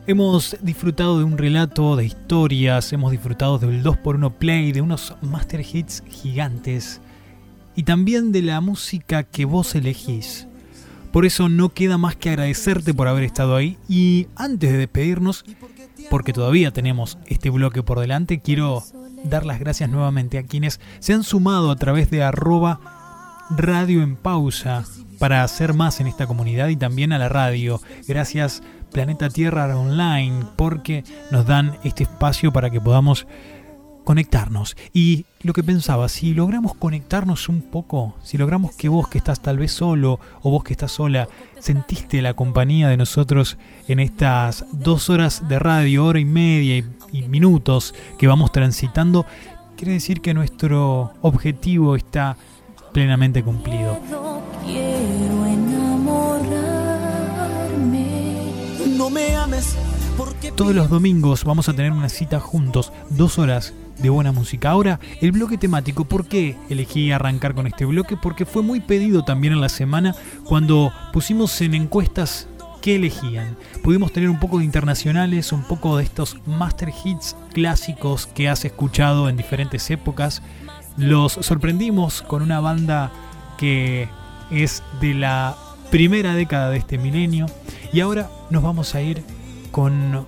Hemos 0.05 0.57
disfrutado 0.61 1.17
de 1.17 1.23
un 1.23 1.37
relato 1.37 1.95
de 1.95 2.03
historias, 2.03 2.91
hemos 2.91 3.11
disfrutado 3.11 3.57
del 3.57 3.83
2x1 3.83 4.33
Play, 4.33 4.73
de 4.73 4.81
unos 4.81 5.15
master 5.21 5.61
hits 5.61 6.03
gigantes 6.09 6.99
y 7.81 7.83
también 7.83 8.31
de 8.31 8.43
la 8.43 8.61
música 8.61 9.23
que 9.23 9.43
vos 9.43 9.73
elegís. 9.73 10.45
Por 11.11 11.25
eso 11.25 11.49
no 11.49 11.69
queda 11.69 11.97
más 11.97 12.15
que 12.15 12.29
agradecerte 12.29 12.93
por 12.93 13.07
haber 13.07 13.23
estado 13.23 13.55
ahí 13.55 13.75
y 13.89 14.27
antes 14.35 14.71
de 14.71 14.77
despedirnos, 14.77 15.45
porque 16.11 16.31
todavía 16.31 16.69
tenemos 16.69 17.17
este 17.25 17.49
bloque 17.49 17.81
por 17.81 17.99
delante, 17.99 18.39
quiero 18.39 18.83
dar 19.23 19.47
las 19.47 19.59
gracias 19.59 19.89
nuevamente 19.89 20.37
a 20.37 20.43
quienes 20.43 20.79
se 20.99 21.13
han 21.13 21.23
sumado 21.23 21.71
a 21.71 21.75
través 21.75 22.11
de 22.11 22.21
arroba 22.21 23.47
radio 23.49 24.03
en 24.03 24.15
pausa 24.15 24.83
para 25.17 25.43
hacer 25.43 25.73
más 25.73 25.99
en 26.01 26.05
esta 26.05 26.27
comunidad 26.27 26.67
y 26.67 26.75
también 26.75 27.13
a 27.13 27.17
la 27.17 27.29
radio. 27.29 27.81
Gracias 28.07 28.61
Planeta 28.91 29.27
Tierra 29.31 29.75
Online 29.75 30.45
porque 30.55 31.03
nos 31.31 31.47
dan 31.47 31.79
este 31.83 32.03
espacio 32.03 32.53
para 32.53 32.69
que 32.69 32.79
podamos 32.79 33.25
conectarnos. 34.11 34.75
Y 34.91 35.25
lo 35.41 35.53
que 35.53 35.63
pensaba, 35.63 36.09
si 36.09 36.33
logramos 36.33 36.75
conectarnos 36.75 37.47
un 37.47 37.61
poco, 37.61 38.17
si 38.21 38.37
logramos 38.37 38.75
que 38.75 38.89
vos 38.89 39.07
que 39.07 39.17
estás 39.17 39.39
tal 39.39 39.57
vez 39.57 39.71
solo 39.71 40.19
o 40.41 40.51
vos 40.51 40.65
que 40.65 40.73
estás 40.73 40.91
sola, 40.91 41.29
sentiste 41.59 42.21
la 42.21 42.33
compañía 42.33 42.89
de 42.89 42.97
nosotros 42.97 43.57
en 43.87 44.01
estas 44.01 44.65
dos 44.73 45.09
horas 45.09 45.47
de 45.47 45.59
radio, 45.59 46.03
hora 46.03 46.19
y 46.19 46.25
media 46.25 46.79
y, 46.79 46.83
y 47.13 47.21
minutos 47.21 47.95
que 48.19 48.27
vamos 48.27 48.51
transitando, 48.51 49.25
quiere 49.77 49.93
decir 49.93 50.19
que 50.19 50.33
nuestro 50.33 51.13
objetivo 51.21 51.95
está 51.95 52.35
plenamente 52.91 53.41
cumplido. 53.43 53.97
Quiero 54.65 55.45
enamorarme. 55.45 56.51
No 58.89 59.09
me 59.09 59.33
ames 59.37 59.77
porque 60.17 60.51
Todos 60.51 60.75
los 60.75 60.89
domingos 60.89 61.45
vamos 61.45 61.69
a 61.69 61.73
tener 61.73 61.93
una 61.93 62.09
cita 62.09 62.41
juntos, 62.41 62.91
dos 63.09 63.39
horas 63.39 63.73
de 64.01 64.09
buena 64.09 64.31
música. 64.31 64.71
Ahora, 64.71 64.99
el 65.21 65.31
bloque 65.31 65.57
temático, 65.57 66.05
¿por 66.05 66.25
qué 66.27 66.57
elegí 66.69 67.11
arrancar 67.11 67.53
con 67.53 67.67
este 67.67 67.85
bloque? 67.85 68.17
Porque 68.17 68.45
fue 68.45 68.63
muy 68.63 68.79
pedido 68.79 69.23
también 69.23 69.53
en 69.53 69.61
la 69.61 69.69
semana 69.69 70.15
cuando 70.45 70.91
pusimos 71.13 71.59
en 71.61 71.75
encuestas 71.75 72.47
qué 72.81 72.95
elegían. 72.95 73.57
Pudimos 73.83 74.11
tener 74.11 74.29
un 74.29 74.39
poco 74.39 74.59
de 74.59 74.65
internacionales, 74.65 75.51
un 75.51 75.63
poco 75.63 75.97
de 75.97 76.03
estos 76.03 76.37
master 76.45 76.91
hits 77.03 77.35
clásicos 77.53 78.27
que 78.27 78.49
has 78.49 78.65
escuchado 78.65 79.29
en 79.29 79.37
diferentes 79.37 79.89
épocas. 79.91 80.41
Los 80.97 81.33
sorprendimos 81.33 82.21
con 82.21 82.41
una 82.41 82.59
banda 82.59 83.11
que 83.57 84.09
es 84.49 84.83
de 84.99 85.13
la 85.13 85.55
primera 85.91 86.33
década 86.33 86.69
de 86.69 86.77
este 86.77 86.97
milenio. 86.97 87.45
Y 87.93 87.99
ahora 87.99 88.29
nos 88.49 88.63
vamos 88.63 88.95
a 88.95 89.01
ir 89.01 89.23
con 89.71 90.25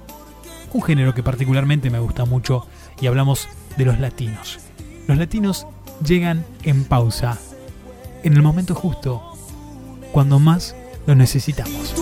un 0.73 0.81
género 0.81 1.13
que 1.13 1.23
particularmente 1.23 1.89
me 1.89 1.99
gusta 1.99 2.25
mucho 2.25 2.67
y 3.01 3.07
hablamos 3.07 3.47
de 3.77 3.85
los 3.85 3.99
latinos. 3.99 4.59
Los 5.07 5.17
latinos 5.17 5.67
llegan 6.05 6.45
en 6.63 6.85
pausa, 6.85 7.37
en 8.23 8.33
el 8.33 8.41
momento 8.41 8.75
justo, 8.75 9.21
cuando 10.11 10.39
más 10.39 10.75
lo 11.05 11.15
necesitamos. 11.15 11.93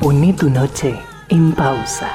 Pone 0.00 0.32
tu 0.32 0.48
noche 0.48 0.96
en 1.28 1.52
pausa. 1.52 2.08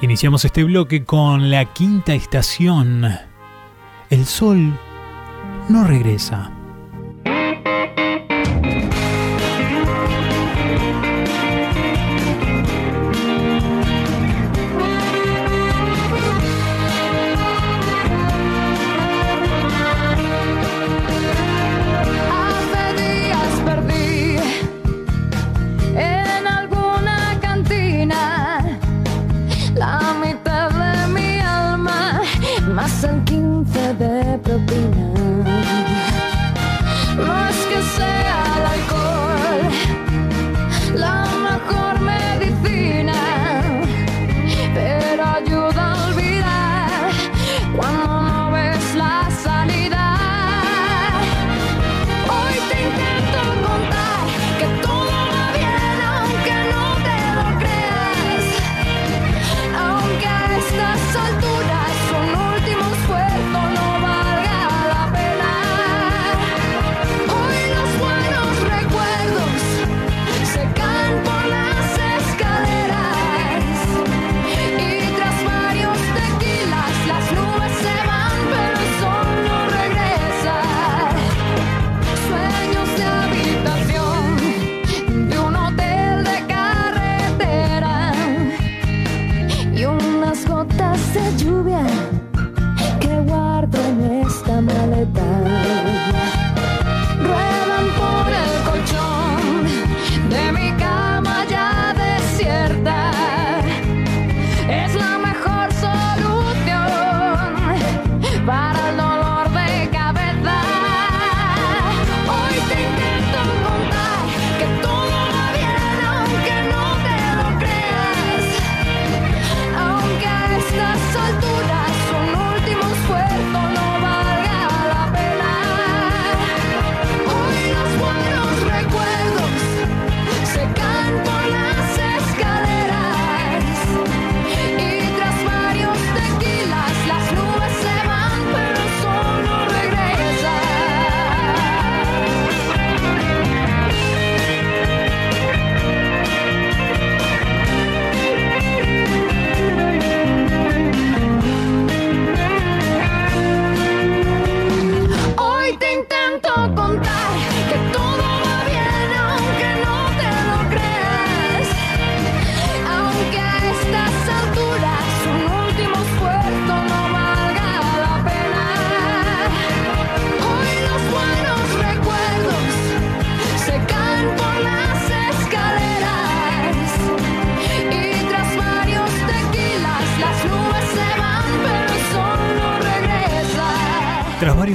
Iniciamos 0.00 0.44
este 0.44 0.64
bloque 0.64 1.04
con 1.04 1.48
la 1.48 1.64
quinta 1.72 2.12
estación. 2.12 3.06
El 4.10 4.26
sol 4.26 4.76
no 5.68 5.84
regresa. 5.84 6.50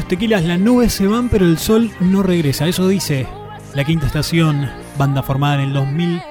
tequilas 0.08 0.44
las 0.46 0.60
nubes 0.60 0.94
se 0.94 1.08
van 1.08 1.30
pero 1.30 1.46
el 1.46 1.58
sol 1.58 1.92
no 2.00 2.24
regresa. 2.24 2.68
Eso 2.68 2.88
dice 2.88 3.28
La 3.74 3.84
Quinta 3.84 4.06
Estación, 4.06 4.70
banda 4.98 5.22
formada 5.22 5.56
en 5.56 5.62
el 5.62 5.74
2000. 5.74 6.22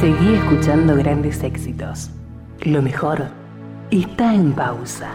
Seguí 0.00 0.34
escuchando 0.34 0.96
grandes 0.96 1.44
éxitos. 1.44 2.10
Lo 2.62 2.82
mejor 2.82 3.28
está 3.92 4.34
en 4.34 4.52
pausa. 4.52 5.12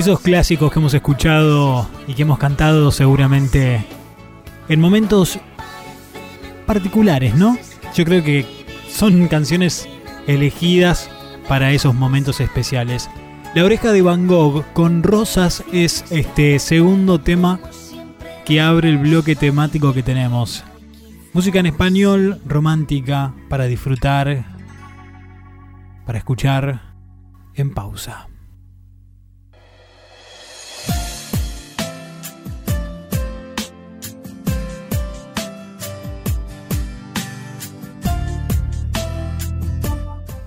Esos 0.00 0.20
clásicos 0.20 0.72
que 0.72 0.78
hemos 0.78 0.94
escuchado 0.94 1.86
y 2.06 2.14
que 2.14 2.22
hemos 2.22 2.38
cantado 2.38 2.90
seguramente 2.90 3.84
en 4.66 4.80
momentos 4.80 5.38
particulares, 6.64 7.34
¿no? 7.34 7.58
Yo 7.94 8.06
creo 8.06 8.24
que 8.24 8.46
son 8.88 9.28
canciones 9.28 9.86
elegidas 10.26 11.10
para 11.46 11.72
esos 11.72 11.94
momentos 11.94 12.40
especiales. 12.40 13.10
La 13.54 13.62
oreja 13.62 13.92
de 13.92 14.00
Van 14.00 14.26
Gogh 14.26 14.64
con 14.72 15.02
rosas 15.02 15.62
es 15.70 16.06
este 16.10 16.58
segundo 16.60 17.20
tema 17.20 17.60
que 18.46 18.62
abre 18.62 18.88
el 18.88 18.96
bloque 18.96 19.36
temático 19.36 19.92
que 19.92 20.02
tenemos. 20.02 20.64
Música 21.34 21.60
en 21.60 21.66
español, 21.66 22.40
romántica, 22.46 23.34
para 23.50 23.64
disfrutar, 23.64 24.46
para 26.06 26.16
escuchar 26.16 26.94
en 27.54 27.74
pausa. 27.74 28.29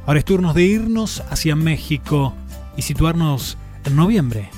Ahora 0.05 0.19
es 0.19 0.25
turno 0.25 0.53
de 0.53 0.63
irnos 0.63 1.23
hacia 1.29 1.55
México 1.55 2.33
y 2.75 2.81
situarnos 2.81 3.57
en 3.85 3.95
noviembre. 3.95 4.49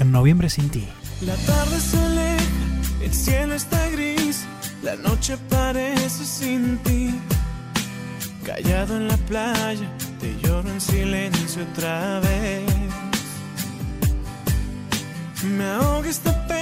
En 0.00 0.10
noviembre 0.10 0.50
sin 0.50 0.70
ti. 0.70 0.88
La 1.22 1.36
tarde 1.36 1.80
se 1.80 1.98
aleja, 1.98 2.44
el 3.02 3.14
cielo 3.14 3.54
está 3.54 3.88
gris, 3.90 4.44
la 4.82 4.96
noche 4.96 5.36
parece 5.48 6.24
sin 6.24 6.78
ti. 6.78 7.14
Callado 8.44 8.96
en 8.96 9.08
la 9.08 9.16
playa, 9.16 9.88
te 10.20 10.36
lloro 10.42 10.68
en 10.68 10.80
silencio 10.80 11.62
otra 11.72 12.20
vez. 12.20 12.64
Me 15.44 15.64
ahoga 15.64 16.08
esta 16.08 16.46
pena, 16.46 16.57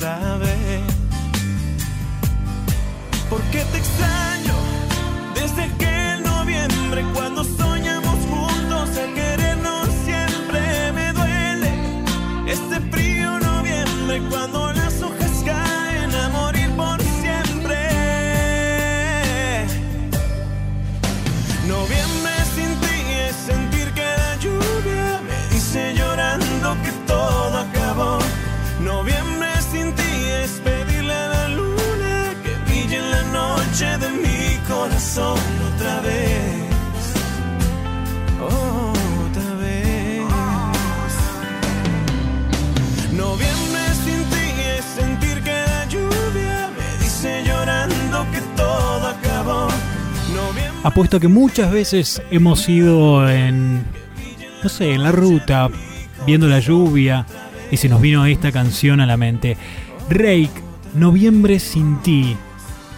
otra 0.00 0.38
vez. 0.38 0.59
Apuesto 50.82 51.20
que 51.20 51.28
muchas 51.28 51.70
veces 51.70 52.22
hemos 52.30 52.66
ido 52.66 53.28
en, 53.28 53.84
no 54.62 54.68
sé, 54.70 54.94
en 54.94 55.02
la 55.02 55.12
ruta, 55.12 55.68
viendo 56.26 56.48
la 56.48 56.58
lluvia, 56.58 57.26
y 57.70 57.76
se 57.76 57.90
nos 57.90 58.00
vino 58.00 58.24
esta 58.24 58.50
canción 58.50 59.00
a 59.00 59.06
la 59.06 59.18
mente. 59.18 59.58
Rake, 60.08 60.50
Noviembre 60.94 61.60
sin 61.60 62.00
ti. 62.00 62.34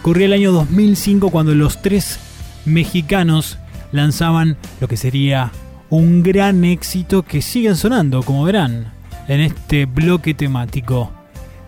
Corría 0.01 0.27
el 0.27 0.33
año 0.33 0.53
2005 0.53 1.29
cuando 1.29 1.53
los 1.55 1.81
tres 1.81 2.19
mexicanos 2.65 3.59
lanzaban 3.91 4.57
lo 4.79 4.87
que 4.87 4.97
sería 4.97 5.51
un 5.89 6.23
gran 6.23 6.63
éxito 6.63 7.23
que 7.23 7.41
siguen 7.41 7.75
sonando, 7.75 8.23
como 8.23 8.45
verán, 8.45 8.93
en 9.27 9.41
este 9.41 9.85
bloque 9.85 10.33
temático. 10.33 11.11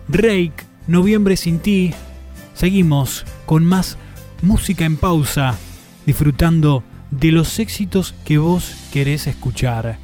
Rake, 0.08 0.64
Noviembre 0.86 1.36
sin 1.36 1.58
ti. 1.58 1.92
Seguimos 2.54 3.24
con 3.44 3.66
más 3.66 3.98
música 4.42 4.86
en 4.86 4.96
pausa, 4.96 5.56
disfrutando 6.06 6.82
de 7.10 7.32
los 7.32 7.58
éxitos 7.58 8.14
que 8.24 8.38
vos 8.38 8.74
querés 8.92 9.26
escuchar, 9.26 9.98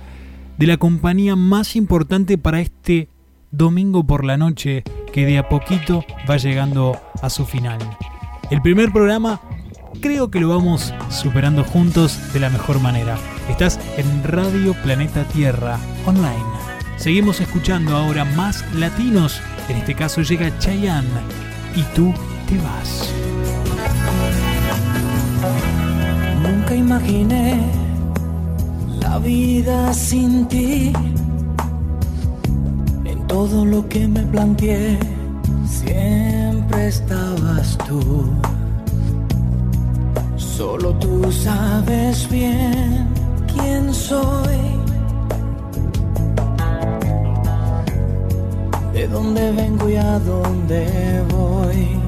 de 0.58 0.66
la 0.66 0.76
compañía 0.76 1.36
más 1.36 1.76
importante 1.76 2.36
para 2.36 2.60
este 2.60 3.08
domingo 3.50 4.04
por 4.04 4.24
la 4.24 4.36
noche 4.36 4.82
que 5.12 5.24
de 5.26 5.38
a 5.38 5.48
poquito 5.48 6.04
va 6.28 6.36
llegando 6.36 7.00
a 7.22 7.30
su 7.30 7.46
final. 7.46 7.78
El 8.50 8.60
primer 8.60 8.92
programa 8.92 9.40
creo 10.00 10.30
que 10.30 10.40
lo 10.40 10.48
vamos 10.48 10.92
superando 11.10 11.64
juntos 11.64 12.32
de 12.32 12.40
la 12.40 12.50
mejor 12.50 12.80
manera. 12.80 13.16
Estás 13.48 13.78
en 13.96 14.24
Radio 14.24 14.74
Planeta 14.82 15.24
Tierra 15.24 15.78
online. 16.06 16.44
Seguimos 16.96 17.40
escuchando 17.40 17.96
ahora 17.96 18.24
más 18.24 18.64
latinos. 18.74 19.40
En 19.68 19.76
este 19.76 19.94
caso 19.94 20.22
llega 20.22 20.56
Chayanne 20.58 21.08
y 21.74 21.82
tú 21.94 22.12
te 22.48 22.58
vas. 22.58 23.12
Imaginé 26.92 27.58
la 29.00 29.18
vida 29.18 29.94
sin 29.94 30.46
ti. 30.46 30.92
En 33.04 33.26
todo 33.26 33.64
lo 33.64 33.88
que 33.88 34.06
me 34.06 34.22
planteé, 34.26 34.98
siempre 35.64 36.88
estabas 36.88 37.78
tú. 37.88 38.00
Solo 40.36 40.92
tú 40.96 41.32
sabes 41.32 42.28
bien 42.28 43.08
quién 43.52 43.94
soy. 43.94 44.60
De 48.92 49.08
dónde 49.08 49.52
vengo 49.52 49.88
y 49.88 49.96
a 49.96 50.18
dónde 50.18 51.24
voy. 51.30 52.02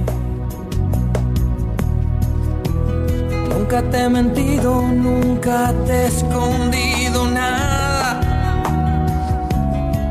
Nunca 3.64 3.80
te 3.90 3.98
he 3.98 4.08
mentido, 4.10 4.82
nunca 4.82 5.72
te 5.86 5.92
he 5.92 6.06
escondido 6.08 7.26
nada. 7.30 8.20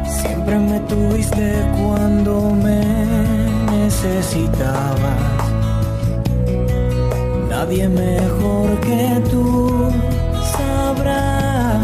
Siempre 0.08 0.58
me 0.58 0.80
tuviste 0.80 1.54
cuando 1.78 2.50
me 2.50 2.82
necesitabas. 3.72 5.22
Nadie 7.48 7.88
mejor 7.90 8.80
que 8.80 9.22
tú 9.30 9.92
sabrá 10.58 11.80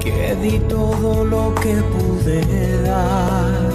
que 0.00 0.34
di 0.42 0.58
todo 0.68 1.24
lo 1.24 1.54
que 1.54 1.74
pude 1.92 2.82
dar. 2.82 3.69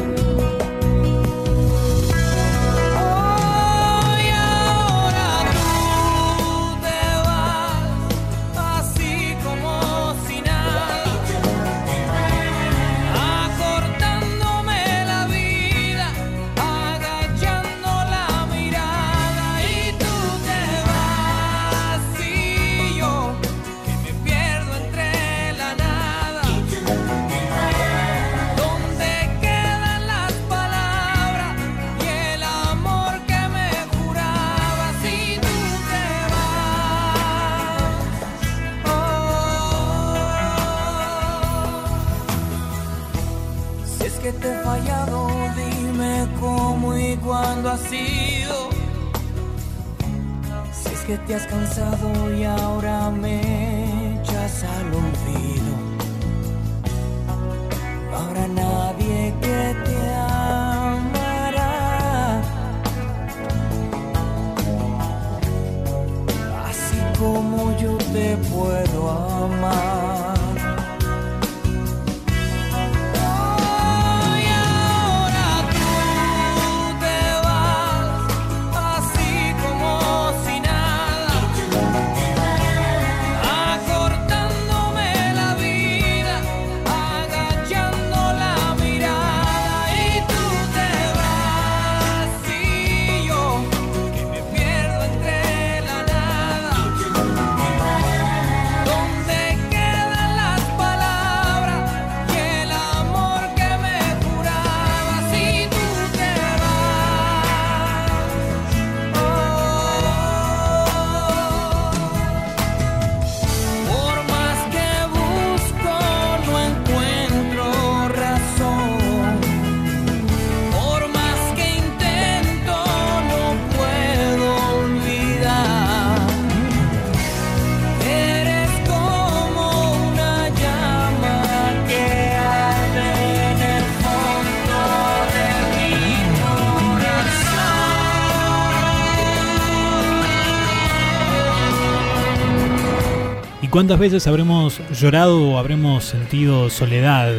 Cuántas 143.75 143.99
veces 143.99 144.25
habremos 144.25 144.79
llorado 144.97 145.49
o 145.49 145.57
habremos 145.57 146.05
sentido 146.05 146.69
soledad 146.69 147.33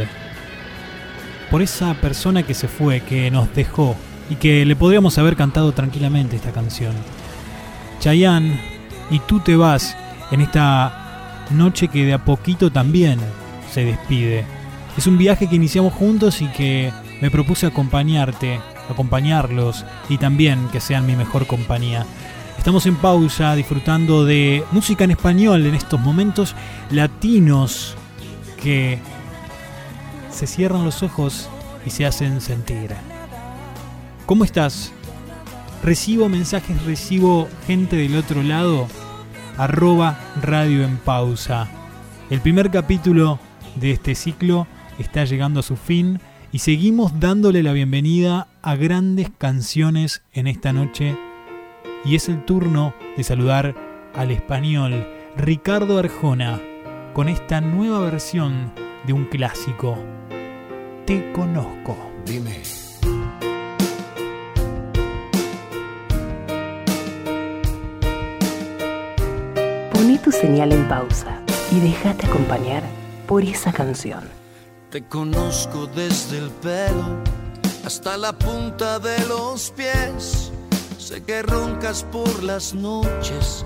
por 1.50 1.62
esa 1.62 1.94
persona 1.94 2.42
que 2.42 2.52
se 2.52 2.68
fue, 2.68 3.00
que 3.00 3.30
nos 3.30 3.54
dejó 3.54 3.96
y 4.28 4.34
que 4.34 4.66
le 4.66 4.76
podríamos 4.76 5.16
haber 5.16 5.34
cantado 5.34 5.72
tranquilamente 5.72 6.36
esta 6.36 6.52
canción? 6.52 6.92
Chayanne, 8.00 8.60
y 9.10 9.18
tú 9.20 9.40
te 9.40 9.56
vas 9.56 9.96
en 10.30 10.42
esta 10.42 11.46
noche 11.52 11.88
que 11.88 12.04
de 12.04 12.12
a 12.12 12.22
poquito 12.22 12.70
también 12.70 13.18
se 13.72 13.86
despide. 13.86 14.44
Es 14.98 15.06
un 15.06 15.16
viaje 15.16 15.48
que 15.48 15.56
iniciamos 15.56 15.94
juntos 15.94 16.42
y 16.42 16.48
que 16.48 16.92
me 17.22 17.30
propuse 17.30 17.64
acompañarte, 17.64 18.60
acompañarlos 18.90 19.86
y 20.10 20.18
también 20.18 20.68
que 20.68 20.82
sean 20.82 21.06
mi 21.06 21.16
mejor 21.16 21.46
compañía. 21.46 22.04
Estamos 22.66 22.86
en 22.86 22.96
pausa 22.96 23.54
disfrutando 23.54 24.24
de 24.24 24.64
música 24.72 25.04
en 25.04 25.12
español 25.12 25.64
en 25.66 25.76
estos 25.76 26.00
momentos 26.00 26.56
latinos 26.90 27.94
que 28.60 28.98
se 30.32 30.48
cierran 30.48 30.84
los 30.84 31.04
ojos 31.04 31.48
y 31.86 31.90
se 31.90 32.06
hacen 32.06 32.40
sentir. 32.40 32.90
¿Cómo 34.26 34.42
estás? 34.42 34.92
Recibo 35.84 36.28
mensajes, 36.28 36.84
recibo 36.84 37.46
gente 37.68 37.94
del 37.94 38.16
otro 38.16 38.42
lado. 38.42 38.88
Arroba 39.56 40.18
Radio 40.42 40.82
en 40.82 40.96
Pausa. 40.96 41.68
El 42.30 42.40
primer 42.40 42.72
capítulo 42.72 43.38
de 43.76 43.92
este 43.92 44.16
ciclo 44.16 44.66
está 44.98 45.24
llegando 45.24 45.60
a 45.60 45.62
su 45.62 45.76
fin 45.76 46.18
y 46.50 46.58
seguimos 46.58 47.20
dándole 47.20 47.62
la 47.62 47.72
bienvenida 47.72 48.48
a 48.60 48.74
grandes 48.74 49.30
canciones 49.38 50.24
en 50.32 50.48
esta 50.48 50.72
noche. 50.72 51.16
Y 52.04 52.16
es 52.16 52.28
el 52.28 52.44
turno 52.44 52.94
de 53.16 53.24
saludar 53.24 53.74
al 54.14 54.30
español 54.30 55.06
Ricardo 55.36 55.98
Arjona 55.98 56.60
con 57.12 57.28
esta 57.28 57.60
nueva 57.60 58.00
versión 58.00 58.72
de 59.06 59.12
un 59.12 59.24
clásico. 59.26 59.96
Te 61.04 61.32
conozco. 61.32 61.96
Dime. 62.24 62.62
Poné 69.92 70.18
tu 70.18 70.32
señal 70.32 70.72
en 70.72 70.88
pausa 70.88 71.40
y 71.70 71.80
déjate 71.80 72.26
acompañar 72.26 72.82
por 73.26 73.42
esa 73.42 73.72
canción. 73.72 74.24
Te 74.90 75.02
conozco 75.04 75.86
desde 75.86 76.38
el 76.38 76.50
pelo 76.50 77.22
hasta 77.84 78.16
la 78.16 78.32
punta 78.32 78.98
de 78.98 79.18
los 79.28 79.70
pies. 79.70 80.52
Sé 81.06 81.22
que 81.22 81.40
roncas 81.40 82.02
por 82.10 82.42
las 82.42 82.74
noches 82.74 83.64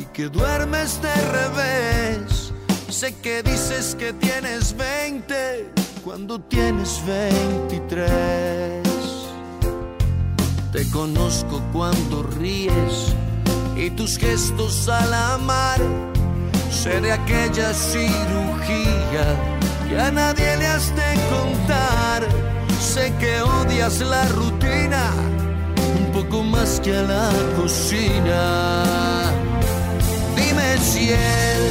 y 0.00 0.04
que 0.06 0.30
duermes 0.30 0.98
de 1.02 1.14
revés. 1.26 2.50
Sé 2.88 3.14
que 3.16 3.42
dices 3.42 3.94
que 3.94 4.14
tienes 4.14 4.74
20 4.74 5.70
cuando 6.02 6.40
tienes 6.40 7.02
23. 7.04 8.82
Te 10.72 10.90
conozco 10.90 11.60
cuando 11.74 12.22
ríes 12.22 13.12
y 13.76 13.90
tus 13.90 14.16
gestos 14.16 14.88
al 14.88 15.12
amar. 15.12 15.82
Sé 16.70 17.02
de 17.02 17.12
aquella 17.12 17.74
cirugía 17.74 19.26
que 19.90 20.00
a 20.00 20.10
nadie 20.10 20.56
le 20.56 20.66
has 20.66 20.88
de 20.96 21.14
contar. 21.28 22.26
Sé 22.80 23.12
que 23.20 23.42
odias 23.42 24.00
la 24.00 24.26
rutina 24.28 25.12
poco 26.28 26.42
más 26.42 26.80
que 26.80 26.96
a 26.96 27.02
la 27.02 27.30
cocina. 27.56 29.32
Dime 30.36 30.78
si 30.78 31.10
él 31.10 31.62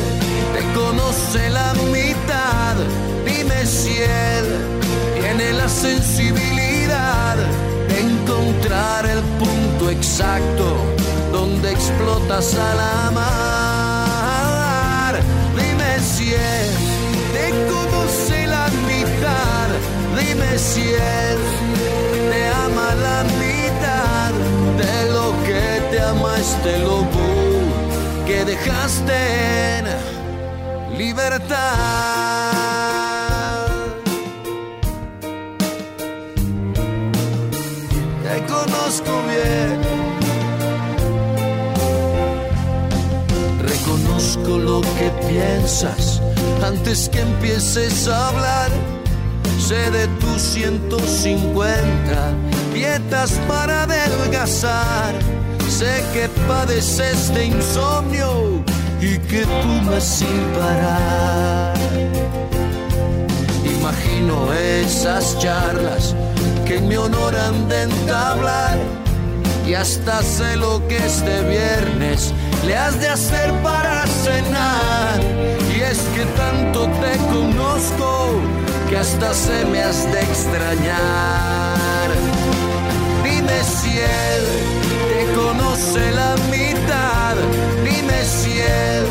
te 0.53 0.61
conoce 0.73 1.49
la 1.49 1.73
mitad. 1.91 2.75
Dime 3.25 3.65
si 3.65 3.97
él 3.97 4.45
tiene 5.19 5.53
la 5.53 5.67
sensibilidad 5.69 7.35
de 7.87 7.99
encontrar 7.99 9.05
el 9.05 9.21
punto 9.39 9.89
exacto 9.89 10.17
exacto 10.17 10.75
donde 11.31 11.71
explotas 11.71 12.55
al 12.55 12.79
amar. 13.07 13.27
Dime 15.55 15.99
si 15.99 16.33
él 16.33 16.69
te 17.33 17.49
conoce 17.71 18.47
la 18.47 18.67
mitad, 18.87 19.67
dime 20.17 20.57
si 20.57 20.81
él 20.81 21.37
que 26.07 26.13
te 26.13 26.19
ama 26.19 26.37
este 26.37 26.79
lobo 26.79 27.07
que 28.25 28.45
dejaste 28.45 29.79
en 29.79 29.85
libertad. 30.97 31.57
Te 38.23 38.45
conozco 38.45 39.23
bien. 39.27 39.81
Reconozco 43.61 44.57
lo 44.57 44.81
que 44.81 45.11
piensas 45.27 46.21
antes 46.65 47.09
que 47.09 47.21
empieces 47.21 48.07
a 48.07 48.29
hablar. 48.29 48.71
Sé 49.59 49.91
de 49.91 50.07
tus 50.19 50.41
150 50.41 52.33
dietas 52.73 53.31
para 53.47 53.83
adelgazar. 53.83 55.36
Sé 55.77 56.03
que 56.11 56.27
padeces 56.47 57.31
de 57.35 57.45
insomnio 57.45 58.63
y 58.99 59.19
que 59.29 59.45
fumas 59.45 60.03
sin 60.03 60.41
parar. 60.57 61.77
Imagino 63.63 64.51
esas 64.53 65.37
charlas 65.37 66.15
que 66.65 66.77
en 66.77 66.87
mi 66.87 66.95
honor 66.95 67.35
han 67.35 67.69
de 67.69 67.83
entablar. 67.83 68.79
Y 69.67 69.75
hasta 69.75 70.23
sé 70.23 70.55
lo 70.55 70.81
que 70.87 70.97
este 70.97 71.43
viernes 71.43 72.33
le 72.65 72.75
has 72.75 72.99
de 72.99 73.09
hacer 73.09 73.53
para 73.61 74.07
cenar. 74.07 75.19
Y 75.75 75.81
es 75.81 75.99
que 76.15 76.25
tanto 76.41 76.87
te 77.03 77.17
conozco 77.31 78.31
que 78.89 78.97
hasta 78.97 79.31
se 79.31 79.63
me 79.65 79.83
has 79.83 80.11
de 80.11 80.21
extrañar. 80.21 82.09
Dime 83.23 83.63
si 83.63 83.99
él 83.99 84.76
la 86.15 86.35
mitad. 86.49 87.35
Dime 87.83 88.23
si 88.23 88.59
él 88.59 89.05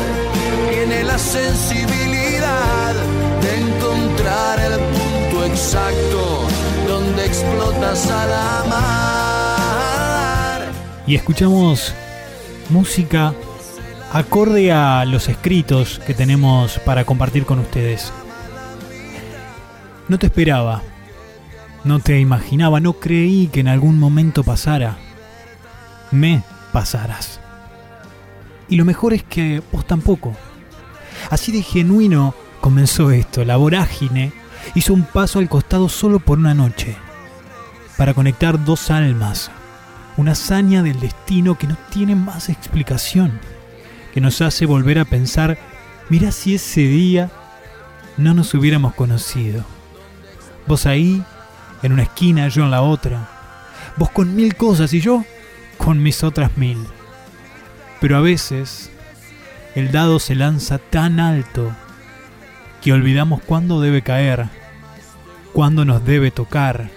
tiene 0.69 1.03
la 1.03 1.17
sensibilidad 1.17 2.93
de 3.41 3.57
encontrar 3.57 4.59
el 4.59 4.73
punto 4.73 5.45
exacto 5.45 6.45
donde 6.87 7.25
explotas 7.25 8.09
al 8.11 8.33
amar. 8.63 8.97
Y 11.05 11.15
escuchamos 11.15 11.93
música 12.69 13.33
acorde 14.11 14.71
a 14.73 15.05
los 15.05 15.29
escritos 15.29 15.99
que 16.05 16.13
tenemos 16.13 16.79
para 16.79 17.05
compartir 17.05 17.45
con 17.45 17.59
ustedes. 17.59 18.11
No 20.09 20.19
te 20.19 20.25
esperaba, 20.27 20.81
no 21.85 21.99
te 21.99 22.19
imaginaba, 22.19 22.81
no 22.81 22.93
creí 22.93 23.47
que 23.47 23.61
en 23.61 23.69
algún 23.69 23.97
momento 23.99 24.43
pasara. 24.43 24.97
Me 26.11 26.43
pasarás. 26.77 27.39
Y 28.69 28.75
lo 28.75 28.85
mejor 28.85 29.11
es 29.15 29.23
que 29.23 29.63
vos 29.71 29.87
tampoco. 29.87 30.35
Así 31.31 31.51
de 31.51 31.63
genuino 31.63 32.35
comenzó 32.61 33.09
esto. 33.09 33.43
La 33.43 33.57
vorágine 33.57 34.31
hizo 34.75 34.93
un 34.93 35.01
paso 35.01 35.39
al 35.39 35.49
costado 35.49 35.89
solo 35.89 36.19
por 36.19 36.37
una 36.37 36.53
noche. 36.53 36.95
Para 37.97 38.13
conectar 38.13 38.63
dos 38.63 38.91
almas. 38.91 39.49
Una 40.17 40.33
hazaña 40.33 40.83
del 40.83 40.99
destino 40.99 41.57
que 41.57 41.65
no 41.65 41.75
tiene 41.89 42.13
más 42.13 42.47
explicación. 42.47 43.39
Que 44.13 44.21
nos 44.21 44.39
hace 44.41 44.67
volver 44.67 44.99
a 44.99 45.05
pensar, 45.05 45.57
mira 46.09 46.31
si 46.31 46.53
ese 46.53 46.81
día 46.81 47.31
no 48.17 48.35
nos 48.35 48.53
hubiéramos 48.53 48.93
conocido. 48.93 49.63
Vos 50.67 50.85
ahí, 50.85 51.23
en 51.81 51.93
una 51.93 52.03
esquina, 52.03 52.49
yo 52.49 52.65
en 52.65 52.69
la 52.69 52.83
otra. 52.83 53.27
Vos 53.95 54.11
con 54.11 54.35
mil 54.35 54.55
cosas 54.55 54.93
y 54.93 55.01
yo 55.01 55.25
con 55.77 56.01
mis 56.03 56.23
otras 56.23 56.57
mil. 56.57 56.77
Pero 58.01 58.17
a 58.17 58.21
veces 58.21 58.91
el 59.75 59.91
dado 59.91 60.19
se 60.19 60.35
lanza 60.35 60.77
tan 60.77 61.19
alto 61.19 61.71
que 62.81 62.93
olvidamos 62.93 63.41
cuándo 63.41 63.81
debe 63.81 64.01
caer, 64.01 64.49
cuándo 65.53 65.83
nos 65.85 66.05
debe 66.05 66.29
tocar 66.31 66.89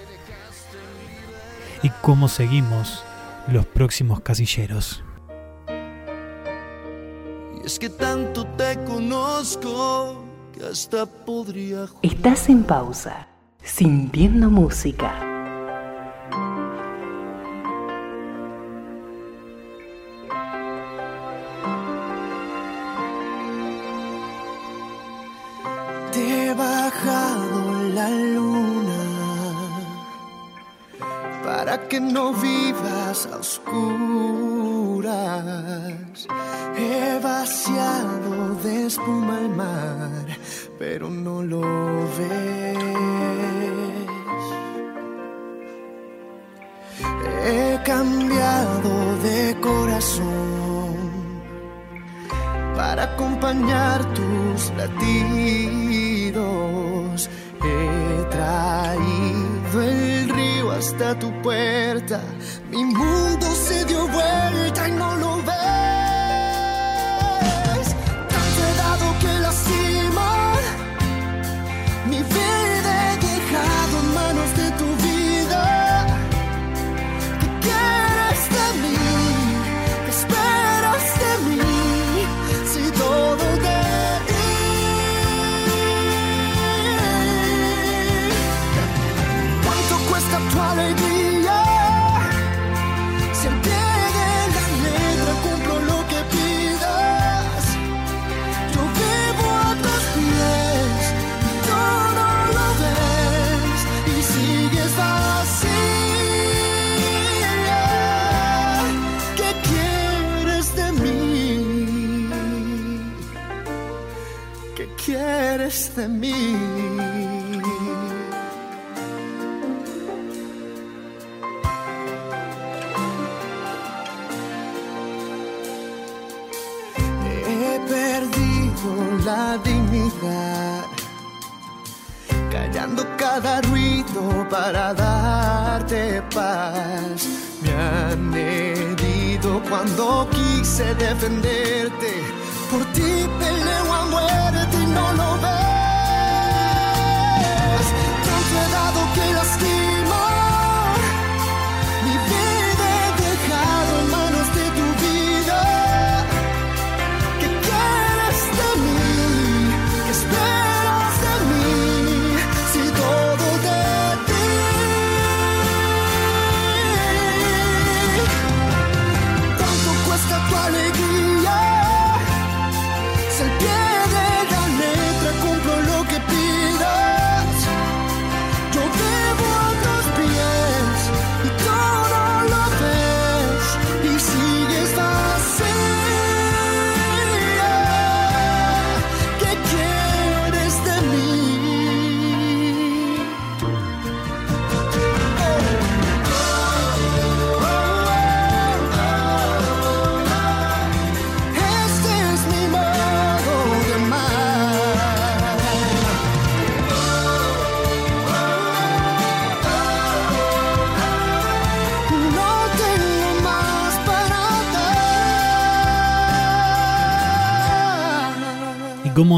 y 1.83 1.91
cómo 2.03 2.29
seguimos 2.29 3.03
los 3.49 3.65
próximos 3.67 4.21
casilleros. 4.21 5.03
Y 7.63 7.67
es 7.67 7.79
que 7.79 7.89
tanto 7.89 8.45
te 8.47 8.77
conozco 8.85 10.25
que 10.53 10.67
hasta 10.67 11.07
podría 11.07 11.87
ju- 11.87 11.99
Estás 12.03 12.49
en 12.51 12.63
pausa, 12.65 13.27
sintiendo 13.63 14.51
música. 14.51 15.15
He 26.51 26.55
bajado 26.55 27.61
la 27.95 28.09
luna 28.11 29.03
para 31.45 31.89
que 31.89 32.01
no 32.01 32.33
vivas 32.33 33.29
a 33.33 33.37
oscuras. 33.37 35.07
He 36.77 37.21
vaciado 37.23 38.55
de 38.65 38.87
espuma 38.87 39.39
el 39.39 39.49
mar, 39.51 40.27
pero 40.79 41.09
no 41.09 41.43
lo 41.43 41.61
ves. 42.17 42.79
He 47.47 47.81
cambiado 47.85 48.93
de 49.27 49.57
corazón 49.61 50.70
para 52.75 53.05
acompañar 53.05 54.05
tus 54.15 54.73
latidos. 54.77 56.41
He 57.63 58.25
traído 58.31 59.83
el 59.83 60.29
río 60.29 60.71
hasta 60.71 61.19
tu 61.19 61.31
puerta. 61.43 62.21
Mi 62.71 62.85
mundo 62.85 63.47
se 63.67 63.85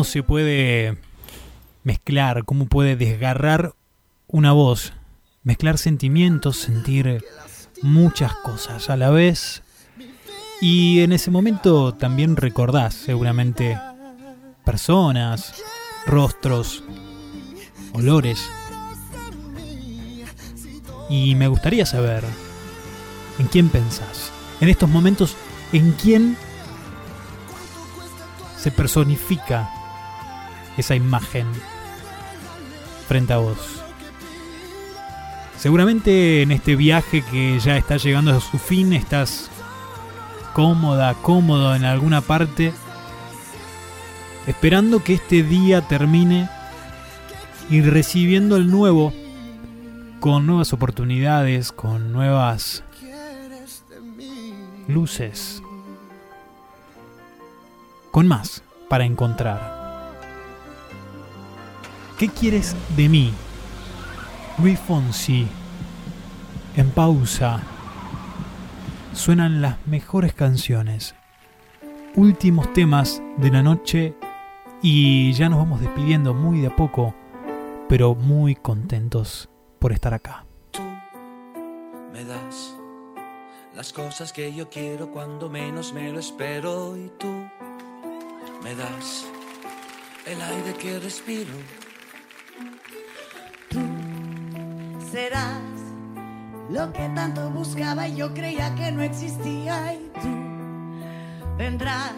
se 0.05 0.23
puede 0.23 0.97
mezclar, 1.85 2.45
cómo 2.45 2.67
puede 2.67 2.97
desgarrar 2.97 3.75
una 4.27 4.53
voz, 4.53 4.93
mezclar 5.43 5.79
sentimientos, 5.79 6.57
sentir 6.57 7.25
muchas 7.83 8.35
cosas 8.37 8.91
a 8.91 8.97
la 8.97 9.11
vez. 9.11 9.63
Y 10.61 11.01
en 11.01 11.13
ese 11.13 11.31
momento 11.31 11.93
también 11.95 12.37
recordás 12.37 12.95
seguramente 12.95 13.79
personas, 14.65 15.55
rostros, 16.07 16.85
olores. 17.93 18.41
Y 21.11 21.35
me 21.35 21.49
gustaría 21.49 21.85
saber 21.85 22.25
en 23.39 23.47
quién 23.49 23.69
pensás. 23.69 24.31
En 24.61 24.69
estos 24.69 24.89
momentos, 24.89 25.37
¿en 25.73 25.93
quién 25.93 26.37
se 28.57 28.71
personifica 28.71 29.69
esa 30.77 30.95
imagen 30.95 31.47
frente 33.09 33.33
a 33.33 33.39
vos? 33.39 33.83
Seguramente 35.59 36.43
en 36.43 36.51
este 36.51 36.75
viaje 36.75 37.23
que 37.23 37.61
ya 37.61 37.77
está 37.77 37.97
llegando 37.97 38.33
a 38.33 38.41
su 38.41 38.59
fin 38.59 38.93
estás 38.93 39.49
cómoda, 40.53 41.15
cómodo 41.15 41.75
en 41.75 41.85
alguna 41.85 42.21
parte, 42.21 42.73
esperando 44.47 45.03
que 45.03 45.15
este 45.15 45.43
día 45.43 45.83
termine 45.83 46.49
y 47.71 47.81
recibiendo 47.81 48.57
el 48.57 48.71
nuevo 48.71 49.13
con 50.21 50.47
nuevas 50.47 50.73
oportunidades, 50.73 51.73
con 51.73 52.13
nuevas 52.13 52.85
luces, 54.89 55.63
con 58.11 58.29
más 58.29 58.63
para 58.89 59.05
encontrar. 59.05 59.82
¿Qué 62.19 62.29
quieres 62.29 62.77
de 62.97 63.09
mí? 63.09 63.33
Luis 64.59 64.79
Fonsi, 64.79 65.47
en 66.77 66.91
pausa, 66.91 67.63
suenan 69.13 69.61
las 69.61 69.85
mejores 69.87 70.35
canciones, 70.35 71.15
últimos 72.15 72.73
temas 72.73 73.23
de 73.39 73.51
la 73.51 73.63
noche 73.63 74.15
y 74.83 75.33
ya 75.33 75.49
nos 75.49 75.59
vamos 75.59 75.81
despidiendo 75.81 76.35
muy 76.35 76.61
de 76.61 76.69
a 76.69 76.77
poco, 76.77 77.15
pero 77.89 78.15
muy 78.15 78.55
contentos 78.55 79.49
por 79.79 79.93
estar 79.93 80.15
acá. 80.15 80.45
me 82.13 82.25
das 82.25 82.77
las 83.75 83.93
cosas 83.93 84.33
que 84.33 84.53
yo 84.55 84.69
quiero 84.69 85.11
cuando 85.11 85.49
menos 85.49 85.93
me 85.93 86.13
lo 86.13 86.21
espero 86.21 86.97
y 86.97 87.11
tú 87.19 87.49
me 88.63 88.75
das 88.75 89.25
el 90.27 90.41
aire 90.41 90.75
que 90.75 91.01
respiro. 91.01 91.82
Serás 95.13 95.61
lo 96.71 96.91
que 96.91 97.07
tanto 97.15 97.51
buscaba 97.51 98.09
y 98.09 98.17
yo 98.17 98.33
creía 98.33 98.75
que 98.75 98.91
no 98.93 99.03
existía 99.03 99.93
y 99.93 100.11
tú 100.23 100.31
vendrás 101.59 102.15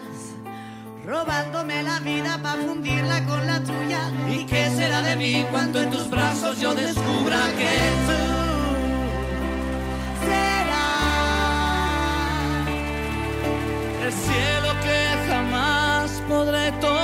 robándome 1.05 1.83
la 1.83 1.99
vida 1.99 2.39
para 2.41 2.61
fundirla 2.61 3.25
con 3.25 3.45
la 3.45 3.59
tuya. 3.59 4.09
¿Y 4.29 4.45
qué 4.45 4.69
será 4.69 5.01
de 5.01 5.17
mí 5.17 5.45
cuando 5.51 5.81
en 5.81 5.91
tus 5.91 6.09
brazos 6.09 6.61
yo 6.61 6.73
descubra 6.73 7.41
que 7.57 7.67
tú 8.07 8.13
serás 10.25 11.09
el 14.05 14.13
cielo 14.13 14.73
que 14.85 15.27
jamás 15.27 16.11
podré 16.29 16.71
tocar? 16.79 16.95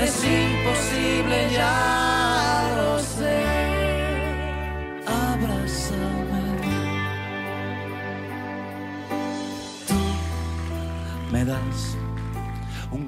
Es 0.00 0.24
imposible, 0.24 1.50
ya 1.52 2.09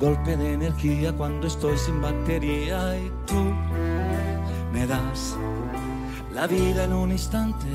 golpe 0.02 0.36
de 0.36 0.54
energía 0.54 1.12
cuando 1.12 1.46
estoy 1.46 1.78
sin 1.78 2.02
batería 2.02 2.98
y 2.98 3.08
tú 3.24 3.54
me 4.72 4.84
das 4.84 5.36
la 6.34 6.48
vida 6.48 6.84
en 6.84 6.92
un 6.92 7.12
instante. 7.12 7.68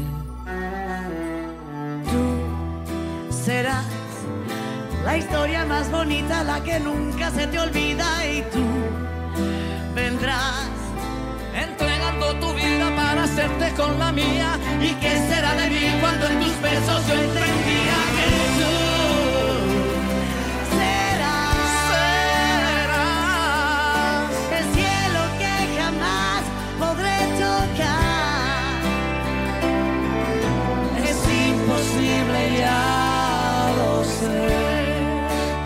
serás 3.31 3.85
la 5.05 5.17
historia 5.17 5.63
más 5.65 5.89
bonita, 5.89 6.43
la 6.43 6.61
que 6.61 6.81
nunca 6.81 7.31
se 7.31 7.47
te 7.47 7.59
olvida 7.59 8.05
y 8.25 8.41
tú 8.53 8.65
vendrás 9.95 10.67
entregando 11.55 12.35
tu 12.41 12.53
vida 12.55 12.93
para 12.93 13.23
hacerte 13.23 13.71
con 13.77 13.97
la 13.99 14.11
mía. 14.11 14.59
¿Y 14.81 14.91
qué 14.95 15.13
será 15.29 15.55
de 15.55 15.69
mí 15.69 15.85
cuando 16.01 16.27
en 16.27 16.39
tus 16.41 16.61
besos 16.61 17.07
yo 17.07 17.13
entendía 17.13 17.96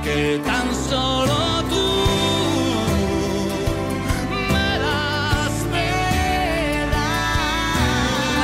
que 0.03 0.41
tan 0.45 0.68
solo 0.89 1.63
tú 1.69 1.88
me 4.51 4.80
das, 4.80 5.53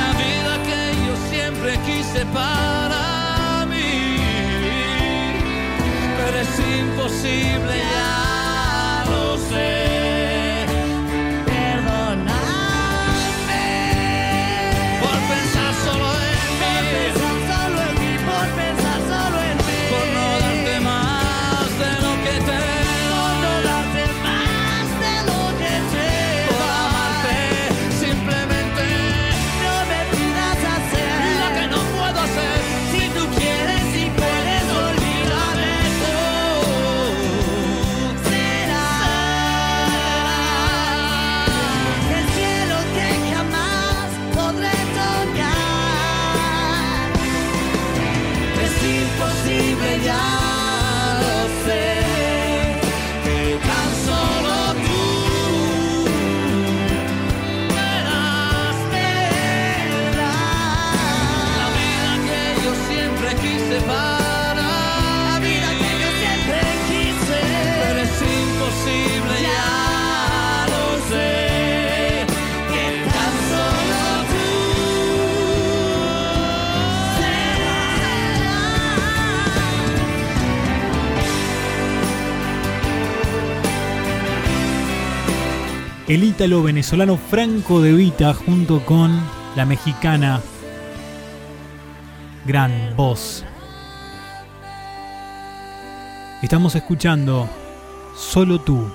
la 0.00 0.10
vida 0.22 0.52
que 0.68 0.80
yo 1.06 1.14
siempre 1.30 1.70
quise 1.86 2.20
para 2.26 3.66
mí, 3.66 4.16
pero 6.16 6.36
es 6.38 6.54
imposible, 6.80 7.76
El 86.08 86.24
ítalo 86.24 86.62
venezolano 86.62 87.18
Franco 87.18 87.82
de 87.82 87.92
Vita 87.92 88.32
junto 88.32 88.82
con 88.86 89.20
la 89.54 89.66
mexicana 89.66 90.40
gran 92.46 92.96
voz. 92.96 93.44
Estamos 96.40 96.74
escuchando 96.74 97.46
Solo 98.16 98.58
tú, 98.58 98.90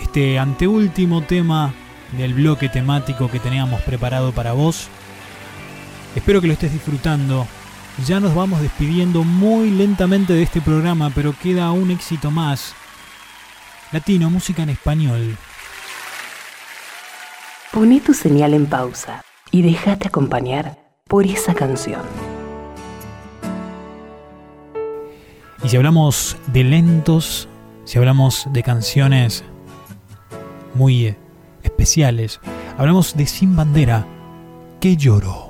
este 0.00 0.40
anteúltimo 0.40 1.22
tema 1.22 1.72
del 2.18 2.34
bloque 2.34 2.68
temático 2.68 3.30
que 3.30 3.38
teníamos 3.38 3.80
preparado 3.82 4.32
para 4.32 4.54
vos. 4.54 4.88
Espero 6.16 6.40
que 6.40 6.48
lo 6.48 6.54
estés 6.54 6.72
disfrutando 6.72 7.46
ya 8.06 8.18
nos 8.18 8.34
vamos 8.34 8.60
despidiendo 8.60 9.22
muy 9.22 9.70
lentamente 9.70 10.32
de 10.32 10.42
este 10.42 10.60
programa, 10.60 11.12
pero 11.14 11.32
queda 11.40 11.70
un 11.70 11.92
éxito 11.92 12.32
más. 12.32 12.74
Latino, 13.92 14.30
música 14.30 14.64
en 14.64 14.70
español. 14.70 15.36
Poné 17.72 18.00
tu 18.00 18.14
señal 18.14 18.54
en 18.54 18.66
pausa 18.66 19.22
y 19.52 19.62
déjate 19.62 20.08
acompañar 20.08 20.76
por 21.06 21.24
esa 21.24 21.54
canción. 21.54 22.00
Y 25.62 25.68
si 25.68 25.76
hablamos 25.76 26.36
de 26.48 26.64
lentos, 26.64 27.48
si 27.84 27.96
hablamos 27.98 28.48
de 28.52 28.64
canciones 28.64 29.44
muy 30.74 31.06
eh, 31.06 31.16
especiales, 31.62 32.40
hablamos 32.76 33.16
de 33.16 33.26
Sin 33.26 33.54
Bandera, 33.54 34.04
que 34.80 34.96
lloro. 34.96 35.49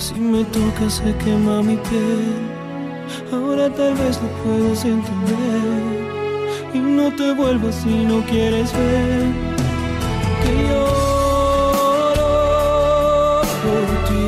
Si 0.00 0.14
me 0.14 0.42
tocas 0.44 0.94
se 0.94 1.14
quema 1.18 1.62
mi 1.62 1.76
piel. 1.76 2.32
Ahora 3.30 3.68
tal 3.68 3.94
vez 3.96 4.18
lo 4.22 4.28
puedas 4.42 4.82
entender. 4.86 6.00
Y 6.72 6.78
no 6.78 7.14
te 7.14 7.34
vuelvas 7.34 7.74
si 7.74 8.06
no 8.06 8.24
quieres 8.24 8.72
ver. 8.72 9.26
Que 10.42 10.52
lloro 10.68 12.30
por 13.62 13.86
ti. 14.08 14.24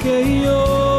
Que 0.00 0.16
lloro 0.44 0.93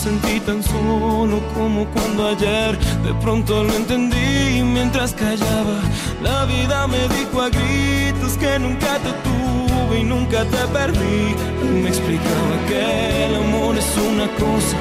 sentí 0.00 0.40
tan 0.40 0.62
solo 0.62 1.40
como 1.52 1.84
cuando 1.92 2.28
ayer 2.28 2.78
de 3.04 3.12
pronto 3.20 3.64
lo 3.64 3.72
entendí 3.74 4.62
mientras 4.62 5.12
callaba. 5.12 5.78
La 6.22 6.46
vida 6.46 6.86
me 6.86 7.02
dijo 7.16 7.42
a 7.42 7.50
gritos 7.50 8.38
que 8.38 8.58
nunca 8.58 8.92
te 9.04 9.12
tuve 9.26 10.00
y 10.00 10.04
nunca 10.04 10.44
te 10.44 10.62
perdí. 10.72 11.34
Me 11.82 11.88
explicaba 11.88 12.54
que 12.66 13.26
el 13.26 13.34
amor 13.44 13.76
es 13.76 13.90
una 14.10 14.26
cosa 14.44 14.78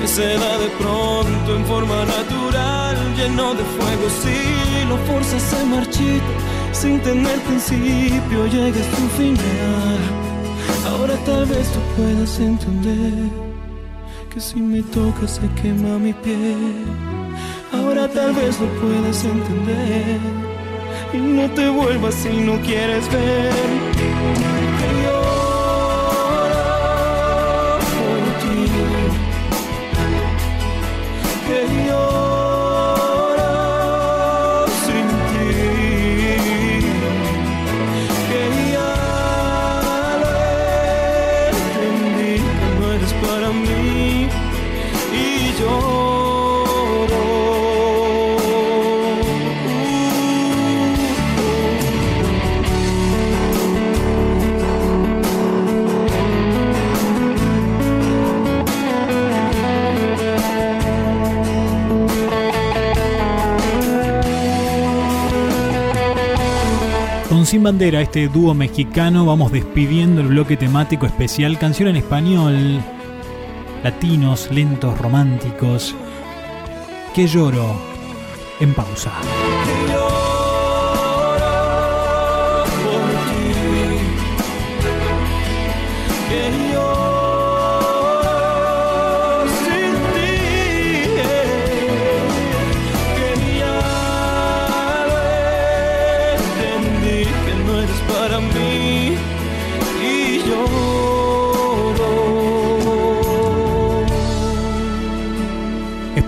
que 0.00 0.06
se 0.06 0.38
da 0.38 0.58
de 0.58 0.70
pronto 0.78 1.48
en 1.56 1.64
forma 1.66 2.04
natural, 2.04 2.96
lleno 3.16 3.54
de 3.54 3.64
fuego. 3.74 4.06
Si 4.22 4.88
lo 4.88 4.96
forzas 5.08 5.42
se 5.42 5.64
marchita, 5.64 6.32
sin 6.70 7.00
tener 7.00 7.38
principio 7.40 8.46
llega 8.46 8.80
a 8.80 8.90
su 8.94 9.04
final. 9.18 10.00
Ahora 10.90 11.14
tal 11.26 11.44
vez 11.46 11.66
tú 11.72 11.80
puedas 11.96 12.38
entender 12.38 13.49
que 14.32 14.40
si 14.40 14.60
me 14.60 14.80
tocas 14.82 15.32
se 15.32 15.48
quema 15.60 15.98
mi 15.98 16.12
piel. 16.12 16.84
Ahora 17.72 18.08
tal 18.08 18.32
vez 18.32 18.60
lo 18.60 18.66
puedas 18.80 19.24
entender 19.24 20.20
y 21.12 21.18
no 21.18 21.50
te 21.50 21.68
vuelvas 21.68 22.14
si 22.14 22.28
no 22.28 22.60
quieres 22.60 23.10
ver. 23.10 23.52
Que 24.78 24.88
lloro 25.02 25.50
por 27.96 28.22
ti. 28.40 28.58
Que 31.46 31.58
lloro 31.86 32.29
Sin 67.50 67.64
Bandera, 67.64 68.00
este 68.00 68.28
dúo 68.28 68.54
mexicano, 68.54 69.26
vamos 69.26 69.50
despidiendo 69.50 70.20
el 70.20 70.28
bloque 70.28 70.56
temático 70.56 71.04
especial 71.04 71.58
Canción 71.58 71.88
en 71.88 71.96
Español, 71.96 72.80
latinos, 73.82 74.48
lentos, 74.52 74.96
románticos. 74.96 75.96
Que 77.12 77.26
lloro 77.26 77.74
en 78.60 78.72
pausa. 78.72 79.10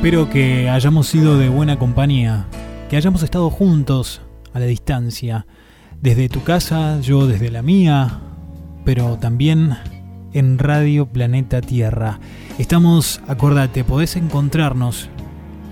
Espero 0.03 0.29
que 0.29 0.69
hayamos 0.69 1.07
sido 1.07 1.39
de 1.39 1.49
buena 1.49 1.79
compañía, 1.79 2.47
que 2.91 2.97
hayamos 2.97 3.23
estado 3.23 3.51
juntos 3.51 4.21
a 4.53 4.59
la 4.59 4.67
distancia, 4.67 5.47
desde 6.01 6.29
tu 6.29 6.43
casa, 6.43 7.01
yo 7.01 7.29
desde 7.29 7.53
la 7.53 7.63
mía, 7.63 8.19
pero 8.85 9.17
también 9.19 9.77
en 10.33 10.59
Radio 10.59 11.07
Planeta 11.07 11.61
Tierra. 11.61 12.19
Estamos, 12.59 13.21
acordate, 13.29 13.85
podés 13.85 14.17
encontrarnos 14.17 15.09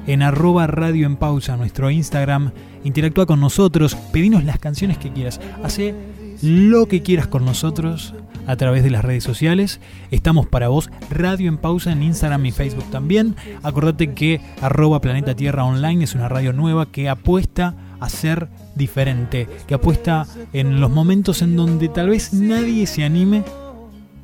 en 0.07 0.23
arroba 0.23 0.69
radio 0.69 1.07
en 1.07 1.16
pausa, 1.16 1.57
nuestro 1.57 1.90
Instagram, 1.90 2.52
interactúa 2.85 3.27
con 3.27 3.40
nosotros, 3.40 3.97
pedinos 4.12 4.44
las 4.44 4.61
canciones 4.61 4.97
que 4.97 5.11
quieras, 5.11 5.40
hace 5.65 5.93
lo 6.40 6.86
que 6.86 7.02
quieras 7.02 7.27
con 7.27 7.44
nosotros 7.44 8.15
a 8.47 8.57
través 8.57 8.83
de 8.83 8.91
las 8.91 9.05
redes 9.05 9.25
sociales. 9.25 9.81
Estamos 10.11 10.47
para 10.47 10.69
vos, 10.69 10.91
Radio 11.11 11.49
en 11.49 11.59
Pausa 11.59 11.93
en 11.93 12.03
Instagram 12.03 12.47
y 12.47 12.53
Facebook 12.53 12.91
también. 12.91 13.37
Acordate 13.62 14.15
que 14.15 14.41
arroba 14.61 15.01
Planeta 15.01 15.35
Tierra 15.35 15.65
Online 15.65 16.05
es 16.05 16.15
una 16.15 16.29
radio 16.29 16.53
nueva 16.53 16.91
que 16.91 17.09
apuesta 17.09 17.75
a 18.01 18.09
ser 18.09 18.49
diferente, 18.75 19.47
que 19.67 19.75
apuesta 19.75 20.27
en 20.53 20.81
los 20.81 20.91
momentos 20.91 21.43
en 21.43 21.57
donde 21.57 21.89
tal 21.89 22.09
vez 22.09 22.33
nadie 22.33 22.87
se 22.87 23.05
anime 23.05 23.45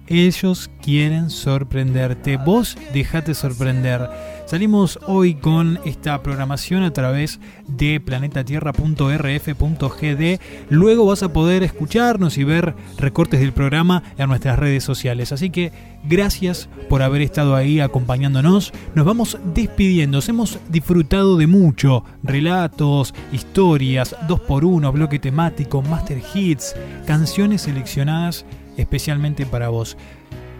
Ellos 0.08 0.70
quieren 0.82 1.30
sorprenderte. 1.30 2.36
Vos 2.36 2.76
dejate 2.94 3.34
sorprender. 3.34 4.08
Salimos 4.46 5.00
hoy 5.08 5.34
con 5.34 5.80
esta 5.84 6.22
programación 6.22 6.84
a 6.84 6.92
través 6.92 7.40
de 7.66 7.98
planetatierra.rf.gd. 7.98 10.40
Luego 10.70 11.06
vas 11.06 11.24
a 11.24 11.32
poder 11.32 11.64
escucharnos 11.64 12.38
y 12.38 12.44
ver 12.44 12.76
recortes 12.96 13.40
del 13.40 13.52
programa 13.52 14.04
en 14.16 14.28
nuestras 14.28 14.56
redes 14.56 14.84
sociales. 14.84 15.32
Así 15.32 15.50
que 15.50 15.72
gracias 16.04 16.68
por 16.88 17.02
haber 17.02 17.22
estado 17.22 17.56
ahí 17.56 17.80
acompañándonos. 17.80 18.72
Nos 18.94 19.04
vamos 19.04 19.36
despidiendo. 19.52 20.20
Hemos 20.28 20.60
disfrutado 20.68 21.36
de 21.36 21.48
mucho. 21.48 22.04
Relatos, 22.22 23.12
historias, 23.32 24.14
2x1, 24.28 24.92
bloque 24.92 25.18
temático, 25.18 25.82
master 25.82 26.22
hits, 26.32 26.76
canciones 27.04 27.62
seleccionadas 27.62 28.46
especialmente 28.76 29.46
para 29.46 29.68
vos. 29.68 29.96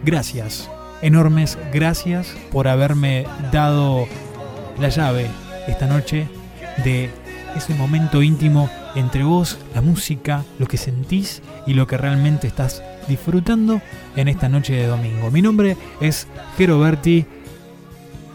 Gracias, 0.03 0.69
enormes 1.01 1.57
gracias 1.73 2.35
por 2.51 2.67
haberme 2.67 3.25
dado 3.51 4.07
la 4.79 4.89
llave 4.89 5.27
esta 5.67 5.87
noche 5.87 6.27
de 6.83 7.09
ese 7.55 7.73
momento 7.73 8.21
íntimo 8.21 8.69
entre 8.95 9.23
vos, 9.23 9.57
la 9.73 9.81
música, 9.81 10.43
lo 10.59 10.67
que 10.67 10.77
sentís 10.77 11.41
y 11.65 11.73
lo 11.73 11.87
que 11.87 11.97
realmente 11.97 12.47
estás 12.47 12.83
disfrutando 13.07 13.81
en 14.15 14.27
esta 14.27 14.49
noche 14.49 14.73
de 14.73 14.87
domingo. 14.87 15.31
Mi 15.31 15.41
nombre 15.41 15.77
es 16.01 16.27
Jero 16.57 16.79
Berti 16.79 17.25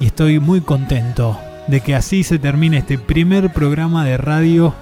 y 0.01 0.07
estoy 0.07 0.41
muy 0.41 0.61
contento 0.61 1.39
de 1.69 1.81
que 1.81 1.95
así 1.95 2.25
se 2.25 2.39
termine 2.39 2.79
este 2.79 2.99
primer 2.99 3.53
programa 3.53 4.05
de 4.05 4.17
radio 4.17 4.75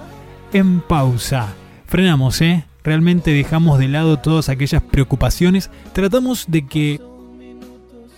en 0.53 0.81
pausa. 0.81 1.49
Frenamos, 1.85 2.41
¿eh? 2.41 2.65
Realmente 2.83 3.31
dejamos 3.31 3.79
de 3.79 3.87
lado 3.87 4.17
todas 4.17 4.49
aquellas 4.49 4.81
preocupaciones. 4.81 5.69
Tratamos 5.93 6.45
de 6.47 6.65
que 6.65 6.99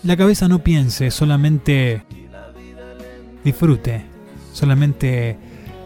la 0.04 0.18
cabeza 0.18 0.48
no 0.48 0.60
piense, 0.60 1.12
solamente 1.12 2.04
disfrute, 3.44 4.06
solamente 4.54 5.38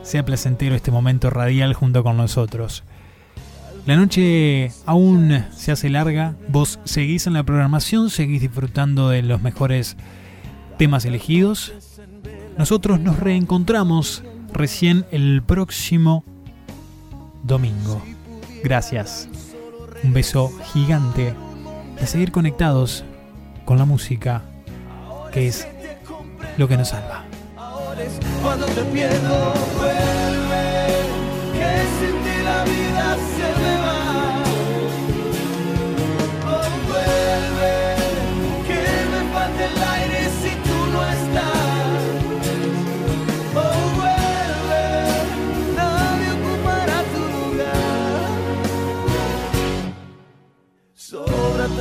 sea 0.03 0.23
placentero 0.25 0.75
este 0.75 0.91
momento 0.91 1.29
radial 1.29 1.73
junto 1.73 2.03
con 2.03 2.17
nosotros. 2.17 2.83
La 3.85 3.95
noche 3.95 4.71
aún 4.85 5.45
se 5.55 5.71
hace 5.71 5.89
larga, 5.89 6.35
vos 6.49 6.79
seguís 6.83 7.25
en 7.25 7.33
la 7.33 7.43
programación, 7.43 8.09
seguís 8.09 8.41
disfrutando 8.41 9.09
de 9.09 9.21
los 9.23 9.41
mejores 9.41 9.95
temas 10.77 11.05
elegidos. 11.05 11.73
Nosotros 12.57 12.99
nos 12.99 13.19
reencontramos 13.19 14.23
recién 14.53 15.05
el 15.11 15.41
próximo 15.41 16.23
domingo. 17.43 18.01
Gracias. 18.68 19.30
Un 20.03 20.11
beso 20.11 20.52
gigante 20.73 21.34
de 21.98 22.06
seguir 22.06 22.34
conectados 22.34 23.06
con 23.64 23.77
la 23.77 23.85
música, 23.85 24.41
que 25.31 25.48
es 25.48 25.65
lo 26.57 26.68
que 26.68 26.76
nos 26.76 26.89
salva. 26.89 27.23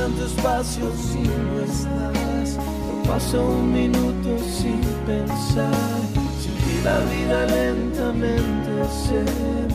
Tanto 0.07 0.25
espacio 0.25 0.91
si 0.95 1.19
no 1.19 1.59
estás. 1.59 2.57
No 2.57 3.03
paso 3.03 3.41
un 3.41 3.73
minuto 3.73 4.37
sin 4.39 4.79
pensar. 5.05 5.73
Ti 6.13 6.81
la 6.83 6.99
vida 6.99 7.45
lentamente 7.45 8.85
se 8.89 9.23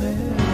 me. 0.01 0.52